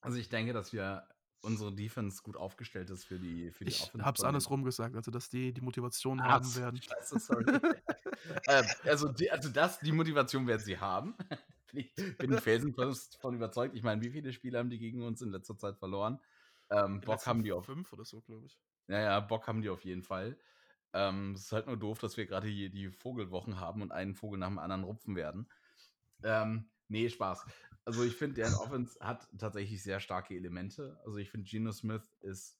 also 0.00 0.18
ich 0.18 0.28
denke, 0.28 0.52
dass 0.52 0.72
wir 0.72 1.08
unsere 1.40 1.74
Defense 1.74 2.22
gut 2.22 2.36
aufgestellt 2.36 2.90
ist 2.90 3.06
für 3.06 3.18
die 3.18 3.50
für 3.50 3.64
die 3.64 3.72
Ich 3.72 3.82
Offense 3.82 4.06
hab's 4.06 4.22
andersrum 4.22 4.62
gesagt, 4.62 4.94
also 4.94 5.10
dass 5.10 5.28
die 5.28 5.52
die 5.52 5.62
Motivation 5.62 6.20
Ah, 6.20 6.28
haben 6.28 6.54
werden. 6.54 6.80
Scheiße, 6.80 7.18
sorry. 7.18 7.44
ähm, 8.46 8.66
also, 8.84 9.08
die, 9.08 9.32
also 9.32 9.48
das, 9.48 9.80
die 9.80 9.90
Motivation 9.90 10.46
werden 10.46 10.62
sie 10.62 10.78
haben. 10.78 11.16
Ich, 11.76 11.94
bin 12.18 12.38
felsenfest 12.38 13.16
von 13.20 13.34
überzeugt. 13.34 13.74
Ich 13.74 13.82
meine, 13.82 14.02
wie 14.02 14.10
viele 14.10 14.32
Spiele 14.32 14.58
haben 14.58 14.70
die 14.70 14.78
gegen 14.78 15.02
uns 15.02 15.22
in 15.22 15.30
letzter 15.30 15.56
Zeit 15.56 15.78
verloren? 15.78 16.20
Ähm, 16.70 17.00
Bock 17.00 17.26
haben 17.26 17.42
die 17.42 17.52
auf 17.52 17.66
fünf 17.66 17.92
oder 17.92 18.04
so, 18.04 18.20
glaube 18.20 18.46
ich. 18.46 18.58
Ja, 18.88 19.00
ja, 19.00 19.20
Bock 19.20 19.46
haben 19.46 19.62
die 19.62 19.68
auf 19.68 19.84
jeden 19.84 20.02
Fall. 20.02 20.36
Ähm, 20.92 21.32
es 21.32 21.42
ist 21.42 21.52
halt 21.52 21.66
nur 21.66 21.76
doof, 21.76 21.98
dass 21.98 22.16
wir 22.16 22.26
gerade 22.26 22.48
hier 22.48 22.70
die 22.70 22.90
Vogelwochen 22.90 23.60
haben 23.60 23.82
und 23.82 23.92
einen 23.92 24.14
Vogel 24.14 24.38
nach 24.38 24.48
dem 24.48 24.58
anderen 24.58 24.84
rupfen 24.84 25.16
werden. 25.16 25.48
Ähm, 26.22 26.70
nee, 26.88 27.08
Spaß. 27.08 27.46
Also 27.84 28.02
ich 28.02 28.16
finde, 28.16 28.36
deren 28.36 28.54
Offense 28.54 28.98
hat 29.00 29.28
tatsächlich 29.38 29.82
sehr 29.82 30.00
starke 30.00 30.34
Elemente. 30.34 30.98
Also 31.04 31.18
ich 31.18 31.30
finde, 31.30 31.48
Geno 31.48 31.70
Smith 31.72 32.16
ist 32.20 32.58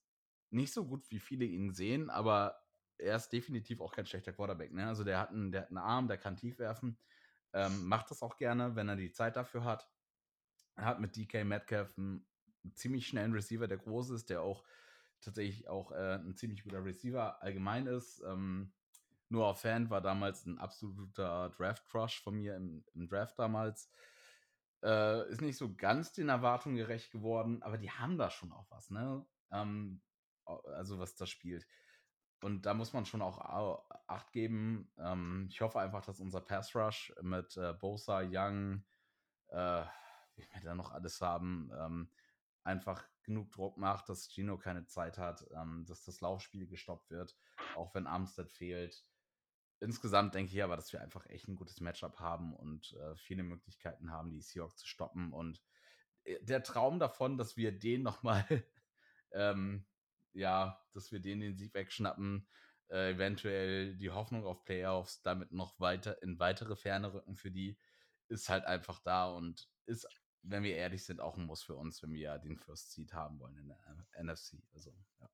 nicht 0.51 0.73
so 0.73 0.87
gut, 0.87 1.11
wie 1.11 1.19
viele 1.19 1.45
ihn 1.45 1.73
sehen, 1.73 2.11
aber 2.11 2.63
er 2.99 3.17
ist 3.17 3.31
definitiv 3.31 3.81
auch 3.81 3.93
kein 3.93 4.07
schlechter 4.07 4.33
Quarterback. 4.33 4.73
Ne? 4.73 4.87
Also 4.87 5.05
der 5.05 5.19
hat, 5.19 5.31
einen, 5.31 5.51
der 5.51 5.63
hat 5.63 5.69
einen 5.69 5.79
Arm, 5.79 6.09
der 6.09 6.19
kann 6.19 6.37
tief 6.37 6.59
werfen, 6.59 6.99
ähm, 7.57 7.87
macht 7.87 8.11
das 8.11 8.23
auch 8.23 8.37
gerne, 8.37 8.77
wenn 8.77 8.89
er 8.89 8.97
die 8.97 9.13
Zeit 9.13 9.37
dafür 9.37 9.65
hat. 9.65 9.89
Er 10.77 10.85
hat 10.85 11.01
mit 11.01 11.17
DK 11.17 11.43
Metcalf 11.45 11.97
einen 11.97 12.27
ziemlich 12.75 13.07
schnellen 13.07 13.33
Receiver, 13.33 13.67
der 13.67 13.79
groß 13.79 14.11
ist, 14.11 14.29
der 14.29 14.43
auch 14.43 14.63
tatsächlich 15.23 15.67
auch 15.67 15.91
äh, 15.93 16.17
ein 16.17 16.37
ziemlich 16.37 16.65
guter 16.65 16.85
Receiver 16.85 17.43
allgemein 17.43 17.87
ist. 17.87 18.23
Ähm, 18.27 18.75
Noah 19.31 19.55
Fan 19.55 19.89
war 19.89 20.03
damals 20.03 20.45
ein 20.45 20.59
absoluter 20.59 21.51
Draft-Crush 21.57 22.23
von 22.23 22.37
mir 22.37 22.57
im, 22.57 22.85
im 22.95 23.09
Draft 23.09 23.39
damals. 23.39 23.91
Äh, 24.85 25.29
ist 25.31 25.41
nicht 25.41 25.57
so 25.57 25.75
ganz 25.75 26.13
den 26.13 26.29
Erwartungen 26.29 26.77
gerecht 26.77 27.11
geworden, 27.11 27.63
aber 27.63 27.79
die 27.79 27.91
haben 27.91 28.19
da 28.19 28.31
schon 28.31 28.53
auch 28.53 28.71
was, 28.71 28.91
ne? 28.91 29.25
Ähm, 29.51 30.03
also 30.45 30.99
was 30.99 31.17
das 31.17 31.31
spielt. 31.31 31.67
Und 32.43 32.67
da 32.67 32.75
muss 32.75 32.93
man 32.93 33.07
schon 33.07 33.23
auch 33.23 33.39
au- 33.39 33.85
Acht 34.09 34.33
geben. 34.33 34.93
Ähm, 34.99 35.49
ich 35.51 35.61
hoffe 35.61 35.81
einfach, 35.81 36.05
dass 36.05 36.21
unser 36.21 36.41
Pass 36.41 36.75
Rush 36.77 37.13
mit 37.23 37.57
äh, 37.57 37.73
Bosa, 37.73 38.21
Young, 38.25 38.85
äh, 39.49 39.85
wie 40.37 40.43
wir 40.53 40.61
da 40.63 40.75
noch 40.75 40.93
alles 40.93 41.21
haben, 41.21 41.71
ähm, 41.77 42.11
einfach 42.63 43.05
genug 43.23 43.51
Druck 43.53 43.79
macht, 43.79 44.09
dass 44.09 44.29
Gino 44.31 44.59
keine 44.59 44.87
Zeit 44.87 45.19
hat, 45.19 45.47
ähm, 45.55 45.85
dass 45.87 46.05
das 46.05 46.21
Laufspiel 46.21 46.67
gestoppt 46.69 47.11
wird, 47.11 47.37
auch 47.75 47.95
wenn 47.95 48.07
Armstead 48.07 48.51
fehlt. 48.51 49.05
Insgesamt 49.81 50.35
denke 50.35 50.53
ich 50.53 50.63
aber, 50.63 50.77
dass 50.77 50.93
wir 50.93 51.03
einfach 51.03 51.27
echt 51.27 51.49
ein 51.49 51.57
gutes 51.57 51.81
Matchup 51.81 52.19
haben 52.19 52.55
und 52.55 52.93
äh, 52.95 53.17
viele 53.17 53.43
Möglichkeiten 53.43 54.11
haben, 54.11 54.31
die 54.33 54.41
Seahawks 54.41 54.77
zu 54.77 54.87
stoppen. 54.87 55.33
Und 55.33 55.63
äh, 56.25 56.43
der 56.45 56.63
Traum 56.63 56.99
davon, 56.99 57.39
dass 57.39 57.57
wir 57.57 57.79
den 57.79 58.03
nochmal, 58.03 58.45
ähm, 59.33 59.87
ja, 60.37 60.81
dass 60.93 61.11
wir 61.13 61.21
den 61.21 61.41
den 61.41 61.57
Sieg 61.57 61.75
wegschnappen, 61.75 62.47
äh, 62.89 63.13
eventuell 63.13 63.97
die 63.97 64.11
Hoffnung 64.11 64.47
auf 64.47 64.65
Playoffs 64.65 65.23
damit 65.23 65.53
noch 65.53 65.79
weiter 65.81 66.23
in 66.23 66.39
weitere 66.39 66.77
Ferne 66.77 67.13
rücken 67.13 67.37
für 67.37 67.51
die, 67.51 67.79
ist 68.29 68.49
halt 68.49 68.65
einfach 68.65 69.01
da 69.01 69.29
und 69.31 69.69
ist, 69.87 70.07
wenn 70.43 70.63
wir 70.63 70.77
ehrlich 70.77 71.05
sind, 71.05 71.21
auch 71.21 71.37
ein 71.37 71.47
Muss 71.47 71.63
für 71.63 71.75
uns, 71.75 72.03
wenn 72.03 72.13
wir 72.13 72.21
ja 72.21 72.39
den 72.39 72.59
First 72.59 72.93
Seed 72.93 73.13
haben 73.13 73.41
wollen 73.41 73.57
in 73.57 73.69
der 73.69 74.07
NFC. 74.23 74.63
Also, 74.73 74.93
ja. 75.21 75.29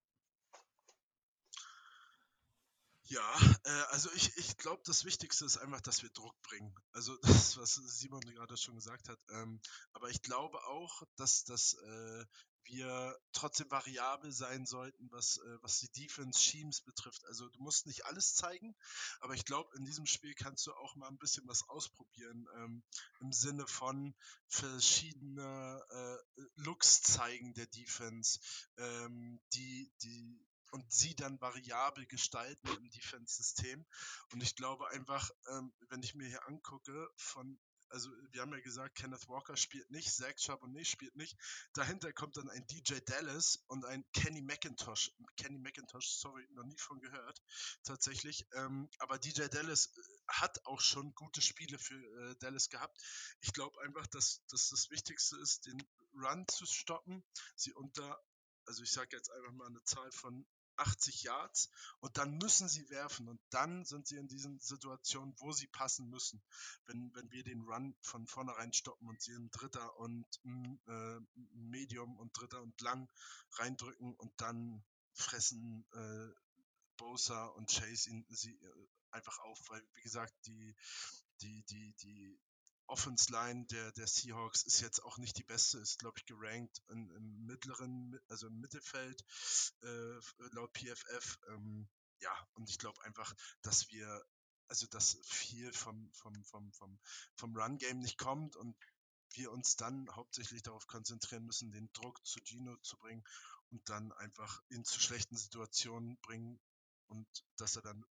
Ja, 3.05 3.37
äh, 3.65 3.83
also 3.91 4.09
ich, 4.15 4.35
ich 4.39 4.57
glaube, 4.57 4.81
das 4.87 5.05
Wichtigste 5.05 5.45
ist 5.45 5.59
einfach, 5.59 5.83
dass 5.83 6.03
wir 6.03 6.09
Druck 6.11 6.41
bringen. 6.43 6.75
Also 6.93 7.15
das, 7.23 7.59
was 7.59 7.75
Simon 7.75 8.21
gerade 8.21 8.57
schon 8.57 8.75
gesagt 8.75 9.09
hat. 9.11 9.19
Ähm, 9.31 9.61
aber 9.93 10.09
ich 10.09 10.23
glaube 10.23 10.59
auch, 10.67 11.03
dass, 11.17 11.45
dass 11.45 11.75
äh, 11.75 12.25
wir 12.65 13.17
trotzdem 13.33 13.71
variabel 13.71 14.33
sein 14.33 14.67
sollten, 14.67 15.11
was, 15.11 15.39
äh, 15.39 15.59
was 15.63 15.79
die 15.81 15.91
Defense-Schemes 15.91 16.83
betrifft. 16.83 17.25
Also 17.27 17.49
du 17.49 17.61
musst 17.61 17.87
nicht 17.87 18.07
alles 18.07 18.35
zeigen, 18.35 18.75
aber 19.21 19.35
ich 19.35 19.45
glaube, 19.45 19.71
in 19.77 19.85
diesem 19.85 20.07
Spiel 20.07 20.35
kannst 20.35 20.67
du 20.67 20.73
auch 20.73 20.97
mal 20.97 21.09
ein 21.09 21.19
bisschen 21.19 21.47
was 21.49 21.69
ausprobieren. 21.69 22.47
Ähm, 22.57 22.83
Im 23.21 23.33
Sinne 23.33 23.67
von 23.67 24.15
verschiedene 24.49 25.83
äh, 25.91 26.43
Looks 26.57 27.03
zeigen 27.03 27.55
der 27.55 27.67
Defense, 27.67 28.41
ähm, 28.77 29.41
die, 29.53 29.93
die 30.03 30.41
und 30.73 30.91
sie 30.91 31.15
dann 31.15 31.41
variabel 31.41 32.07
gestalten 32.07 32.67
im 32.69 32.91
Defense-System. 32.91 33.85
Und 34.33 34.43
ich 34.43 34.57
glaube 34.57 34.89
einfach, 34.89 35.31
ähm, 35.51 35.73
wenn 35.91 36.03
ich 36.03 36.15
mir 36.15 36.27
hier 36.27 36.49
angucke, 36.49 37.09
von, 37.17 37.59
also 37.93 38.11
wir 38.31 38.41
haben 38.41 38.53
ja 38.53 38.61
gesagt, 38.61 38.97
Kenneth 38.97 39.29
Walker 39.29 39.57
spielt 39.57 39.91
nicht, 39.91 40.13
Zach 40.13 40.39
Charbonnet 40.39 40.87
spielt 40.87 41.15
nicht. 41.15 41.37
Dahinter 41.75 42.13
kommt 42.13 42.37
dann 42.37 42.49
ein 42.49 42.67
DJ 42.67 43.01
Dallas 43.05 43.63
und 43.69 43.85
ein 43.85 44.05
Kenny 44.13 44.43
McIntosh. 44.43 45.13
Kenny 45.37 45.59
McIntosh, 45.59 46.09
sorry, 46.09 46.47
noch 46.53 46.65
nie 46.65 46.79
von 46.79 47.01
gehört, 47.01 47.43
tatsächlich. 47.85 48.47
Ähm, 48.55 48.89
aber 48.99 49.19
DJ 49.19 49.47
Dallas 49.49 49.93
hat 50.29 50.65
auch 50.65 50.81
schon 50.81 51.15
gute 51.15 51.43
Spiele 51.43 51.79
für 51.79 51.95
äh, 52.31 52.37
Dallas 52.41 52.71
gehabt. 52.71 52.99
Ich 53.41 53.53
glaube 53.53 53.81
einfach, 53.83 54.07
dass, 54.09 54.43
dass 54.49 54.71
das 54.71 54.91
Wichtigste 54.91 55.37
ist, 55.39 55.67
den 55.67 55.83
Run 56.15 56.47
zu 56.49 56.67
stoppen, 56.67 57.23
sie 57.57 57.73
unter, 57.75 58.19
also 58.67 58.83
ich 58.83 58.93
sage 58.93 59.17
jetzt 59.17 59.31
einfach 59.31 59.53
mal 59.53 59.67
eine 59.69 59.83
Zahl 59.85 60.11
von 60.13 60.47
80 60.83 61.23
Yards 61.23 61.71
und 62.01 62.19
dann 62.19 62.37
müssen 62.39 62.69
sie 62.69 62.89
werfen 62.91 63.29
und 63.29 63.41
dann 63.51 63.85
sind 63.85 64.07
sie 64.07 64.17
in 64.17 64.29
diesen 64.29 64.61
Situationen, 64.61 65.35
wo 65.39 65.53
sie 65.53 65.69
passen 65.69 66.09
müssen. 66.11 66.43
Wenn, 66.87 67.15
wenn 67.15 67.31
wir 67.31 67.45
den 67.45 67.63
Run 67.63 67.95
von 68.01 68.27
vornherein 68.27 68.73
stoppen 68.73 69.09
und 69.09 69.21
sie 69.23 69.33
in 69.33 69.51
Dritter 69.51 69.97
und 69.99 70.27
äh, 70.87 71.21
Medium 71.55 72.19
und 72.19 72.37
Dritter 72.37 72.61
und 72.61 72.81
Lang 72.81 73.09
reindrücken 73.53 74.15
und 74.15 74.33
dann 74.41 74.85
fressen 75.15 75.87
äh, 75.93 76.29
Bosa 76.97 77.47
und 77.47 77.71
Chase 77.71 78.11
ihn, 78.11 78.27
sie 78.29 78.53
äh, 78.53 78.89
einfach 79.11 79.39
auf, 79.41 79.59
weil 79.69 79.83
wie 79.95 80.03
gesagt, 80.03 80.35
die, 80.47 80.75
die, 81.41 81.63
die, 81.65 81.95
die 82.03 82.41
Offense 82.93 83.33
Line 83.33 83.65
der, 83.69 83.91
der 83.93 84.07
Seahawks 84.07 84.65
ist 84.65 84.83
jetzt 84.83 85.03
auch 85.03 85.17
nicht 85.17 85.39
die 85.39 85.45
beste, 85.45 85.79
ist 85.79 85.99
glaube 85.99 86.19
ich 86.19 86.27
gerankt 86.27 86.83
in, 86.91 87.11
im 87.11 87.47
mittleren, 87.47 88.21
also 88.29 88.49
im 88.49 88.61
Mittelfeld 88.61 89.25
äh, 89.83 90.21
laut 90.53 90.75
PFF. 90.75 91.39
Ähm, 91.49 91.89
ja, 92.21 92.49
und 92.53 92.69
ich 92.69 92.79
glaube 92.79 93.03
einfach, 93.05 93.35
dass 93.63 93.91
wir, 93.91 94.23
also 94.69 94.87
dass 94.89 95.19
viel 95.25 95.73
vom, 95.73 96.13
vom, 96.13 96.45
vom, 96.45 96.71
vom, 96.75 97.01
vom 97.35 97.57
Run-Game 97.57 97.99
nicht 97.99 98.19
kommt 98.19 98.57
und 98.57 98.77
wir 99.31 99.51
uns 99.53 99.77
dann 99.77 100.15
hauptsächlich 100.15 100.63
darauf 100.63 100.87
konzentrieren 100.87 101.47
müssen, 101.47 101.73
den 101.73 101.91
Druck 101.95 102.23
zu 102.27 102.41
Gino 102.45 102.77
zu 102.83 102.99
bringen 102.99 103.25
und 103.71 103.89
dann 103.89 104.13
einfach 104.13 104.61
ihn 104.69 104.85
zu 104.85 105.01
schlechten 105.01 105.39
Situationen 105.39 106.19
bringen 106.21 106.61
und 107.07 107.27
dass 107.57 107.77
er 107.77 107.83
dann 107.83 108.05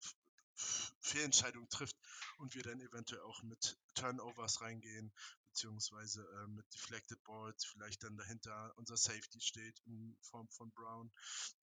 Fehlentscheidungen 1.00 1.68
trifft 1.68 1.96
und 2.38 2.54
wir 2.54 2.62
dann 2.62 2.80
eventuell 2.80 3.22
auch 3.22 3.42
mit 3.42 3.78
Turnovers 3.94 4.60
reingehen, 4.60 5.12
beziehungsweise 5.48 6.22
äh, 6.22 6.46
mit 6.48 6.66
Deflected 6.72 7.22
Balls, 7.24 7.64
vielleicht 7.64 8.02
dann 8.02 8.16
dahinter 8.16 8.72
unser 8.76 8.96
Safety 8.96 9.40
steht 9.40 9.80
in 9.86 10.16
Form 10.22 10.48
von 10.50 10.70
Brown 10.72 11.10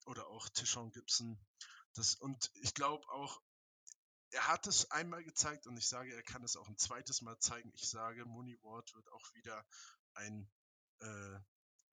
oder 0.04 0.26
auch 0.28 0.48
Tishon 0.50 0.90
Gibson. 0.92 1.38
Das, 1.94 2.14
und 2.16 2.50
ich 2.54 2.74
glaube 2.74 3.08
auch, 3.08 3.40
er 4.30 4.48
hat 4.48 4.66
es 4.66 4.90
einmal 4.90 5.24
gezeigt 5.24 5.66
und 5.66 5.76
ich 5.76 5.88
sage, 5.88 6.14
er 6.14 6.22
kann 6.22 6.42
es 6.42 6.56
auch 6.56 6.68
ein 6.68 6.76
zweites 6.76 7.22
Mal 7.22 7.38
zeigen. 7.38 7.72
Ich 7.74 7.88
sage, 7.88 8.24
Mooney 8.26 8.58
Ward 8.62 8.92
wird 8.94 9.10
auch 9.12 9.34
wieder 9.34 9.64
ein 10.14 10.50
äh, 11.00 11.38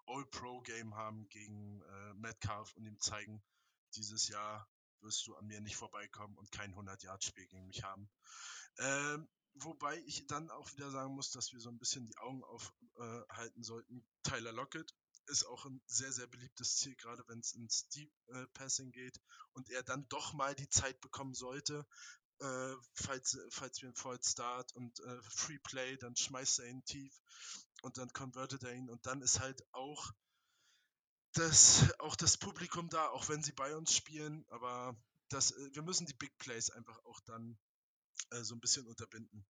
All-Pro-Game 0.07 0.95
haben 0.95 1.27
gegen 1.29 1.81
äh, 1.81 2.13
Metcalf 2.15 2.75
und 2.75 2.85
ihm 2.85 2.99
zeigen, 2.99 3.41
dieses 3.95 4.27
Jahr 4.27 4.67
wirst 5.03 5.27
du 5.27 5.35
an 5.35 5.45
mir 5.45 5.61
nicht 5.61 5.75
vorbeikommen 5.75 6.37
und 6.37 6.51
kein 6.51 6.73
100-Yard-Spiel 6.73 7.47
gegen 7.47 7.67
mich 7.67 7.83
haben. 7.83 8.09
Ähm, 8.79 9.27
wobei 9.55 9.99
ich 10.05 10.25
dann 10.27 10.49
auch 10.49 10.71
wieder 10.71 10.89
sagen 10.91 11.13
muss, 11.13 11.31
dass 11.31 11.53
wir 11.53 11.59
so 11.59 11.69
ein 11.69 11.77
bisschen 11.77 12.05
die 12.05 12.17
Augen 12.17 12.43
aufhalten 12.43 13.61
äh, 13.61 13.63
sollten. 13.63 14.05
Tyler 14.23 14.51
Lockett 14.51 14.93
ist 15.27 15.45
auch 15.45 15.65
ein 15.65 15.81
sehr, 15.85 16.11
sehr 16.11 16.27
beliebtes 16.27 16.77
Ziel, 16.77 16.95
gerade 16.95 17.23
wenn 17.27 17.39
es 17.39 17.53
ins 17.53 17.87
Deep 17.89 18.11
äh, 18.27 18.45
Passing 18.53 18.91
geht 18.91 19.21
und 19.53 19.69
er 19.69 19.83
dann 19.83 20.07
doch 20.09 20.33
mal 20.33 20.55
die 20.55 20.69
Zeit 20.69 20.99
bekommen 21.01 21.33
sollte, 21.33 21.85
äh, 22.39 22.75
falls, 22.93 23.37
falls 23.49 23.81
wir 23.81 23.89
einen 23.89 23.97
Void 23.97 24.25
Start 24.25 24.73
und 24.73 24.99
äh, 24.99 25.21
Free 25.23 25.59
Play, 25.59 25.97
dann 25.97 26.15
schmeißt 26.15 26.59
er 26.59 26.67
ihn 26.67 26.83
tief 26.83 27.13
und 27.83 27.97
dann 27.97 28.09
convertet 28.09 28.63
er 28.63 28.73
ihn 28.73 28.89
und 28.89 29.05
dann 29.05 29.21
ist 29.21 29.39
halt 29.39 29.63
auch 29.71 30.11
das, 31.33 31.93
auch 31.99 32.15
das 32.15 32.37
Publikum 32.37 32.89
da, 32.89 33.09
auch 33.09 33.27
wenn 33.29 33.43
sie 33.43 33.53
bei 33.53 33.75
uns 33.75 33.95
spielen, 33.95 34.45
aber 34.49 34.95
das, 35.29 35.51
äh, 35.51 35.69
wir 35.73 35.81
müssen 35.81 36.05
die 36.05 36.13
Big 36.13 36.37
Plays 36.37 36.69
einfach 36.69 36.97
auch 37.05 37.19
dann 37.21 37.57
äh, 38.31 38.43
so 38.43 38.55
ein 38.55 38.59
bisschen 38.59 38.87
unterbinden, 38.87 39.45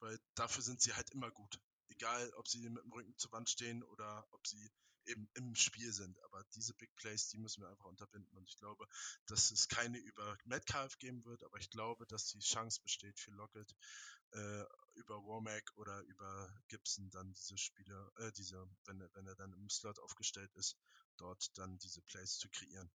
weil 0.00 0.18
dafür 0.34 0.62
sind 0.62 0.80
sie 0.80 0.94
halt 0.94 1.10
immer 1.10 1.30
gut. 1.30 1.60
Egal, 1.88 2.32
ob 2.34 2.48
sie 2.48 2.68
mit 2.68 2.82
dem 2.82 2.92
Rücken 2.92 3.16
zur 3.16 3.32
Wand 3.32 3.48
stehen 3.48 3.82
oder 3.84 4.26
ob 4.32 4.46
sie 4.46 4.70
eben 5.06 5.28
im 5.34 5.54
Spiel 5.54 5.92
sind. 5.92 6.18
Aber 6.24 6.42
diese 6.54 6.74
Big 6.74 6.94
Plays, 6.96 7.28
die 7.28 7.38
müssen 7.38 7.62
wir 7.62 7.68
einfach 7.68 7.86
unterbinden. 7.86 8.36
Und 8.36 8.48
ich 8.48 8.56
glaube, 8.56 8.86
dass 9.26 9.50
es 9.50 9.68
keine 9.68 9.98
über 9.98 10.36
Metcalf 10.44 10.98
geben 10.98 11.24
wird, 11.24 11.44
aber 11.44 11.58
ich 11.58 11.70
glaube, 11.70 12.06
dass 12.06 12.26
die 12.26 12.40
Chance 12.40 12.80
besteht 12.82 13.18
für 13.20 13.30
Lockett 13.30 13.74
äh, 14.32 14.64
über 14.94 15.22
Womack 15.24 15.72
oder 15.76 16.00
über 16.02 16.48
Gibson 16.68 17.10
dann 17.10 17.32
diese 17.32 17.56
Spiele, 17.58 18.12
äh, 18.18 18.32
diese, 18.32 18.68
wenn 18.86 19.00
er, 19.00 19.10
wenn 19.14 19.26
er 19.26 19.36
dann 19.36 19.52
im 19.52 19.68
Slot 19.68 19.98
aufgestellt 20.00 20.52
ist, 20.54 20.76
dort 21.16 21.56
dann 21.58 21.78
diese 21.78 22.02
Plays 22.02 22.38
zu 22.38 22.48
kreieren. 22.50 22.90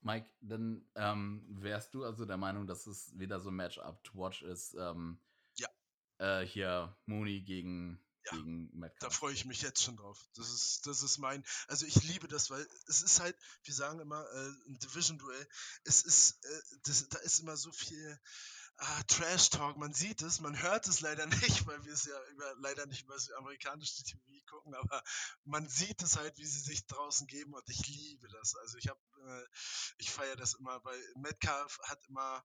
Mike, 0.00 0.30
dann 0.40 0.88
ähm, 0.94 1.44
wärst 1.48 1.94
du 1.94 2.04
also 2.04 2.24
der 2.24 2.36
Meinung, 2.36 2.66
dass 2.66 2.86
es 2.86 3.18
wieder 3.18 3.40
so 3.40 3.50
ein 3.50 3.56
Matchup 3.56 4.02
to 4.04 4.14
watch 4.14 4.42
ist? 4.42 4.74
Ähm, 4.74 5.18
ja. 5.56 5.68
Äh, 6.18 6.46
hier 6.46 6.96
Mooney 7.06 7.40
gegen, 7.40 8.00
ja. 8.32 8.90
Da 9.00 9.10
freue 9.10 9.32
ich 9.32 9.44
mich 9.44 9.62
jetzt 9.62 9.82
schon 9.82 9.96
drauf. 9.96 10.28
Das 10.34 10.50
ist, 10.50 10.86
das 10.86 11.02
ist 11.02 11.18
mein, 11.18 11.44
also 11.68 11.86
ich 11.86 12.02
liebe 12.04 12.28
das, 12.28 12.50
weil 12.50 12.66
es 12.88 13.02
ist 13.02 13.20
halt, 13.20 13.36
wir 13.62 13.74
sagen 13.74 14.00
immer, 14.00 14.24
äh, 14.32 14.48
ein 14.68 14.78
Division-Duell. 14.78 15.48
Es 15.84 16.02
ist, 16.02 16.44
äh, 16.44 16.62
das, 16.84 17.08
da 17.08 17.18
ist 17.18 17.40
immer 17.40 17.56
so 17.56 17.70
viel 17.72 18.20
ah, 18.78 19.02
Trash 19.08 19.50
Talk, 19.50 19.76
man 19.76 19.92
sieht 19.92 20.22
es, 20.22 20.40
man 20.40 20.60
hört 20.60 20.86
es 20.86 21.00
leider 21.00 21.26
nicht, 21.26 21.66
weil 21.66 21.84
wir 21.84 21.92
es 21.92 22.04
ja 22.04 22.20
über, 22.32 22.54
leider 22.58 22.86
nicht 22.86 23.02
über 23.02 23.14
das 23.14 23.30
amerikanische 23.32 24.02
TV 24.04 24.20
gucken, 24.48 24.74
aber 24.74 25.02
man 25.44 25.68
sieht 25.68 26.02
es 26.02 26.16
halt, 26.16 26.36
wie 26.38 26.44
sie 26.44 26.60
sich 26.60 26.86
draußen 26.86 27.26
geben 27.26 27.54
und 27.54 27.68
ich 27.68 27.86
liebe 27.86 28.28
das. 28.28 28.54
Also 28.56 28.78
ich 28.78 28.88
habe, 28.88 29.00
äh, 29.26 29.46
ich 29.98 30.10
feiere 30.10 30.36
das 30.36 30.54
immer, 30.54 30.82
weil 30.84 31.00
Metcalf 31.16 31.78
hat 31.84 32.04
immer, 32.08 32.44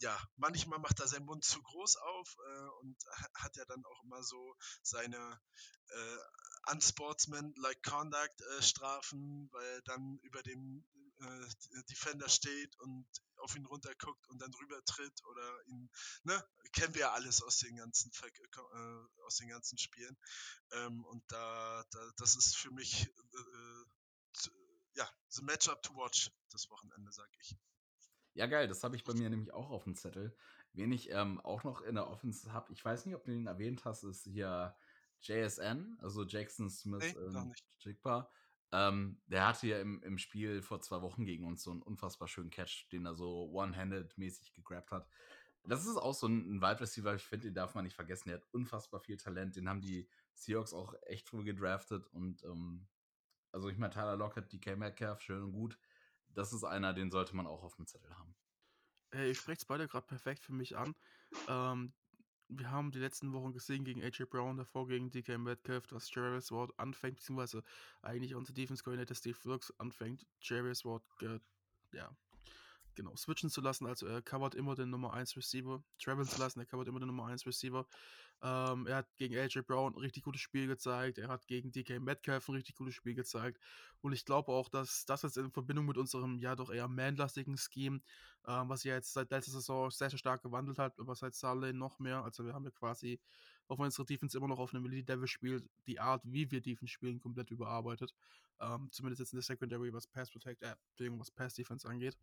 ja, 0.00 0.18
manchmal 0.36 0.78
macht 0.78 1.00
er 1.00 1.08
seinen 1.08 1.26
Mund 1.26 1.44
zu 1.44 1.62
groß 1.62 1.96
auf 1.96 2.36
äh, 2.38 2.68
und 2.80 2.96
hat 3.34 3.56
ja 3.56 3.64
dann 3.66 3.84
auch 3.84 4.02
immer 4.04 4.22
so 4.22 4.56
seine 4.82 5.40
äh, 5.88 6.72
unsportsmanlike 6.72 7.80
conduct 7.82 8.40
äh, 8.42 8.62
Strafen, 8.62 9.48
weil 9.52 9.66
er 9.66 9.82
dann 9.82 10.18
über 10.22 10.42
dem 10.42 10.84
äh, 11.20 11.82
Defender 11.88 12.28
steht 12.28 12.78
und 12.80 13.06
auf 13.40 13.56
ihn 13.56 13.66
runterguckt 13.66 14.28
und 14.28 14.40
dann 14.40 14.52
rüber 14.54 14.82
tritt 14.84 15.24
oder 15.24 15.66
ihn, 15.66 15.90
ne, 16.24 16.44
kennen 16.72 16.94
wir 16.94 17.02
ja 17.02 17.12
alles 17.12 17.42
aus 17.42 17.58
den 17.58 17.76
ganzen, 17.76 18.10
äh, 18.12 19.22
aus 19.24 19.36
den 19.36 19.48
ganzen 19.48 19.78
Spielen. 19.78 20.16
Ähm, 20.72 21.04
und 21.04 21.22
da, 21.28 21.84
da, 21.90 22.12
das 22.16 22.36
ist 22.36 22.56
für 22.56 22.70
mich, 22.72 23.06
äh, 23.06 23.84
ja, 24.94 25.08
the 25.28 25.42
matchup 25.42 25.82
to 25.82 25.94
watch 25.94 26.30
das 26.50 26.68
Wochenende, 26.70 27.12
sag 27.12 27.30
ich. 27.40 27.56
Ja, 28.34 28.46
geil, 28.46 28.68
das 28.68 28.84
habe 28.84 28.96
ich 28.96 29.04
bei 29.04 29.14
mir 29.14 29.30
nämlich 29.30 29.52
auch 29.52 29.70
auf 29.70 29.84
dem 29.84 29.96
Zettel. 29.96 30.36
Wen 30.72 30.92
ich 30.92 31.10
ähm, 31.10 31.40
auch 31.40 31.64
noch 31.64 31.80
in 31.80 31.96
der 31.96 32.08
Offense 32.08 32.52
habe, 32.52 32.72
ich 32.72 32.84
weiß 32.84 33.06
nicht, 33.06 33.14
ob 33.14 33.24
du 33.24 33.32
ihn 33.32 33.46
erwähnt 33.46 33.84
hast, 33.84 34.04
ist 34.04 34.24
hier 34.24 34.76
JSN, 35.22 35.98
also 36.00 36.24
Jackson 36.24 36.70
Smith 36.70 37.02
nee, 37.02 37.20
ähm, 37.20 37.52
Jigba. 37.80 38.30
Ähm, 38.70 39.20
der 39.26 39.46
hatte 39.46 39.66
ja 39.66 39.80
im, 39.80 40.02
im 40.02 40.18
Spiel 40.18 40.60
vor 40.60 40.80
zwei 40.80 41.00
Wochen 41.00 41.24
gegen 41.24 41.46
uns 41.46 41.62
so 41.62 41.70
einen 41.70 41.82
unfassbar 41.82 42.28
schönen 42.28 42.50
Catch, 42.50 42.88
den 42.92 43.06
er 43.06 43.14
so 43.14 43.50
one-handed-mäßig 43.50 44.52
gegrabt 44.52 44.90
hat. 44.90 45.08
Das 45.64 45.86
ist 45.86 45.96
auch 45.96 46.14
so 46.14 46.26
ein, 46.26 46.56
ein 46.56 46.62
Wide 46.62 46.80
Receiver, 46.80 47.14
ich 47.14 47.22
finde, 47.22 47.48
den 47.48 47.54
darf 47.54 47.74
man 47.74 47.84
nicht 47.84 47.96
vergessen. 47.96 48.28
Der 48.28 48.38
hat 48.38 48.48
unfassbar 48.52 49.00
viel 49.00 49.16
Talent. 49.16 49.56
Den 49.56 49.68
haben 49.68 49.80
die 49.80 50.08
Seahawks 50.34 50.72
auch 50.72 50.94
echt 51.06 51.28
früh 51.28 51.44
gedraftet. 51.44 52.06
Und 52.06 52.42
ähm, 52.44 52.86
also 53.52 53.68
ich 53.68 53.78
meine, 53.78 53.92
Tyler 53.92 54.16
Lockett, 54.16 54.52
DK 54.52 54.76
Metcalf, 54.76 55.20
schön 55.20 55.42
und 55.42 55.52
gut. 55.52 55.78
Das 56.34 56.52
ist 56.52 56.64
einer, 56.64 56.92
den 56.94 57.10
sollte 57.10 57.34
man 57.34 57.46
auch 57.46 57.62
auf 57.62 57.76
dem 57.76 57.86
Zettel 57.86 58.16
haben. 58.16 58.34
Hey, 59.10 59.30
ich 59.30 59.38
spreche 59.38 59.58
es 59.58 59.64
beide 59.64 59.88
gerade 59.88 60.06
perfekt 60.06 60.44
für 60.44 60.52
mich 60.52 60.76
an. 60.76 60.94
Ähm, 61.48 61.92
wir 62.48 62.70
haben 62.70 62.90
die 62.90 62.98
letzten 62.98 63.32
Wochen 63.32 63.52
gesehen 63.52 63.84
gegen 63.84 64.02
AJ 64.02 64.24
Brown, 64.24 64.56
davor 64.56 64.88
gegen 64.88 65.10
DK 65.10 65.38
Metcalf, 65.38 65.86
dass 65.86 66.12
Jarvis 66.12 66.50
Ward 66.50 66.72
anfängt, 66.78 67.16
beziehungsweise 67.16 67.62
eigentlich 68.02 68.34
unser 68.34 68.52
Defense 68.52 68.82
Coordinator 68.82 69.14
Steve 69.14 69.38
Wilkes 69.44 69.72
anfängt, 69.78 70.26
Jarvis 70.40 70.84
Ward, 70.84 71.02
äh, 71.20 71.38
ja, 71.92 72.10
genau, 72.98 73.16
switchen 73.16 73.48
zu 73.48 73.60
lassen. 73.60 73.86
Also 73.86 74.06
er 74.06 74.20
covert 74.20 74.54
immer 74.54 74.74
den 74.74 74.90
Nummer 74.90 75.14
1 75.14 75.36
Receiver, 75.36 75.82
traveln 75.98 76.26
zu 76.26 76.38
lassen, 76.40 76.58
er 76.58 76.66
covert 76.66 76.88
immer 76.88 76.98
den 76.98 77.06
Nummer 77.06 77.26
1 77.26 77.46
Receiver. 77.46 77.86
Ähm, 78.42 78.86
er 78.86 78.96
hat 78.96 79.16
gegen 79.16 79.36
AJ 79.36 79.62
Brown 79.62 79.94
ein 79.94 80.00
richtig 80.00 80.22
gutes 80.24 80.40
Spiel 80.40 80.66
gezeigt. 80.66 81.18
Er 81.18 81.28
hat 81.28 81.46
gegen 81.46 81.72
DK 81.72 82.00
Metcalf 82.00 82.48
ein 82.48 82.54
richtig 82.56 82.76
gutes 82.76 82.94
Spiel 82.94 83.14
gezeigt. 83.14 83.60
Und 84.00 84.12
ich 84.12 84.24
glaube 84.24 84.52
auch, 84.52 84.68
dass 84.68 85.04
das 85.06 85.22
jetzt 85.22 85.36
in 85.38 85.50
Verbindung 85.50 85.86
mit 85.86 85.96
unserem 85.96 86.38
ja 86.38 86.54
doch 86.56 86.70
eher 86.70 86.88
manlastigen 86.88 87.56
Scheme, 87.56 88.00
ähm, 88.46 88.68
was 88.68 88.84
ja 88.84 88.94
jetzt 88.94 89.12
seit 89.12 89.30
letzter 89.30 89.52
Saison 89.52 89.90
sehr, 89.90 90.10
sehr 90.10 90.18
stark 90.18 90.42
gewandelt 90.42 90.78
hat, 90.78 90.98
aber 90.98 91.14
seit 91.14 91.34
Saleh 91.34 91.72
noch 91.72 91.98
mehr. 92.00 92.22
Also 92.24 92.44
wir 92.44 92.52
haben 92.52 92.64
ja 92.64 92.70
quasi, 92.70 93.20
auch 93.68 93.78
wenn 93.78 93.86
unsere 93.86 94.06
Defense 94.06 94.36
immer 94.36 94.48
noch 94.48 94.58
auf 94.58 94.74
einem 94.74 94.86
Elite 94.86 95.12
Level 95.12 95.28
spielt, 95.28 95.68
die 95.86 95.98
Art, 96.00 96.22
wie 96.24 96.50
wir 96.50 96.60
Defense 96.60 96.92
spielen, 96.92 97.20
komplett 97.20 97.50
überarbeitet. 97.50 98.14
Ähm, 98.60 98.88
zumindest 98.90 99.20
jetzt 99.20 99.32
in 99.32 99.36
der 99.36 99.44
Secondary, 99.44 99.92
was 99.92 100.06
Pass 100.06 100.30
Protect, 100.30 100.62
äh, 100.62 100.74
was 100.98 101.30
Pass 101.30 101.54
Defense 101.54 101.88
angeht. 101.88 102.16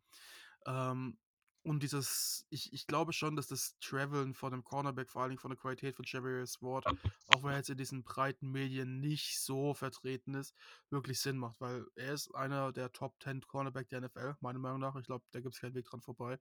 Ähm, 0.65 1.19
Und 1.63 1.81
dieses 1.81 2.45
ich 2.49 2.73
ich 2.73 2.85
glaube 2.87 3.11
schon, 3.13 3.35
dass 3.35 3.47
das 3.47 3.77
Traveln 3.79 4.35
von 4.35 4.51
'nem 4.53 4.63
Cornerback, 4.63 5.09
vor 5.09 5.21
allen 5.23 5.31
Dingen 5.31 5.39
von 5.39 5.49
der 5.51 5.57
Qualität 5.57 5.95
von 5.95 6.05
Charvarius 6.05 6.61
Ward, 6.61 6.87
auch 7.27 7.41
wenn 7.43 7.51
er 7.51 7.57
jetzt 7.57 7.71
in 7.71 7.77
diesen 7.77 8.03
breiten 8.03 8.51
Medien 8.51 8.99
nicht 8.99 9.39
so 9.41 9.73
vertreten 9.73 10.35
ist, 10.35 10.53
wirklich 10.91 11.19
Sinn 11.21 11.37
macht, 11.39 11.59
weil 11.61 11.87
er 11.95 12.13
ist 12.13 12.33
einer 12.35 12.71
der 12.71 12.91
Top 12.91 13.15
10 13.21 13.47
Cornerback 13.47 13.89
der 13.89 13.97
NFL, 13.99 14.35
meiner 14.41 14.59
Meinung 14.59 14.79
nach. 14.79 14.95
Ich 14.95 15.05
glaube, 15.07 15.25
da 15.31 15.41
gibt's 15.41 15.59
keinen 15.59 15.73
Weg 15.75 15.85
dran 15.85 16.01
vorbei, 16.01 16.37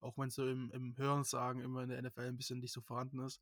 auch 0.00 0.18
wenn's 0.18 0.34
so 0.34 0.46
im 0.48 0.70
im 0.72 0.96
Hörensagen 0.96 1.62
immer 1.62 1.82
in 1.84 1.88
der 1.90 1.98
NFL 1.98 2.28
'n 2.28 2.36
bisschen 2.36 2.58
nicht 2.60 2.72
so 2.72 2.80
vorhanden 2.80 3.20
ist. 3.20 3.40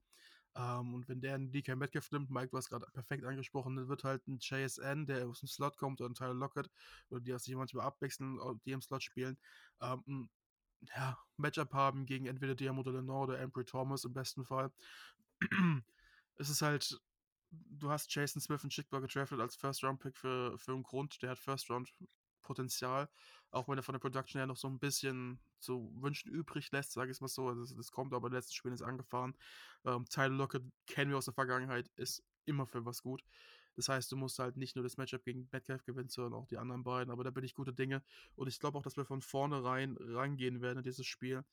Ähm, 0.57 0.95
und 0.95 1.09
wenn 1.09 1.21
der 1.23 1.37
'n 1.37 1.51
DK 1.53 1.77
Metcalf 1.77 2.11
nimmt, 2.13 2.31
Mike, 2.31 2.49
du 2.51 2.57
hast 2.59 2.69
grad 2.71 2.85
perfekt 2.93 3.25
angesprochen, 3.25 3.77
dann 3.77 3.89
wird 3.89 4.05
halt 4.05 4.27
'n 4.29 4.39
JSN, 4.41 5.07
der 5.07 5.27
aus'm 5.27 5.47
Slot 5.49 5.77
kommt 5.79 6.01
oder 6.01 6.11
'n 6.11 6.15
Tyler 6.15 6.35
Lockett 6.35 6.71
oder 7.11 7.21
die 7.21 7.35
auch 7.35 7.39
sich 7.41 7.55
manchmal 7.55 7.87
abwechseln, 7.87 8.39
die 8.67 8.73
im 8.73 8.83
Slot 8.83 9.03
spielen, 9.03 9.39
ähm, 9.81 10.31
ja, 10.83 11.19
Matchup 11.39 11.73
haben 11.75 12.07
gegen 12.07 12.27
entweder 12.27 12.55
Deammon 12.57 12.85
Lenoir 12.85 13.23
oder 13.25 13.41
Ambry 13.41 13.65
Thomas 13.65 14.05
im 14.05 14.13
besten 14.15 14.45
Fall. 14.45 14.73
Es 16.37 16.51
ist 16.51 16.63
halt 16.63 17.01
du 17.53 17.91
hast 17.91 18.15
Jason 18.15 18.41
Smith-Njigba 18.43 19.01
gedraftet 19.01 19.41
als 19.41 19.57
First-Round-Pick 19.57 20.17
für 20.19 20.59
für 20.59 20.73
'n 20.75 20.83
Grund. 20.85 21.23
Der 21.23 21.31
hat 21.33 21.41
First-Round-Potenzial, 22.43 23.09
auch 23.51 23.69
wenn 23.69 23.79
er 23.79 23.83
von 23.83 23.93
der 23.95 24.01
Production 24.01 24.39
her 24.39 24.47
noch 24.47 24.57
so 24.57 24.69
'n 24.69 24.79
bisschen 24.79 25.41
zu 25.59 25.93
wünschen 25.97 26.31
übrig 26.33 26.71
lässt, 26.73 26.93
sage 26.93 27.11
ich's 27.11 27.21
mal 27.21 27.29
so. 27.29 27.49
Also, 27.49 27.75
das 27.77 27.91
kommt 27.93 28.13
aber 28.15 28.29
in 28.29 28.33
den 28.33 28.39
letzten 28.39 28.55
Spielen 28.55 28.75
jetzt 28.75 28.83
angefahren. 28.83 29.35
Ähm, 29.85 30.07
Tyler 30.07 30.35
Lockett 30.37 30.65
kennen 30.87 31.11
wir 31.11 31.19
aus 31.19 31.27
der 31.27 31.35
Vergangenheit, 31.35 31.91
ist 31.97 32.25
immer 32.45 32.67
für 32.67 32.85
was 32.85 33.03
gut. 33.03 33.25
Das 33.77 33.89
heißt, 33.89 34.13
du 34.13 34.17
musst 34.17 34.39
halt 34.39 34.57
nicht 34.57 34.77
nur 34.77 34.83
das 34.83 34.97
Matchup 34.99 35.25
gegen 35.25 35.49
Metcalf 35.53 35.85
gewinnen, 35.85 36.09
sondern 36.11 36.35
auch 36.35 36.47
die 36.47 36.59
anderen 36.59 36.85
beiden, 36.85 37.11
aber 37.11 37.25
da 37.25 37.31
bin 37.31 37.45
ich 37.45 37.55
guter 37.55 37.73
Dinge. 37.73 38.03
Und 38.35 38.49
ich 38.49 38.59
glaube 38.61 38.79
auch, 38.79 38.83
dass 38.83 38.97
wir 38.97 39.05
von 39.07 39.23
vornherein 39.23 39.97
rangehen 39.99 40.61
werden 40.61 40.79
in 40.79 40.85
dieses 40.85 41.07
Spiel, 41.07 41.45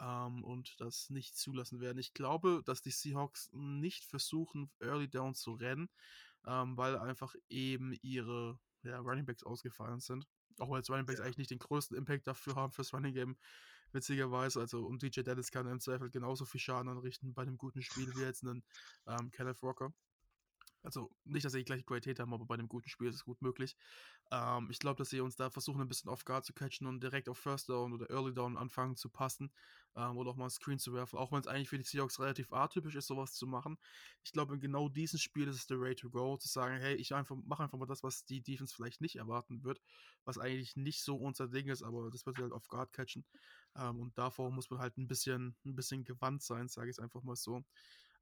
ähm, 0.00 0.44
und 0.44 0.80
das 0.80 1.10
nicht 1.10 1.36
zulassen 1.36 1.80
werden. 1.80 1.98
Ich 1.98 2.12
glaube, 2.14 2.62
dass 2.64 2.82
die 2.82 2.90
Seahawks 2.90 3.50
nicht 3.52 4.04
versuchen, 4.04 4.70
Early 4.80 5.08
Down 5.08 5.34
zu 5.34 5.52
rennen, 5.54 5.88
ähm, 6.46 6.76
weil 6.76 6.96
einfach 6.98 7.34
eben 7.48 7.94
ihre, 8.02 8.58
ja, 8.82 8.98
Running 9.00 9.26
Backs 9.26 9.42
ausgefallen 9.44 10.00
sind. 10.00 10.26
Auch 10.60 10.70
weil 10.70 10.82
Running 10.88 11.06
Backs 11.06 11.20
Ja. 11.20 11.24
eigentlich 11.24 11.38
nicht 11.38 11.50
den 11.50 11.58
größten 11.58 11.96
Impact 11.96 12.26
dafür 12.26 12.56
haben 12.56 12.72
fürs 12.72 12.92
Running 12.94 13.14
Game, 13.14 13.36
witzigerweise. 13.92 14.60
Also, 14.60 14.86
und 14.86 15.02
DJ 15.02 15.22
Dallas 15.24 15.50
kann 15.52 15.66
im 15.68 15.80
Zweifel 15.80 16.10
genauso 16.10 16.46
viel 16.46 16.60
Schaden 16.60 16.88
anrichten 16.90 17.34
bei 17.34 17.44
'nem 17.44 17.58
guten 17.58 17.82
Spiel 17.82 18.14
wie 18.16 18.20
jetzt 18.22 18.44
'nen, 18.44 18.64
ähm, 19.06 19.30
Kenneth 19.32 19.62
Walker. 19.62 19.94
Also, 20.86 21.10
nicht, 21.24 21.44
dass 21.44 21.52
sie 21.52 21.58
die 21.58 21.64
gleiche 21.64 21.82
Qualität 21.84 22.20
haben, 22.20 22.32
aber 22.32 22.46
bei 22.46 22.56
'nem 22.56 22.68
guten 22.68 22.88
Spiel 22.88 23.08
ist 23.08 23.16
es 23.16 23.24
gut 23.24 23.42
möglich. 23.42 23.76
Ähm, 24.30 24.68
ich 24.70 24.78
glaube, 24.78 24.98
dass 24.98 25.10
sie 25.10 25.20
uns 25.20 25.34
da 25.36 25.50
versuchen, 25.50 25.80
'n 25.80 25.88
bisschen 25.88 26.08
off 26.10 26.24
guard 26.24 26.44
zu 26.44 26.52
catchen 26.54 26.86
und 26.86 27.02
direkt 27.02 27.28
auf 27.28 27.38
First 27.38 27.68
Down 27.68 27.92
oder 27.92 28.08
Early 28.10 28.32
Down 28.34 28.56
anfangen 28.56 28.94
zu 28.96 29.10
passen, 29.10 29.52
ähm, 29.96 30.16
oder 30.16 30.30
auch 30.30 30.36
mal 30.36 30.46
'n 30.46 30.50
Screen 30.50 30.78
zu 30.78 30.92
werfen, 30.94 31.18
auch 31.18 31.32
wenn's 31.32 31.48
eigentlich 31.48 31.68
für 31.70 31.78
die 31.78 31.84
Seahawks 31.84 32.20
relativ 32.20 32.52
atypisch 32.52 32.94
ist, 32.96 33.08
so 33.08 33.16
was 33.16 33.34
zu 33.34 33.46
machen. 33.48 33.78
Ich 34.24 34.32
glaube, 34.32 34.54
in 34.54 34.60
genau 34.60 34.88
diesem 34.88 35.18
Spiel 35.18 35.48
ist 35.48 35.56
es 35.56 35.66
the 35.66 35.80
way 35.80 35.94
to 35.96 36.08
go, 36.10 36.36
zu 36.36 36.48
sagen: 36.48 36.78
„Hey, 36.80 36.94
ich 36.96 37.14
einfach 37.14 37.36
mache 37.36 37.64
einfach 37.64 37.78
mal 37.78 37.86
das, 37.86 38.04
was 38.04 38.24
die 38.24 38.42
Defense 38.42 38.74
vielleicht 38.74 39.00
nicht 39.00 39.16
erwarten 39.16 39.64
wird“, 39.64 39.80
was 40.24 40.38
eigentlich 40.38 40.76
nicht 40.76 41.02
so 41.02 41.16
unser 41.16 41.48
Ding 41.48 41.68
ist, 41.68 41.82
aber 41.82 42.10
das 42.10 42.26
wird 42.26 42.36
sie 42.36 42.42
halt 42.42 42.52
off 42.52 42.68
guard 42.68 42.92
catchen. 42.92 43.26
Ähm, 43.76 43.98
und 44.00 44.18
davor 44.18 44.52
muss 44.52 44.70
man 44.70 44.78
halt 44.80 44.98
'n 44.98 45.08
bisschen 45.08 45.56
'n 45.64 45.74
bisschen 45.74 46.04
gewandt 46.04 46.42
sein, 46.42 46.68
sage 46.68 46.90
ich's 46.90 47.00
einfach 47.00 47.22
mal 47.24 47.36
so. 47.36 47.62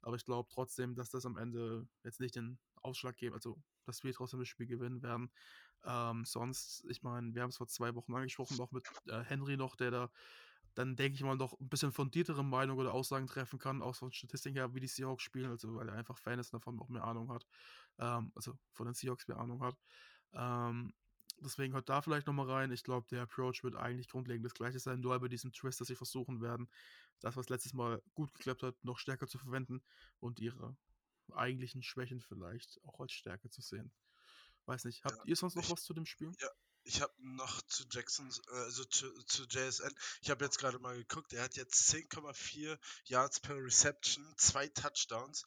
Aber 0.05 0.15
ich 0.17 0.25
glaube 0.25 0.49
trotzdem, 0.53 0.95
dass 0.95 1.09
das 1.09 1.25
am 1.25 1.37
Ende 1.37 1.87
jetzt 2.03 2.19
nicht 2.21 2.35
den 2.35 2.59
Ausschlag 2.75 3.17
geben 3.17 3.35
also, 3.35 3.63
dass 3.85 4.03
wir 4.03 4.13
trotzdem 4.13 4.39
das 4.39 4.49
Spiel 4.49 4.67
gewinnen 4.67 5.01
werden. 5.03 5.31
Ähm, 5.83 6.25
sonst 6.25 6.85
ich 6.89 7.03
meine, 7.03 7.33
wir 7.35 7.41
haben's 7.43 7.57
vor 7.57 7.67
2 7.67 7.95
Wochen 7.95 8.13
angesprochen, 8.15 8.59
auch 8.61 8.71
mit, 8.71 8.87
äh, 9.07 9.23
Henry 9.23 9.57
noch, 9.57 9.75
der 9.77 9.91
da 9.91 10.11
dann, 10.75 10.95
denke 10.97 11.15
ich 11.15 11.23
mal, 11.23 11.35
noch 11.37 11.53
'n 11.59 11.69
bisschen 11.69 11.91
fundiertere 11.93 12.43
Meinung 12.45 12.77
oder 12.79 12.93
Aussagen 12.93 13.27
treffen 13.27 13.59
kann, 13.59 13.81
auch 13.81 13.95
von 13.95 14.11
Statistiken 14.13 14.57
her, 14.57 14.75
wie 14.75 14.81
die 14.81 14.87
Seahawks 14.87 15.23
spielen, 15.23 15.49
also, 15.51 15.75
weil 15.75 15.89
er 15.89 15.95
einfach 15.95 16.17
Fan 16.19 16.39
ist 16.39 16.53
und 16.53 16.59
davon 16.61 16.79
auch 16.81 16.89
mehr 16.89 17.03
Ahnung 17.05 17.31
hat, 17.31 17.45
ähm, 17.99 18.31
also, 18.35 18.55
von 18.71 18.85
den 18.87 18.93
Seahawks 18.95 19.27
mehr 19.29 19.37
Ahnung 19.39 19.63
hat. 19.63 19.77
Ähm, 20.33 20.93
deswegen 21.39 21.73
hört 21.73 21.89
da 21.89 22.01
vielleicht 22.01 22.27
noch 22.27 22.33
mal 22.33 22.49
rein. 22.49 22.71
Ich 22.71 22.83
glaube, 22.83 23.07
der 23.09 23.23
Approach 23.23 23.63
wird 23.63 23.75
eigentlich 23.75 24.09
grundlegend 24.09 24.45
das 24.45 24.53
Gleiche 24.53 24.79
sein, 24.79 24.99
nur 25.01 25.11
halt 25.13 25.21
mit 25.21 25.31
diesem 25.31 25.51
Twist, 25.51 25.81
dass 25.81 25.87
sie 25.87 25.95
versuchen 25.95 26.41
werden, 26.41 26.69
das, 27.19 27.35
was 27.37 27.49
letztes 27.49 27.73
Mal 27.73 28.01
gut 28.13 28.33
geklappt 28.33 28.63
hat, 28.63 28.75
noch 28.83 28.99
stärker 28.99 29.27
zu 29.27 29.37
verwenden 29.37 29.83
und 30.19 30.39
ihre 30.39 30.77
eigentlichen 31.33 31.83
Schwächen 31.83 32.21
vielleicht 32.21 32.79
auch 32.83 32.99
als 32.99 33.11
Stärke 33.13 33.49
zu 33.49 33.61
sehen. 33.61 33.91
Weiß 34.65 34.85
nicht, 34.85 35.05
habt 35.05 35.17
Ja, 35.17 35.25
ihr 35.25 35.35
sonst 35.35 35.55
noch 35.55 35.69
ich 35.69 35.69
was 35.69 35.83
zu 35.83 35.93
dem 35.93 36.05
Spiel? 36.05 36.35
ja, 36.39 36.49
ich 36.83 37.01
habe 37.01 37.13
noch 37.17 37.61
zu 37.63 37.83
Jacksons 37.89 38.41
äh, 38.51 38.55
also, 38.55 38.83
zu 38.85 39.11
zu 39.23 39.43
JSN 39.45 39.93
ich 40.21 40.29
habe 40.29 40.45
jetzt 40.45 40.59
grade 40.59 40.79
mal 40.79 40.97
geguckt, 40.97 41.33
er 41.33 41.43
hat 41.43 41.55
jetzt 41.55 41.89
10,4 41.89 42.77
Yards 43.05 43.39
per 43.39 43.55
Reception, 43.57 44.33
2 44.37 44.67
Touchdowns, 44.69 45.43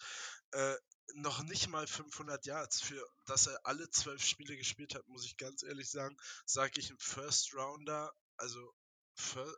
äh, 0.53 0.76
noch 1.15 1.43
nicht 1.45 1.69
mal 1.69 1.87
500 1.87 2.47
Yards. 2.47 2.81
Für 2.81 3.03
dass 3.27 3.47
er 3.47 3.59
alle 3.67 3.91
12 3.91 4.25
Spiele 4.25 4.57
gespielt 4.57 4.95
hat, 4.95 5.07
muss 5.09 5.25
ich 5.25 5.37
ganz 5.37 5.63
ehrlich 5.63 5.91
sagen, 5.91 6.17
sage 6.47 6.81
ich 6.81 6.91
'n 6.91 6.99
First 6.99 7.55
Rounder, 7.55 8.13
also, 8.37 8.73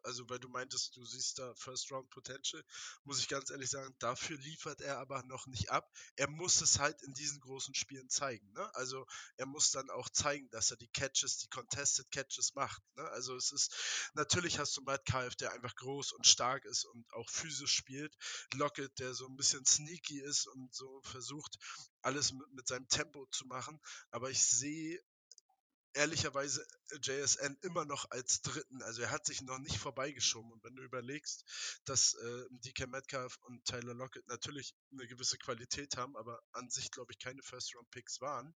also, 0.05 0.29
weil 0.29 0.39
du 0.39 0.49
meintest, 0.49 0.97
du 0.97 1.05
siehst 1.05 1.39
da 1.39 1.55
First 1.55 1.91
Round 1.93 2.11
Potential, 2.11 2.63
muss 3.05 3.19
ich 3.21 3.29
ganz 3.29 3.51
ehrlich 3.51 3.71
sagen, 3.71 3.95
dafür 3.99 4.37
liefert 4.39 4.81
er 4.81 4.99
aber 4.99 5.23
noch 5.25 5.47
nicht 5.47 5.71
ab. 5.71 5.91
Er 6.17 6.29
muss 6.29 6.61
es 6.61 6.79
halt 6.79 7.01
in 7.03 7.13
diesen 7.15 7.41
großen 7.41 7.75
Spielen 7.75 8.09
zeigen, 8.09 8.51
ne? 8.53 8.75
Also, 8.75 9.07
er 9.37 9.47
muss 9.47 9.71
dann 9.71 9.91
auch 9.91 10.09
zeigen, 10.11 10.49
dass 10.51 10.71
er 10.71 10.77
die 10.77 10.89
Catches, 10.89 11.39
die 11.39 11.49
Contested 11.49 12.11
Catches 12.11 12.55
macht, 12.55 12.83
ne? 12.97 13.05
Also, 13.11 13.37
es 13.37 13.53
ist 13.53 13.75
natürlich 14.15 14.59
hast 14.59 14.77
du 14.77 14.83
Metcalf, 14.83 15.37
der 15.37 15.53
einfach 15.53 15.75
groß 15.77 16.13
und 16.13 16.27
stark 16.27 16.65
ist 16.65 16.85
und 16.87 17.13
auch 17.15 17.29
physisch 17.31 17.73
spielt. 17.75 18.15
Lockett, 18.55 18.99
der 18.99 19.15
so 19.15 19.27
'n 19.27 19.37
bisschen 19.37 19.65
sneaky 19.67 20.21
ist 20.21 20.47
und 20.47 20.75
so 20.75 21.01
versucht, 21.03 21.57
alles 22.03 22.33
mit 22.33 22.51
mit 22.53 22.67
seinem 22.69 22.89
Tempo 22.89 23.27
zu 23.31 23.47
machen. 23.47 23.81
Aber 24.11 24.31
ich 24.31 24.43
sehe 24.45 25.01
ehrlicherweise 25.95 26.67
JSN 27.03 27.57
immer 27.63 27.85
noch 27.85 28.11
als 28.11 28.43
3. 28.43 28.83
Also, 28.85 29.03
er 29.03 29.11
hat 29.11 29.27
sich 29.27 29.43
noch 29.43 29.59
nicht 29.59 29.79
vorbeigeschoben. 29.79 30.53
Und 30.53 30.65
wenn 30.65 30.77
du 30.77 30.83
überlegst, 30.83 31.45
dass, 31.85 32.15
äh, 32.15 32.45
DK 32.51 32.87
Metcalf 32.89 33.39
und 33.43 33.65
Tyler 33.65 33.95
Lockett 33.95 34.27
natürlich 34.29 34.75
'ne 34.91 35.07
gewisse 35.09 35.39
Qualität 35.39 35.97
haben, 35.97 36.17
aber 36.17 36.41
an 36.53 36.71
sich, 36.71 36.91
glaube 36.91 37.13
ich, 37.13 37.19
keine 37.19 37.43
First 37.43 37.75
Round 37.77 37.91
Picks 37.91 38.21
waren. 38.21 38.55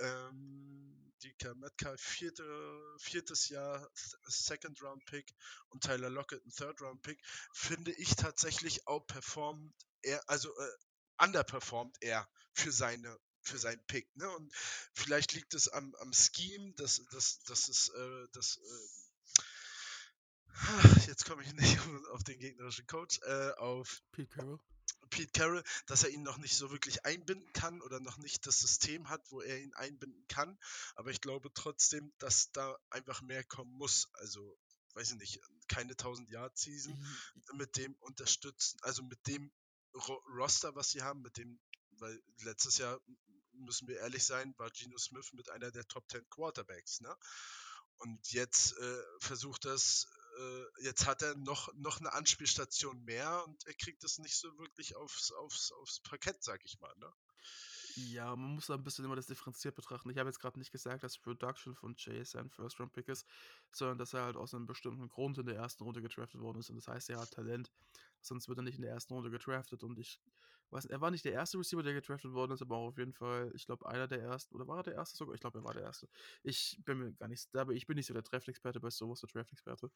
Ähm, 0.00 1.12
DK 1.22 1.54
Metcalf 1.56 2.00
4. 2.00 2.96
4. 3.00 3.48
Jahr, 3.48 3.88
S 3.94 4.16
Second 4.46 4.80
Round 4.82 5.04
Pick 5.06 5.32
und 5.70 5.82
Tyler 5.84 6.10
Lockett 6.10 6.44
'n 6.44 6.50
Third 6.52 6.80
Round 6.82 7.02
Pick, 7.02 7.20
finde 7.54 7.92
ich 7.92 8.16
tatsächlich 8.16 8.86
outperformed 8.88 9.72
er 10.02 10.22
also, 10.28 10.50
äh, 10.58 10.72
underperformed 11.24 11.96
er 12.00 12.28
für 12.54 12.72
seine 12.72 13.16
für 13.42 13.58
seinen 13.58 13.84
Pick, 13.86 14.14
ne? 14.16 14.30
Und 14.30 14.52
vielleicht 14.94 15.32
liegt 15.32 15.54
es 15.54 15.68
am 15.68 15.94
am 15.96 16.12
Scheme, 16.12 16.72
dass 16.74 17.02
dass 17.10 17.42
dass 17.44 17.68
es, 17.68 17.88
äh 17.88 18.28
dass, 18.32 18.56
äh 18.56 19.12
jetzt 21.06 21.24
komme 21.24 21.42
ich 21.42 21.52
nicht 21.54 21.78
auf 22.12 22.22
den 22.24 22.38
gegnerischen 22.38 22.86
Coach, 22.86 23.20
äh, 23.22 23.52
auf 23.52 24.02
Pete 24.12 24.28
Carroll. 24.36 24.60
Pete 25.10 25.32
Carroll, 25.32 25.62
dass 25.86 26.04
er 26.04 26.10
ihn 26.10 26.22
noch 26.22 26.38
nicht 26.38 26.56
so 26.56 26.70
wirklich 26.70 27.04
einbinden 27.04 27.52
kann 27.52 27.82
oder 27.82 28.00
noch 28.00 28.16
nicht 28.18 28.46
das 28.46 28.58
System 28.58 29.08
hat, 29.08 29.20
wo 29.30 29.42
er 29.42 29.60
ihn 29.60 29.74
einbinden 29.74 30.26
kann. 30.28 30.58
Aber 30.94 31.10
ich 31.10 31.20
glaube 31.20 31.52
trotzdem, 31.52 32.12
dass 32.18 32.50
da 32.52 32.78
einfach 32.90 33.20
mehr 33.20 33.44
kommen 33.44 33.72
muss. 33.72 34.08
Also, 34.14 34.58
weiß 34.94 35.12
ich 35.12 35.18
nicht, 35.18 35.40
keine 35.68 35.92
1000 35.92 36.30
Yard 36.30 36.56
Season 36.56 36.94
J 37.34 37.54
mit 37.54 37.76
dem 37.76 37.94
unterstützen 38.00 38.78
also, 38.82 39.02
mit 39.02 39.26
dem 39.26 39.52
Ro 39.94 40.22
Roster, 40.34 40.74
was 40.74 40.90
sie 40.90 41.02
haben, 41.02 41.20
mit 41.20 41.36
dem 41.36 41.60
weil 41.98 42.22
letztes 42.42 42.78
Jahr, 42.78 43.00
müssen 43.64 43.88
wir 43.88 43.98
ehrlich 44.00 44.24
sein, 44.24 44.54
war 44.58 44.70
Geno 44.70 44.98
Smith 44.98 45.32
mit 45.34 45.50
einer 45.50 45.70
der 45.72 45.86
Top 45.88 46.10
10 46.10 46.28
Quarterbacks, 46.30 47.00
ne? 47.00 47.14
Und 47.98 48.32
jetzt, 48.32 48.76
äh, 48.78 49.02
versucht 49.20 49.64
er's 49.66 50.08
äh, 50.40 50.64
jetzt 50.84 51.06
hat 51.06 51.22
er 51.22 51.36
noch 51.36 51.72
noch 51.74 52.00
'ne 52.00 52.12
Anspielstation 52.12 53.04
mehr 53.04 53.44
und 53.46 53.66
er 53.66 53.74
kriegt 53.74 54.02
es 54.04 54.18
nicht 54.18 54.36
so 54.38 54.48
wirklich 54.58 54.96
aufs 54.96 55.30
aufs 55.32 55.72
aufs 55.72 56.00
Parkett, 56.00 56.42
sage 56.42 56.62
ich 56.66 56.80
mal, 56.80 56.94
ne? 56.98 57.12
Ja, 57.96 58.34
man 58.36 58.54
muss 58.54 58.66
da 58.66 58.74
'n 58.74 58.82
bisschen 58.84 59.04
immer 59.04 59.16
das 59.16 59.26
differenziert 59.26 59.74
betrachten. 59.74 60.08
Ich 60.10 60.16
habe 60.18 60.28
jetzt 60.30 60.40
grad 60.40 60.56
nicht 60.56 60.72
gesagt, 60.72 61.04
dass 61.04 61.18
Production 61.18 61.74
von 61.74 61.94
JSN 61.98 62.48
First 62.48 62.80
Round 62.80 62.92
Pick 62.92 63.08
ist, 63.08 63.26
sondern 63.70 63.98
dass 63.98 64.14
er 64.14 64.22
halt 64.24 64.36
aus 64.36 64.52
'nem 64.54 64.66
bestimmten 64.66 65.08
Grund 65.08 65.36
in 65.38 65.46
der 65.46 65.56
1. 65.56 65.84
Runde 65.84 66.00
gedraftet 66.00 66.40
worden 66.40 66.60
ist. 66.60 66.70
Und 66.70 66.76
das 66.76 66.88
heißt, 66.88 67.10
er 67.10 67.20
hat 67.20 67.32
Talent, 67.32 67.70
sonst 68.22 68.48
wird 68.48 68.58
er 68.58 68.62
nicht 68.62 68.76
in 68.76 68.82
der 68.82 68.92
1. 68.92 69.14
Runde 69.14 69.30
gedraftet. 69.30 69.82
Und 69.82 69.98
ich 69.98 70.18
weiß 70.72 70.86
er 70.86 71.00
war 71.00 71.10
nicht 71.10 71.24
der 71.24 71.32
1. 71.34 71.58
Receiver, 71.58 71.82
der 71.82 71.94
gedraftet 71.94 72.32
worden 72.32 72.52
ist, 72.52 72.62
aber 72.62 72.76
auf 72.76 72.98
jeden 72.98 73.14
Fall, 73.14 73.52
ich 73.54 73.66
glaube, 73.66 73.86
einer 73.88 74.08
der 74.08 74.20
ersten 74.22 74.54
oder 74.56 74.66
war 74.68 74.78
er 74.78 74.82
der 74.84 74.94
1. 74.94 75.16
sogar? 75.16 75.34
Ich 75.34 75.40
glaube, 75.40 75.58
er 75.60 75.64
war 75.64 75.74
der 75.74 75.84
1. 75.84 76.08
Ich 76.42 76.78
bin 76.84 76.98
mir 76.98 77.12
gar 77.14 77.28
nicht 77.28 77.54
aber 77.56 77.72
ich 77.74 77.86
bin 77.86 77.96
nicht 77.96 78.06
so 78.06 78.14
der 78.14 78.22
Draft-Experte 78.22 78.80
bei 78.80 78.90
so 78.90 79.10
was, 79.10 79.20
der 79.20 79.28
Draft-Experte. 79.28 79.90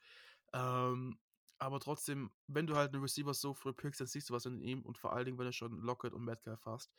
Ähm, 0.54 1.18
aber 1.60 1.80
trotzdem, 1.80 2.32
wenn 2.48 2.66
du 2.68 2.76
halt 2.76 2.92
'nen 2.92 3.02
Receiver 3.02 3.34
so 3.34 3.54
früh 3.54 3.72
pickst, 3.74 4.00
dann 4.00 4.08
siehst 4.08 4.30
du 4.30 4.34
was 4.34 4.46
in 4.46 4.60
ihm 4.60 4.82
und 4.84 4.98
vor 4.98 5.12
allen 5.14 5.26
Dingen, 5.26 5.38
wenn 5.38 5.46
du 5.46 5.52
schon 5.54 5.78
Lockett 5.80 6.14
und 6.14 6.24
Metcalf 6.24 6.66
hast. 6.66 6.92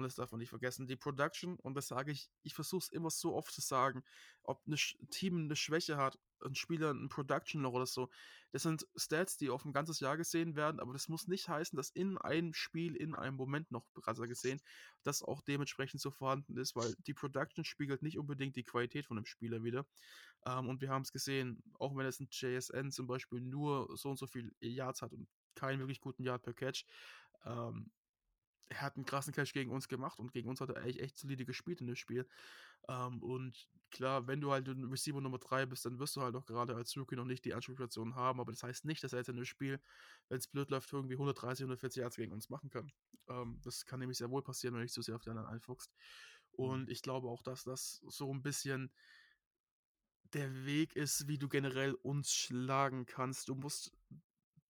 Und 0.00 0.04
das 0.08 0.16
darf 0.16 0.32
man 0.32 0.40
nicht 0.40 0.50
vergessen. 0.50 0.86
Die 0.86 0.96
Production, 0.96 1.56
und 1.58 1.74
das 1.74 1.88
sage 1.88 2.12
ich 2.12 2.30
ich 2.42 2.54
versuche 2.54 2.84
es 2.84 2.88
immer 2.90 3.10
so 3.10 3.34
oft 3.34 3.52
zu 3.52 3.60
sagen, 3.60 4.02
ob 4.42 4.66
'ne 4.66 4.76
Sch 4.78 4.98
Team 5.10 5.46
'ne 5.48 5.56
Schwäche 5.56 5.96
hat, 5.96 6.18
ein 6.44 6.54
Spieler 6.54 6.92
ein 6.92 7.08
Production 7.10 7.62
noch 7.62 7.72
oder 7.74 7.86
so. 7.86 8.10
Das 8.52 8.62
sind 8.62 8.86
Stats, 8.96 9.36
die 9.36 9.50
auf 9.50 9.64
ein 9.66 9.72
ganzes 9.74 10.00
Jahr 10.00 10.16
gesehen 10.16 10.56
werden, 10.56 10.80
aber 10.80 10.92
das 10.94 11.08
muss 11.08 11.28
nicht 11.28 11.48
heißen, 11.48 11.76
dass 11.76 11.90
in 11.90 12.18
einem 12.18 12.54
Spiel, 12.54 12.96
in 12.96 13.14
einem 13.14 13.36
Moment 13.36 13.70
noch 13.70 13.86
krasser 14.02 14.26
gesehen, 14.28 14.60
das 15.02 15.22
auch 15.22 15.42
dementsprechend 15.42 16.00
so 16.00 16.10
vorhanden 16.10 16.56
ist, 16.56 16.74
weil 16.76 16.94
die 17.06 17.14
Production 17.14 17.64
spiegelt 17.64 18.02
nicht 18.02 18.18
unbedingt 18.18 18.56
die 18.56 18.64
Qualität 18.64 19.06
von 19.06 19.16
dem 19.16 19.26
Spieler 19.26 19.62
wieder. 19.64 19.86
Ähm, 20.46 20.68
und 20.68 20.80
wir 20.80 20.90
haben 20.90 21.02
es 21.02 21.12
gesehen, 21.12 21.62
auch 21.78 21.96
wenn 21.96 22.06
es 22.06 22.20
ein 22.20 22.28
JSN 22.30 22.90
zum 22.92 23.06
Beispiel 23.06 23.40
nur 23.40 23.96
so 23.96 24.10
und 24.10 24.18
so 24.18 24.26
viel 24.26 24.54
Yards 24.60 25.02
hat 25.02 25.12
und 25.12 25.28
keinen 25.54 25.80
wirklich 25.80 26.00
guten 26.00 26.22
Yard 26.24 26.42
per 26.42 26.54
Catch, 26.54 26.86
ähm, 27.44 27.92
er 28.70 28.82
hat 28.82 28.96
einen 28.96 29.04
krassen 29.04 29.34
Catch 29.34 29.52
gegen 29.52 29.70
uns 29.70 29.88
gemacht 29.88 30.18
und 30.18 30.32
gegen 30.32 30.48
uns 30.48 30.60
hat 30.60 30.70
er 30.70 30.76
eigentlich 30.76 31.00
echt 31.00 31.18
solide 31.18 31.44
gespielt 31.44 31.80
in 31.80 31.88
dem 31.88 31.96
Spiel. 31.96 32.26
Ähm, 32.88 33.22
und 33.22 33.68
klar, 33.90 34.26
wenn 34.28 34.40
du 34.40 34.52
halt 34.52 34.68
ein 34.68 34.84
Receiver 34.84 35.20
Nummer 35.20 35.38
3 35.38 35.66
bist, 35.66 35.84
dann 35.84 35.98
wirst 35.98 36.14
du 36.16 36.22
halt 36.22 36.36
auch 36.36 36.46
gerade 36.46 36.76
als 36.76 36.96
Rookie 36.96 37.16
noch 37.16 37.24
nicht 37.24 37.44
die 37.44 37.52
Anspielstation 37.52 38.14
haben, 38.14 38.40
aber 38.40 38.52
das 38.52 38.62
heißt 38.62 38.84
nicht, 38.84 39.02
dass 39.02 39.12
er 39.12 39.18
jetzt 39.18 39.28
in 39.28 39.36
dem 39.36 39.44
Spiel, 39.44 39.80
wenn 40.28 40.38
es 40.38 40.46
blöd 40.46 40.70
läuft, 40.70 40.92
irgendwie 40.92 41.14
130, 41.14 41.64
140 41.64 42.00
Yards 42.00 42.16
gegen 42.16 42.32
uns 42.32 42.48
machen 42.48 42.70
kann. 42.70 42.92
Ähm, 43.28 43.58
das 43.62 43.84
kann 43.84 43.98
nämlich 43.98 44.18
sehr 44.18 44.30
wohl 44.30 44.42
passieren, 44.42 44.74
wenn 44.74 44.80
du 44.80 44.84
nicht 44.84 44.94
zu 44.94 45.02
sehr 45.02 45.16
auf 45.16 45.22
die 45.22 45.30
anderen 45.30 45.48
einfuchst. 45.48 45.92
Mhm. 46.56 46.64
Und 46.64 46.90
ich 46.90 47.02
glaube 47.02 47.28
auch, 47.28 47.42
dass 47.42 47.64
das 47.64 48.00
so 48.06 48.32
ein 48.32 48.42
bisschen 48.42 48.92
der 50.32 50.64
Weg 50.64 50.94
ist, 50.94 51.26
wie 51.26 51.38
du 51.38 51.48
generell 51.48 51.94
uns 51.94 52.32
schlagen 52.32 53.04
kannst. 53.04 53.48
Du 53.48 53.56
musst 53.56 53.92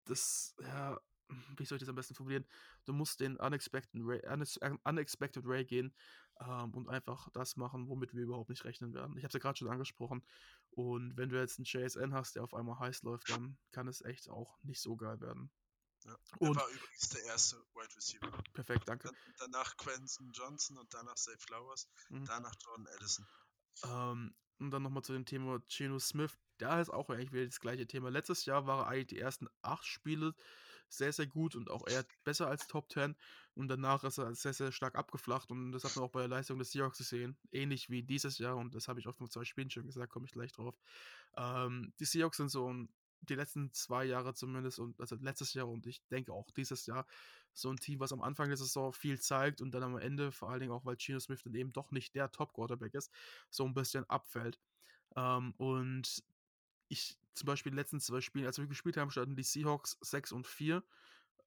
das, 0.06 0.54
ja, 0.62 0.98
wie 1.58 1.64
soll 1.64 1.76
ich 1.76 1.80
das 1.80 1.88
am 1.88 1.94
besten 1.94 2.14
formulieren? 2.14 2.46
Du 2.84 2.92
musst 2.92 3.20
den 3.20 3.36
Unexpected 3.36 4.00
Ray, 4.04 4.20
äh, 4.20 4.76
Unexpected 4.84 5.44
Ray 5.46 5.64
gehen 5.64 5.94
ähm, 6.40 6.74
und 6.74 6.88
einfach 6.88 7.28
das 7.30 7.56
machen, 7.56 7.88
womit 7.88 8.14
wir 8.14 8.22
überhaupt 8.22 8.50
nicht 8.50 8.64
rechnen 8.64 8.94
werden. 8.94 9.16
Ich 9.16 9.24
habe 9.24 9.28
es 9.28 9.34
ja 9.34 9.40
gerade 9.40 9.58
schon 9.58 9.68
angesprochen. 9.68 10.24
Und 10.70 11.16
wenn 11.16 11.28
du 11.28 11.38
jetzt 11.38 11.58
einen 11.58 11.64
JSN 11.64 12.14
hast, 12.14 12.36
der 12.36 12.44
auf 12.44 12.54
einmal 12.54 12.78
heiß 12.78 13.02
läuft, 13.02 13.30
dann 13.30 13.58
kann 13.72 13.88
es 13.88 14.02
echt 14.02 14.28
auch 14.28 14.62
nicht 14.62 14.80
so 14.80 14.96
geil 14.96 15.20
werden. 15.20 15.50
Ja. 16.04 16.16
Und 16.38 16.56
war 16.56 16.68
übrigens 16.68 17.08
der 17.10 17.24
erste 17.24 17.56
Wide 17.74 17.94
Receiver. 17.94 18.30
perfekt, 18.54 18.88
danke. 18.88 19.08
Dann, 19.08 19.16
danach 19.38 19.76
Quentin 19.76 20.30
Johnson 20.32 20.78
und 20.78 20.92
danach 20.94 21.16
Zay 21.16 21.36
Flowers, 21.38 21.88
Mhm. 22.08 22.24
danach 22.24 22.54
Jordan 22.64 22.86
Addison. 22.94 23.26
Ähm, 23.84 24.34
und 24.58 24.70
dann 24.70 24.82
nochmal 24.82 25.02
zu 25.02 25.12
dem 25.12 25.24
Thema 25.26 25.60
Geno 25.68 25.98
Smith. 25.98 26.38
Da 26.58 26.80
ist 26.80 26.90
auch 26.90 27.08
eigentlich 27.08 27.32
wieder 27.32 27.46
das 27.46 27.60
gleiche 27.60 27.86
Thema. 27.86 28.10
Letztes 28.10 28.44
Jahr 28.44 28.66
war 28.66 28.80
er 28.80 28.86
eigentlich 28.88 29.06
die 29.08 29.18
ersten 29.18 29.48
acht 29.62 29.84
Spiele 29.86 30.34
sehr, 30.90 31.12
sehr 31.12 31.26
gut 31.26 31.56
und 31.56 31.70
auch 31.70 31.86
eher 31.86 32.04
besser 32.24 32.48
als 32.48 32.66
Top 32.66 32.90
10. 32.90 33.16
Und 33.54 33.68
danach 33.68 34.04
ist 34.04 34.18
er 34.18 34.34
sehr, 34.34 34.52
sehr 34.52 34.72
stark 34.72 34.96
abgeflacht. 34.96 35.50
Und 35.50 35.72
das 35.72 35.84
hat 35.84 35.96
man 35.96 36.04
auch 36.04 36.10
bei 36.10 36.20
der 36.20 36.28
Leistung 36.28 36.58
des 36.58 36.72
Seahawks 36.72 36.98
gesehen. 36.98 37.36
Ähnlich 37.52 37.88
wie 37.88 38.02
dieses 38.02 38.38
Jahr. 38.38 38.56
Und 38.56 38.74
das 38.74 38.88
habe 38.88 39.00
ich 39.00 39.06
auch 39.06 39.14
vor 39.14 39.30
zwei 39.30 39.44
Spielen 39.44 39.70
schon 39.70 39.86
gesagt, 39.86 40.12
komme 40.12 40.26
ich 40.26 40.32
gleich 40.32 40.52
drauf. 40.52 40.76
Ähm, 41.36 41.92
die 41.98 42.04
Seahawks 42.04 42.36
sind 42.36 42.50
so 42.50 42.72
ein, 42.72 42.88
die 43.22 43.34
letzten 43.34 43.72
zwei 43.72 44.04
Jahre 44.04 44.34
zumindest, 44.34 44.78
und 44.78 45.00
also 45.00 45.16
letztes 45.16 45.54
Jahr 45.54 45.68
und 45.68 45.86
ich 45.86 46.02
denke 46.08 46.32
auch 46.32 46.50
dieses 46.52 46.86
Jahr, 46.86 47.06
so 47.52 47.70
ein 47.70 47.76
Team, 47.76 48.00
was 48.00 48.12
am 48.12 48.22
Anfang 48.22 48.48
der 48.48 48.56
Saison 48.56 48.92
viel 48.92 49.20
zeigt 49.20 49.60
und 49.60 49.72
dann 49.72 49.82
am 49.82 49.98
Ende, 49.98 50.32
vor 50.32 50.50
allen 50.50 50.60
Dingen 50.60 50.72
auch, 50.72 50.84
weil 50.84 50.96
Geno 50.96 51.20
Smith 51.20 51.42
dann 51.42 51.54
eben 51.54 51.72
doch 51.72 51.90
nicht 51.90 52.14
der 52.14 52.30
Top-Quarterback 52.30 52.94
ist, 52.94 53.12
so 53.50 53.64
ein 53.64 53.74
bisschen 53.74 54.08
abfällt. 54.08 54.58
Ähm, 55.16 55.52
und 55.58 56.22
ich 56.88 57.19
zum 57.34 57.46
Beispiel 57.46 57.70
in 57.70 57.76
den 57.76 57.80
letzten 57.80 58.00
zwei 58.00 58.20
Spielen, 58.20 58.46
als 58.46 58.58
wir 58.58 58.66
gespielt 58.66 58.96
haben, 58.96 59.10
standen 59.10 59.36
die 59.36 59.42
Seahawks 59.42 59.98
6 60.00 60.32
und 60.32 60.46
4. 60.46 60.82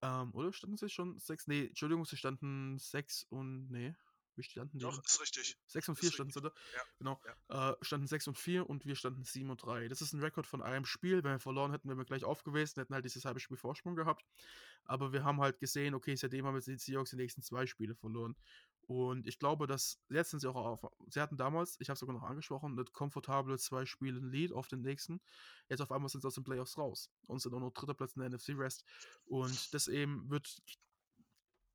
Ähm, 0.01 0.31
oder 0.33 0.51
standen 0.53 0.77
sie 0.77 0.89
schon 0.89 1.19
6? 1.19 1.47
Nee, 1.47 1.67
Entschuldigung, 1.67 2.05
sie 2.05 2.17
standen 2.17 2.77
6 2.79 3.23
und. 3.29 3.69
Nee, 3.69 3.95
wie 4.37 4.43
standen? 4.43 4.79
Doch, 4.79 5.03
ist 5.03 5.21
richtig. 5.21 5.57
6 5.67 5.89
und 5.89 5.93
ist 5.95 5.99
4 6.01 6.11
standen 6.11 6.31
sie, 6.33 6.39
oder? 6.39 6.53
Ja, 6.75 6.81
Genau. 6.99 7.21
Äh, 7.49 7.75
standen 7.81 8.07
6 8.07 8.27
und 8.27 8.37
4 8.37 8.69
und 8.69 8.85
wir 8.85 8.95
standen 8.95 9.23
7 9.23 9.49
und 9.49 9.63
3. 9.63 9.87
Das 9.87 10.01
ist 10.01 10.13
ein 10.13 10.19
Rekord 10.19 10.45
von 10.45 10.61
einem 10.61 10.85
Spiel. 10.85 11.23
Wenn 11.23 11.31
wir 11.31 11.39
verloren 11.39 11.71
hätten, 11.71 11.87
wären 11.87 11.97
wir 11.97 12.05
gleich 12.05 12.23
aufgewesen, 12.23 12.79
hätten 12.81 12.93
halt 12.93 13.05
dieses 13.05 13.25
halbe 13.25 13.39
Spiel 13.39 13.57
Vorsprung 13.57 13.95
gehabt. 13.95 14.25
Aber 14.85 15.13
wir 15.13 15.23
haben 15.23 15.39
halt 15.39 15.59
gesehen, 15.59 15.93
okay, 15.93 16.15
seitdem 16.15 16.45
haben 16.45 16.55
jetzt 16.55 16.67
die 16.67 16.77
Seahawks 16.77 17.11
die 17.11 17.15
nächsten 17.15 17.41
zwei 17.41 17.65
Spiele 17.65 17.95
verloren. 17.95 18.35
Und 18.85 19.27
ich 19.27 19.39
glaube, 19.39 19.65
dass 19.65 20.01
jetzt 20.09 20.31
sind 20.31 20.41
sie 20.41 20.49
auch 20.49 20.55
auf. 20.55 20.91
Sie 21.07 21.21
hatten 21.21 21.37
damals, 21.37 21.77
ich 21.79 21.89
habe 21.89 21.93
es 21.93 21.99
sogar 21.99 22.15
noch 22.15 22.23
angesprochen, 22.23 22.73
eine 22.73 22.83
komfortable 22.83 23.57
zwei 23.57 23.85
Spiele 23.85 24.19
Lead 24.19 24.51
auf 24.51 24.67
den 24.67 24.81
nächsten. 24.81 25.21
Jetzt 25.69 25.81
auf 25.81 25.91
einmal 25.91 26.09
sind 26.09 26.21
sie 26.21 26.27
aus 26.27 26.35
den 26.35 26.43
Playoffs 26.43 26.77
raus 26.77 27.09
und 27.27 27.41
sind 27.41 27.53
auch 27.53 27.61
noch 27.61 27.71
dritter 27.71 27.93
Platz 27.93 28.13
in 28.15 28.21
der 28.21 28.29
NFC 28.29 28.57
West. 28.57 28.83
Und 29.25 29.73
das 29.73 29.87
eben 29.87 30.29
wird 30.29 30.61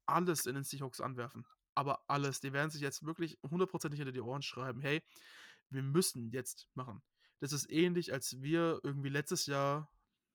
alles 0.04 0.46
in 0.46 0.54
den 0.54 0.64
Seahawks 0.64 1.00
anwerfen. 1.00 1.46
Aber 1.78 2.02
alles. 2.08 2.40
Die 2.40 2.52
werden 2.52 2.70
sich 2.70 2.80
jetzt 2.82 3.04
wirklich 3.06 3.38
hundertprozentig 3.48 3.98
hinter 4.00 4.10
die 4.12 4.20
Ohren 4.20 4.42
schreiben: 4.42 4.80
hey, 4.80 5.00
wir 5.70 5.82
müssen 5.82 6.30
jetzt 6.32 6.68
machen. 6.74 7.02
Das 7.40 7.52
ist 7.52 7.70
ähnlich, 7.70 8.12
als 8.12 8.40
wir 8.42 8.80
irgendwie 8.82 9.10
letztes 9.10 9.46
Jahr, 9.46 9.88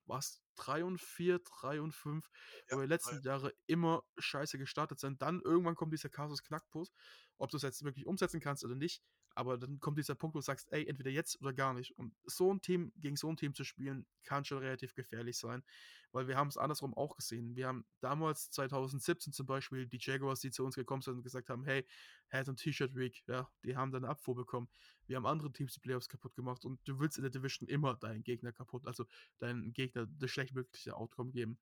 was, 0.06 0.42
3 0.56 0.86
und 0.86 1.02
4, 1.02 1.40
3 1.40 1.82
und 1.82 1.92
5, 1.94 2.30
Ja, 2.70 2.78
wo 2.78 2.80
wir 2.80 2.88
letzten 2.88 3.22
drei. 3.22 3.22
Jahre 3.22 3.54
immer 3.68 4.04
scheiße 4.18 4.58
gestartet 4.58 5.00
sind. 5.00 5.22
Dann 5.22 5.42
irgendwann 5.42 5.76
kommt 5.76 5.92
dieser 5.92 6.10
Kasus 6.10 6.44
Knackpunkt, 6.44 6.92
ob 7.38 7.50
du 7.52 7.58
es 7.58 7.64
jetzt 7.64 7.84
wirklich 7.84 8.06
umsetzen 8.06 8.40
kannst 8.40 8.64
oder 8.64 8.76
nicht. 8.76 9.04
Aber 9.36 9.58
dann 9.58 9.80
kommt 9.80 9.98
dieser 9.98 10.16
Punkt, 10.16 10.36
wo 10.36 10.40
du 10.40 10.44
sagst, 10.44 10.72
ey, 10.72 10.88
entweder 10.88 11.10
jetzt 11.10 11.42
oder 11.42 11.54
gar 11.54 11.74
nicht. 11.74 11.98
Und 11.98 12.14
so 12.26 12.54
ein 12.54 12.62
Team 12.62 12.92
gegen 12.98 13.16
so 13.16 13.30
ein 13.30 13.38
Team 13.38 13.54
zu 13.54 13.64
spielen, 13.64 14.06
kann 14.24 14.46
schon 14.46 14.60
relativ 14.60 14.94
gefährlich 14.94 15.38
sein. 15.38 15.64
Weil 16.12 16.28
wir 16.28 16.38
haben 16.38 16.50
es 16.50 16.58
andersrum 16.58 16.94
auch 16.94 17.16
gesehen. 17.16 17.56
Wir 17.56 17.68
haben 17.68 17.86
damals 18.00 18.52
2017 18.52 19.34
zum 19.34 19.48
Beispiel 19.48 19.88
die 19.88 19.98
Jaguars, 20.00 20.42
die 20.42 20.52
zu 20.52 20.64
uns 20.64 20.76
gekommen 20.76 21.02
sind 21.02 21.16
und 21.16 21.24
gesagt 21.24 21.50
haben, 21.50 21.66
hey, 21.66 21.88
Head 22.30 22.50
und 22.50 22.58
T-Shirt 22.58 22.96
Week, 22.96 23.24
ja, 23.28 23.50
die 23.64 23.76
haben 23.76 23.92
dann 23.92 24.06
Abfuhr 24.06 24.36
bekommen. 24.36 24.70
Wir 25.08 25.16
haben 25.16 25.26
andere 25.26 25.52
Teams 25.52 25.74
die 25.74 25.80
Playoffs 25.80 26.10
kaputt 26.10 26.36
gemacht 26.36 26.66
und 26.66 26.80
du 26.88 27.00
willst 27.00 27.18
in 27.18 27.24
der 27.24 27.32
Division 27.32 27.68
immer 27.68 27.96
deinen 27.96 28.24
Gegner 28.24 28.52
kaputt, 28.52 28.86
also 28.86 29.06
deinen 29.40 29.74
Gegner 29.74 30.06
das 30.06 30.30
schlechtmögliche 30.30 30.96
Outcome 30.96 31.32
geben. 31.32 31.58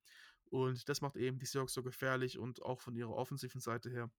Und 0.50 0.90
das 0.90 1.00
macht 1.00 1.16
eben 1.16 1.40
die 1.40 1.46
Seahawks 1.46 1.74
so 1.74 1.82
gefährlich 1.82 2.38
und 2.38 2.62
auch 2.62 2.82
von 2.82 2.94
ihrer 2.96 3.16
offensiven 3.16 3.62
Seite 3.62 3.90
her. 3.90 4.12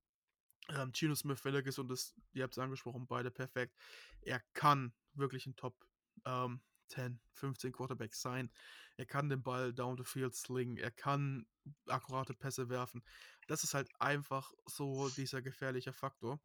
Ähm, 0.68 0.92
Geno 0.92 1.14
Smith, 1.14 1.44
er 1.44 1.62
gesund 1.62 1.90
ist, 1.90 2.14
ihr 2.32 2.44
habt 2.44 2.54
es 2.54 2.58
angesprochen, 2.58 3.06
beide 3.06 3.30
perfekt. 3.30 3.76
Er 4.20 4.40
kann 4.52 4.92
wirklich 5.14 5.46
ein 5.46 5.56
Top 5.56 5.86
ähm, 6.24 6.60
10, 6.88 7.20
15 7.34 7.72
Quarterback 7.72 8.14
sein. 8.14 8.50
Er 8.96 9.06
kann 9.06 9.28
den 9.28 9.42
Ball 9.42 9.72
down 9.72 9.96
the 9.96 10.04
field 10.04 10.34
slingen. 10.34 10.76
Er 10.76 10.90
kann 10.90 11.46
akkurate 11.86 12.34
Pässe 12.34 12.68
werfen. 12.68 13.02
Das 13.46 13.64
ist 13.64 13.74
halt 13.74 13.88
einfach 14.00 14.52
so 14.66 15.08
dieser 15.10 15.42
gefährliche 15.42 15.92
Faktor, 15.92 16.40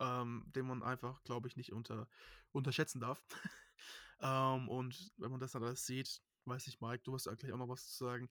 ähm, 0.00 0.44
den 0.54 0.66
man 0.66 0.82
einfach, 0.82 1.22
glaube 1.24 1.48
ich, 1.48 1.56
nicht 1.56 1.72
unter, 1.72 2.08
unterschätzen 2.52 3.00
darf. 3.00 3.22
ähm, 4.20 4.68
und 4.68 5.12
wenn 5.16 5.30
man 5.30 5.40
das 5.40 5.52
dann 5.52 5.64
alles 5.64 5.86
sieht, 5.86 6.20
weiß 6.44 6.66
ich, 6.66 6.80
Mike, 6.80 7.02
du 7.04 7.14
hast 7.14 7.24
gleich 7.24 7.52
auch 7.52 7.58
noch 7.58 7.68
was 7.68 7.86
zu 7.88 8.04
sagen, 8.04 8.28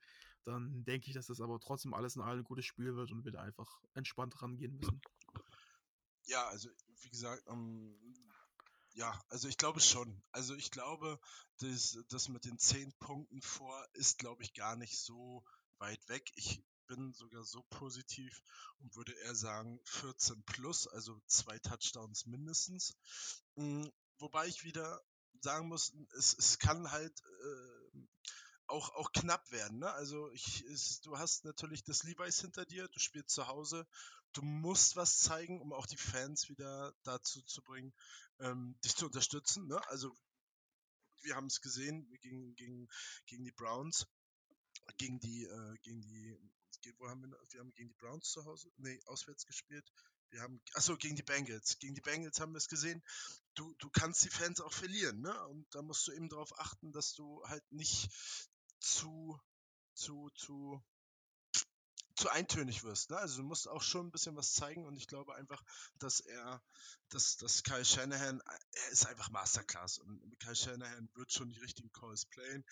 dann 0.48 0.84
denke 0.86 1.08
ich, 1.08 1.14
dass 1.14 1.28
das 1.28 1.42
aber 1.42 1.60
trotzdem 1.60 1.94
alles 1.94 2.16
in 2.16 2.22
allem 2.22 2.40
ein 2.40 2.44
gutes 2.44 2.66
Spiel 2.66 2.96
wird 2.96 3.12
und 3.12 3.26
wir 3.26 3.32
da 3.32 3.42
einfach 3.42 3.82
entspannt 3.94 4.42
rangehen 4.42 4.76
müssen. 4.76 5.02
Ja, 6.26 6.48
also 6.48 6.70
wie 7.02 7.10
gesagt, 7.10 7.44
ähm, 7.48 7.98
ja, 8.94 9.20
also 9.30 9.48
ich 9.48 9.58
glaube 9.58 9.80
schon. 9.80 10.22
Also 10.32 10.56
ich 10.56 10.72
glaube, 10.72 11.20
das, 11.60 11.98
das 12.10 12.30
mit 12.30 12.46
den 12.46 12.58
zehn 12.58 12.92
Punkten 13.00 13.42
vor 13.42 13.88
ist, 13.94 14.20
glaube 14.20 14.44
ich, 14.44 14.54
gar 14.54 14.76
nicht 14.76 14.98
so 15.00 15.46
weit 15.78 16.08
weg. 16.10 16.32
Ich 16.36 16.64
bin 16.88 17.14
sogar 17.14 17.44
so 17.44 17.64
positiv 17.70 18.42
und 18.80 18.96
würde 18.96 19.14
eher 19.14 19.36
sagen 19.36 19.80
14 19.86 20.44
plus, 20.44 20.88
also 20.88 21.20
zwei 21.28 21.60
Touchdowns 21.60 22.26
mindestens. 22.26 22.96
Mm, 23.56 23.88
Wobei 24.20 24.48
ich 24.48 24.64
wieder 24.64 25.02
sagen 25.42 25.68
muss, 25.68 25.94
es, 26.18 26.36
es 26.38 26.58
kann 26.58 26.92
halt 26.92 27.14
äh, 27.22 27.77
auch, 28.68 28.94
auch 28.96 29.12
knapp 29.12 29.50
werden. 29.52 29.80
Ne? 29.80 29.92
Also 29.94 30.30
ich, 30.32 30.62
es, 30.66 31.02
du 31.02 31.18
hast 31.18 31.46
natürlich 31.46 31.84
das 31.84 32.04
Levi's 32.04 32.42
hinter 32.42 32.66
dir, 32.66 32.88
du 32.88 33.00
spielst 33.00 33.30
zu 33.30 33.48
Hause, 33.48 33.88
du 34.34 34.42
musst 34.42 34.96
was 34.96 35.20
zeigen, 35.20 35.62
um 35.62 35.74
auch 35.74 35.86
die 35.86 35.98
Fans 35.98 36.50
wieder 36.50 36.94
dazu 37.04 37.42
zu 37.44 37.62
bringen, 37.64 37.94
ähm, 38.40 38.78
dich 38.84 38.96
zu 38.96 39.06
unterstützen. 39.06 39.68
Ne? 39.68 39.82
Also 39.90 40.16
wir 41.22 41.36
haben 41.36 41.48
es 41.48 41.62
gesehen 41.62 42.10
gegen, 42.22 42.56
gegen, 42.56 42.88
gegen 43.26 43.44
die 43.44 43.52
Browns, 43.52 44.06
gegen 44.98 45.20
die, 45.20 45.44
äh, 45.46 45.78
gegen 45.82 46.02
die, 46.02 46.38
wo 46.98 47.10
haben 47.10 47.22
wir, 47.22 47.38
wir 47.50 47.60
haben 47.60 47.74
gegen 47.74 47.90
die 47.90 47.96
Browns 47.96 48.32
zu 48.32 48.46
Hause, 48.46 48.70
nee, 48.78 49.00
auswärts 49.06 49.46
gespielt. 49.46 49.90
Wir 50.30 50.42
haben, 50.42 50.62
achso, 50.74 50.98
gegen 50.98 51.16
die 51.16 51.24
Bengals. 51.24 51.80
Gegen 51.80 51.96
die 51.96 52.02
Bengals 52.02 52.40
haben 52.40 52.52
wir 52.52 52.58
es 52.58 52.68
gesehen. 52.68 53.02
Du, 53.56 53.74
du 53.80 53.90
kannst 53.90 54.24
die 54.26 54.30
Fans 54.30 54.60
auch 54.60 54.74
verlieren, 54.74 55.22
ne? 55.22 55.48
Und 55.48 55.66
da 55.74 55.82
musst 55.82 56.06
du 56.08 56.12
eben 56.12 56.30
darauf 56.30 56.58
achten, 56.60 56.92
dass 56.92 57.14
du 57.14 57.42
halt 57.46 57.64
nicht 57.72 58.10
zu, 58.88 59.40
zu, 59.94 60.30
zu, 60.34 60.82
zu 62.18 62.30
eintönig 62.30 62.84
wirst. 62.84 63.12
Ne? 63.12 63.18
Also 63.18 63.42
du 63.42 63.48
musst 63.48 63.68
auch 63.68 63.84
schon 63.84 64.08
ein 64.08 64.12
bisschen 64.12 64.36
was 64.36 64.54
zeigen 64.54 64.86
und 64.86 64.98
ich 64.98 65.08
glaube 65.08 65.36
einfach, 65.36 65.64
dass 66.00 66.20
er, 66.20 66.62
dass, 67.10 67.38
dass 67.38 67.64
Kyle 67.64 67.86
Shanahan, 67.86 68.42
er 68.42 68.90
ist 68.90 69.06
einfach 69.06 69.30
Masterclass 69.30 70.00
und 70.00 70.40
Kyle 70.40 70.56
Shanahan 70.56 71.10
wird 71.14 71.32
schon 71.32 71.50
die 71.50 71.60
richtigen 71.60 71.92
Calls 71.92 72.26
playen. 72.26 72.66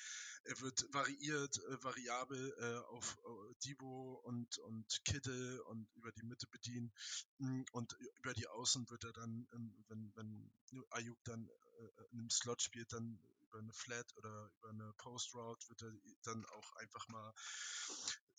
Er 0.45 0.59
wird 0.61 0.91
variiert, 0.91 1.57
äh, 1.57 1.83
variabel 1.83 2.55
äh, 2.59 2.95
auf 2.95 3.17
äh, 3.23 3.53
Debo 3.63 4.19
und, 4.23 4.57
und 4.57 5.05
Kittel 5.05 5.59
und 5.61 5.87
über 5.93 6.11
die 6.11 6.25
Mitte 6.25 6.47
bedienen 6.47 6.91
mm, 7.37 7.63
und 7.71 7.95
über 8.17 8.33
die 8.33 8.47
Außen 8.47 8.89
wird 8.89 9.03
er 9.03 9.13
dann, 9.13 9.47
ähm, 9.53 9.85
wenn, 9.87 10.11
wenn 10.15 10.51
Ayuk 10.89 11.23
dann 11.23 11.47
äh, 11.47 12.03
in 12.11 12.19
einem 12.19 12.29
Slot 12.31 12.63
spielt, 12.63 12.91
dann 12.93 13.19
über 13.43 13.59
eine 13.59 13.73
Flat 13.73 14.11
oder 14.17 14.51
über 14.57 14.69
eine 14.69 14.93
Post 14.97 15.35
Route 15.35 15.69
wird 15.69 15.83
er 15.83 15.93
dann 16.23 16.45
auch 16.45 16.71
einfach 16.77 17.07
mal 17.09 17.33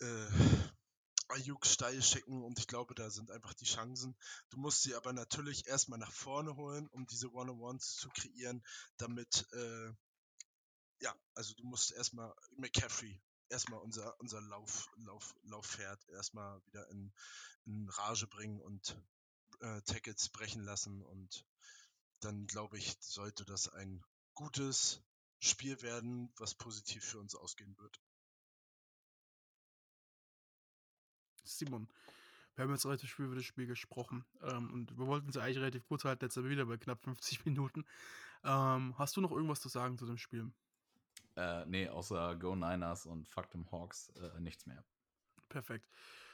äh, 0.00 0.28
Ayuk 1.28 1.66
steil 1.66 2.02
schicken 2.02 2.44
und 2.44 2.58
ich 2.58 2.66
glaube, 2.66 2.94
da 2.94 3.10
sind 3.10 3.30
einfach 3.30 3.54
die 3.54 3.64
Chancen. 3.64 4.16
Du 4.50 4.58
musst 4.58 4.82
sie 4.82 4.94
aber 4.94 5.12
natürlich 5.12 5.66
erstmal 5.66 5.98
nach 5.98 6.12
vorne 6.12 6.56
holen, 6.56 6.88
um 6.88 7.06
diese 7.06 7.32
One-on-Ones 7.32 7.96
zu 7.96 8.08
kreieren, 8.10 8.64
damit, 8.96 9.46
äh, 9.52 9.92
ja, 11.00 11.14
also 11.34 11.54
du 11.54 11.64
musst 11.64 11.92
erstmal 11.92 12.34
McCaffrey, 12.56 13.20
erstmal 13.48 13.80
unser, 13.80 14.18
unser 14.20 14.40
Lauf, 14.40 14.88
Lauf, 14.96 15.34
Lauffpferd 15.42 16.08
erstmal 16.10 16.64
wieder 16.66 16.88
in, 16.90 17.12
in 17.64 17.88
Rage 17.88 18.26
bringen 18.26 18.60
und 18.60 18.96
äh, 19.60 19.82
Tackles 19.82 20.28
brechen 20.28 20.62
lassen 20.62 21.02
und 21.02 21.44
dann 22.20 22.46
glaube 22.46 22.78
ich, 22.78 22.96
sollte 23.00 23.44
das 23.44 23.68
ein 23.68 24.02
gutes 24.34 25.02
Spiel 25.38 25.80
werden, 25.82 26.32
was 26.36 26.54
positiv 26.54 27.04
für 27.04 27.18
uns 27.18 27.34
ausgehen 27.34 27.76
wird. 27.78 28.00
Simon, 31.46 31.88
wir 32.54 32.64
haben 32.64 32.72
jetzt 32.72 32.86
relativ 32.86 33.12
viel 33.12 33.26
über 33.26 33.34
das 33.34 33.44
Spiel 33.44 33.66
gesprochen 33.66 34.24
ähm, 34.42 34.72
und 34.72 34.98
wir 34.98 35.06
wollten 35.06 35.28
es 35.28 35.36
eigentlich 35.36 35.58
relativ 35.58 35.86
kurz 35.86 36.04
halten, 36.04 36.24
jetzt 36.24 36.34
sind 36.34 36.44
wir 36.44 36.50
wieder 36.50 36.66
bei 36.66 36.76
knapp 36.76 37.02
50 37.02 37.44
Minuten. 37.46 37.84
Ähm, 38.44 38.94
hast 38.98 39.16
du 39.16 39.20
noch 39.20 39.32
irgendwas 39.32 39.60
zu 39.60 39.68
sagen 39.68 39.98
zu 39.98 40.06
dem 40.06 40.18
Spiel? 40.18 40.50
Äh, 41.36 41.66
nee, 41.66 41.88
außer 41.88 42.36
Go 42.36 42.54
Niners 42.54 43.06
und 43.06 43.28
Fuck 43.28 43.50
them 43.50 43.70
Hawks 43.70 44.10
äh, 44.10 44.40
nichts 44.40 44.66
mehr. 44.66 44.82
Perfekt. 45.48 45.88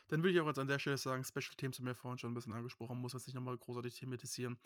Dann 0.08 0.22
will 0.22 0.30
ich 0.30 0.40
auch 0.40 0.46
jetzt 0.46 0.58
an 0.58 0.68
der 0.68 0.78
Stelle 0.78 0.98
sagen, 0.98 1.24
Special 1.24 1.54
Teams 1.56 1.78
haben 1.78 1.86
wir 1.86 1.94
vorhin 1.94 2.18
schon 2.18 2.32
ein 2.32 2.34
bisschen 2.34 2.52
angesprochen, 2.52 3.00
muss 3.00 3.12
jetzt 3.14 3.26
nicht 3.26 3.34
nochmal 3.34 3.56
großartig 3.56 3.98
thematisieren. 3.98 4.58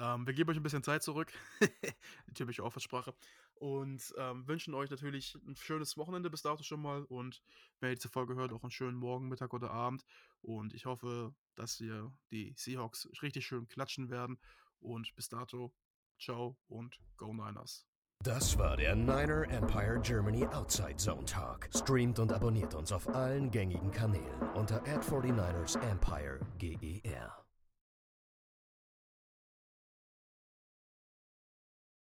Ähm, 0.00 0.26
wir 0.26 0.32
geben 0.32 0.50
euch 0.50 0.56
ein 0.56 0.62
bisschen 0.62 0.82
Zeit 0.82 1.02
zurück. 1.02 1.30
Typische 2.34 2.64
Aufwärtssprache. 2.64 3.14
Und 3.54 4.14
ähm, 4.16 4.48
wünschen 4.48 4.72
euch 4.72 4.88
natürlich 4.88 5.36
ein 5.46 5.54
schönes 5.54 5.98
Wochenende 5.98 6.30
bis 6.30 6.40
dato 6.40 6.62
schon 6.62 6.80
mal. 6.80 7.04
Und 7.04 7.42
wer 7.80 7.94
diese 7.94 8.08
Folge 8.08 8.34
hört, 8.34 8.52
auch 8.52 8.62
einen 8.62 8.70
schönen 8.70 8.96
Morgen, 8.96 9.28
Mittag 9.28 9.52
oder 9.52 9.70
Abend. 9.70 10.06
Und 10.40 10.72
ich 10.72 10.86
hoffe, 10.86 11.34
dass 11.54 11.78
wir 11.80 12.10
die 12.30 12.54
Seahawks 12.56 13.08
richtig 13.20 13.46
schön 13.46 13.68
klatschen 13.68 14.08
werden. 14.08 14.38
Und 14.80 15.14
bis 15.14 15.28
dato, 15.28 15.74
ciao 16.18 16.56
und 16.68 16.98
Go 17.18 17.34
Niners. 17.34 17.86
Das 18.22 18.58
war 18.58 18.76
der 18.76 18.96
Niner 18.96 19.48
Empire 19.50 20.00
Germany 20.02 20.46
Outside 20.46 20.96
Zone 20.96 21.24
Talk. 21.26 21.68
Streamt 21.74 22.18
und 22.18 22.32
abonniert 22.32 22.74
uns 22.74 22.92
auf 22.92 23.06
allen 23.08 23.50
gängigen 23.50 23.90
Kanälen 23.90 24.42
unter 24.54 24.82
ad 24.82 25.06
49 25.06 25.76
ersempire 25.82 26.40
GER. 26.58 27.49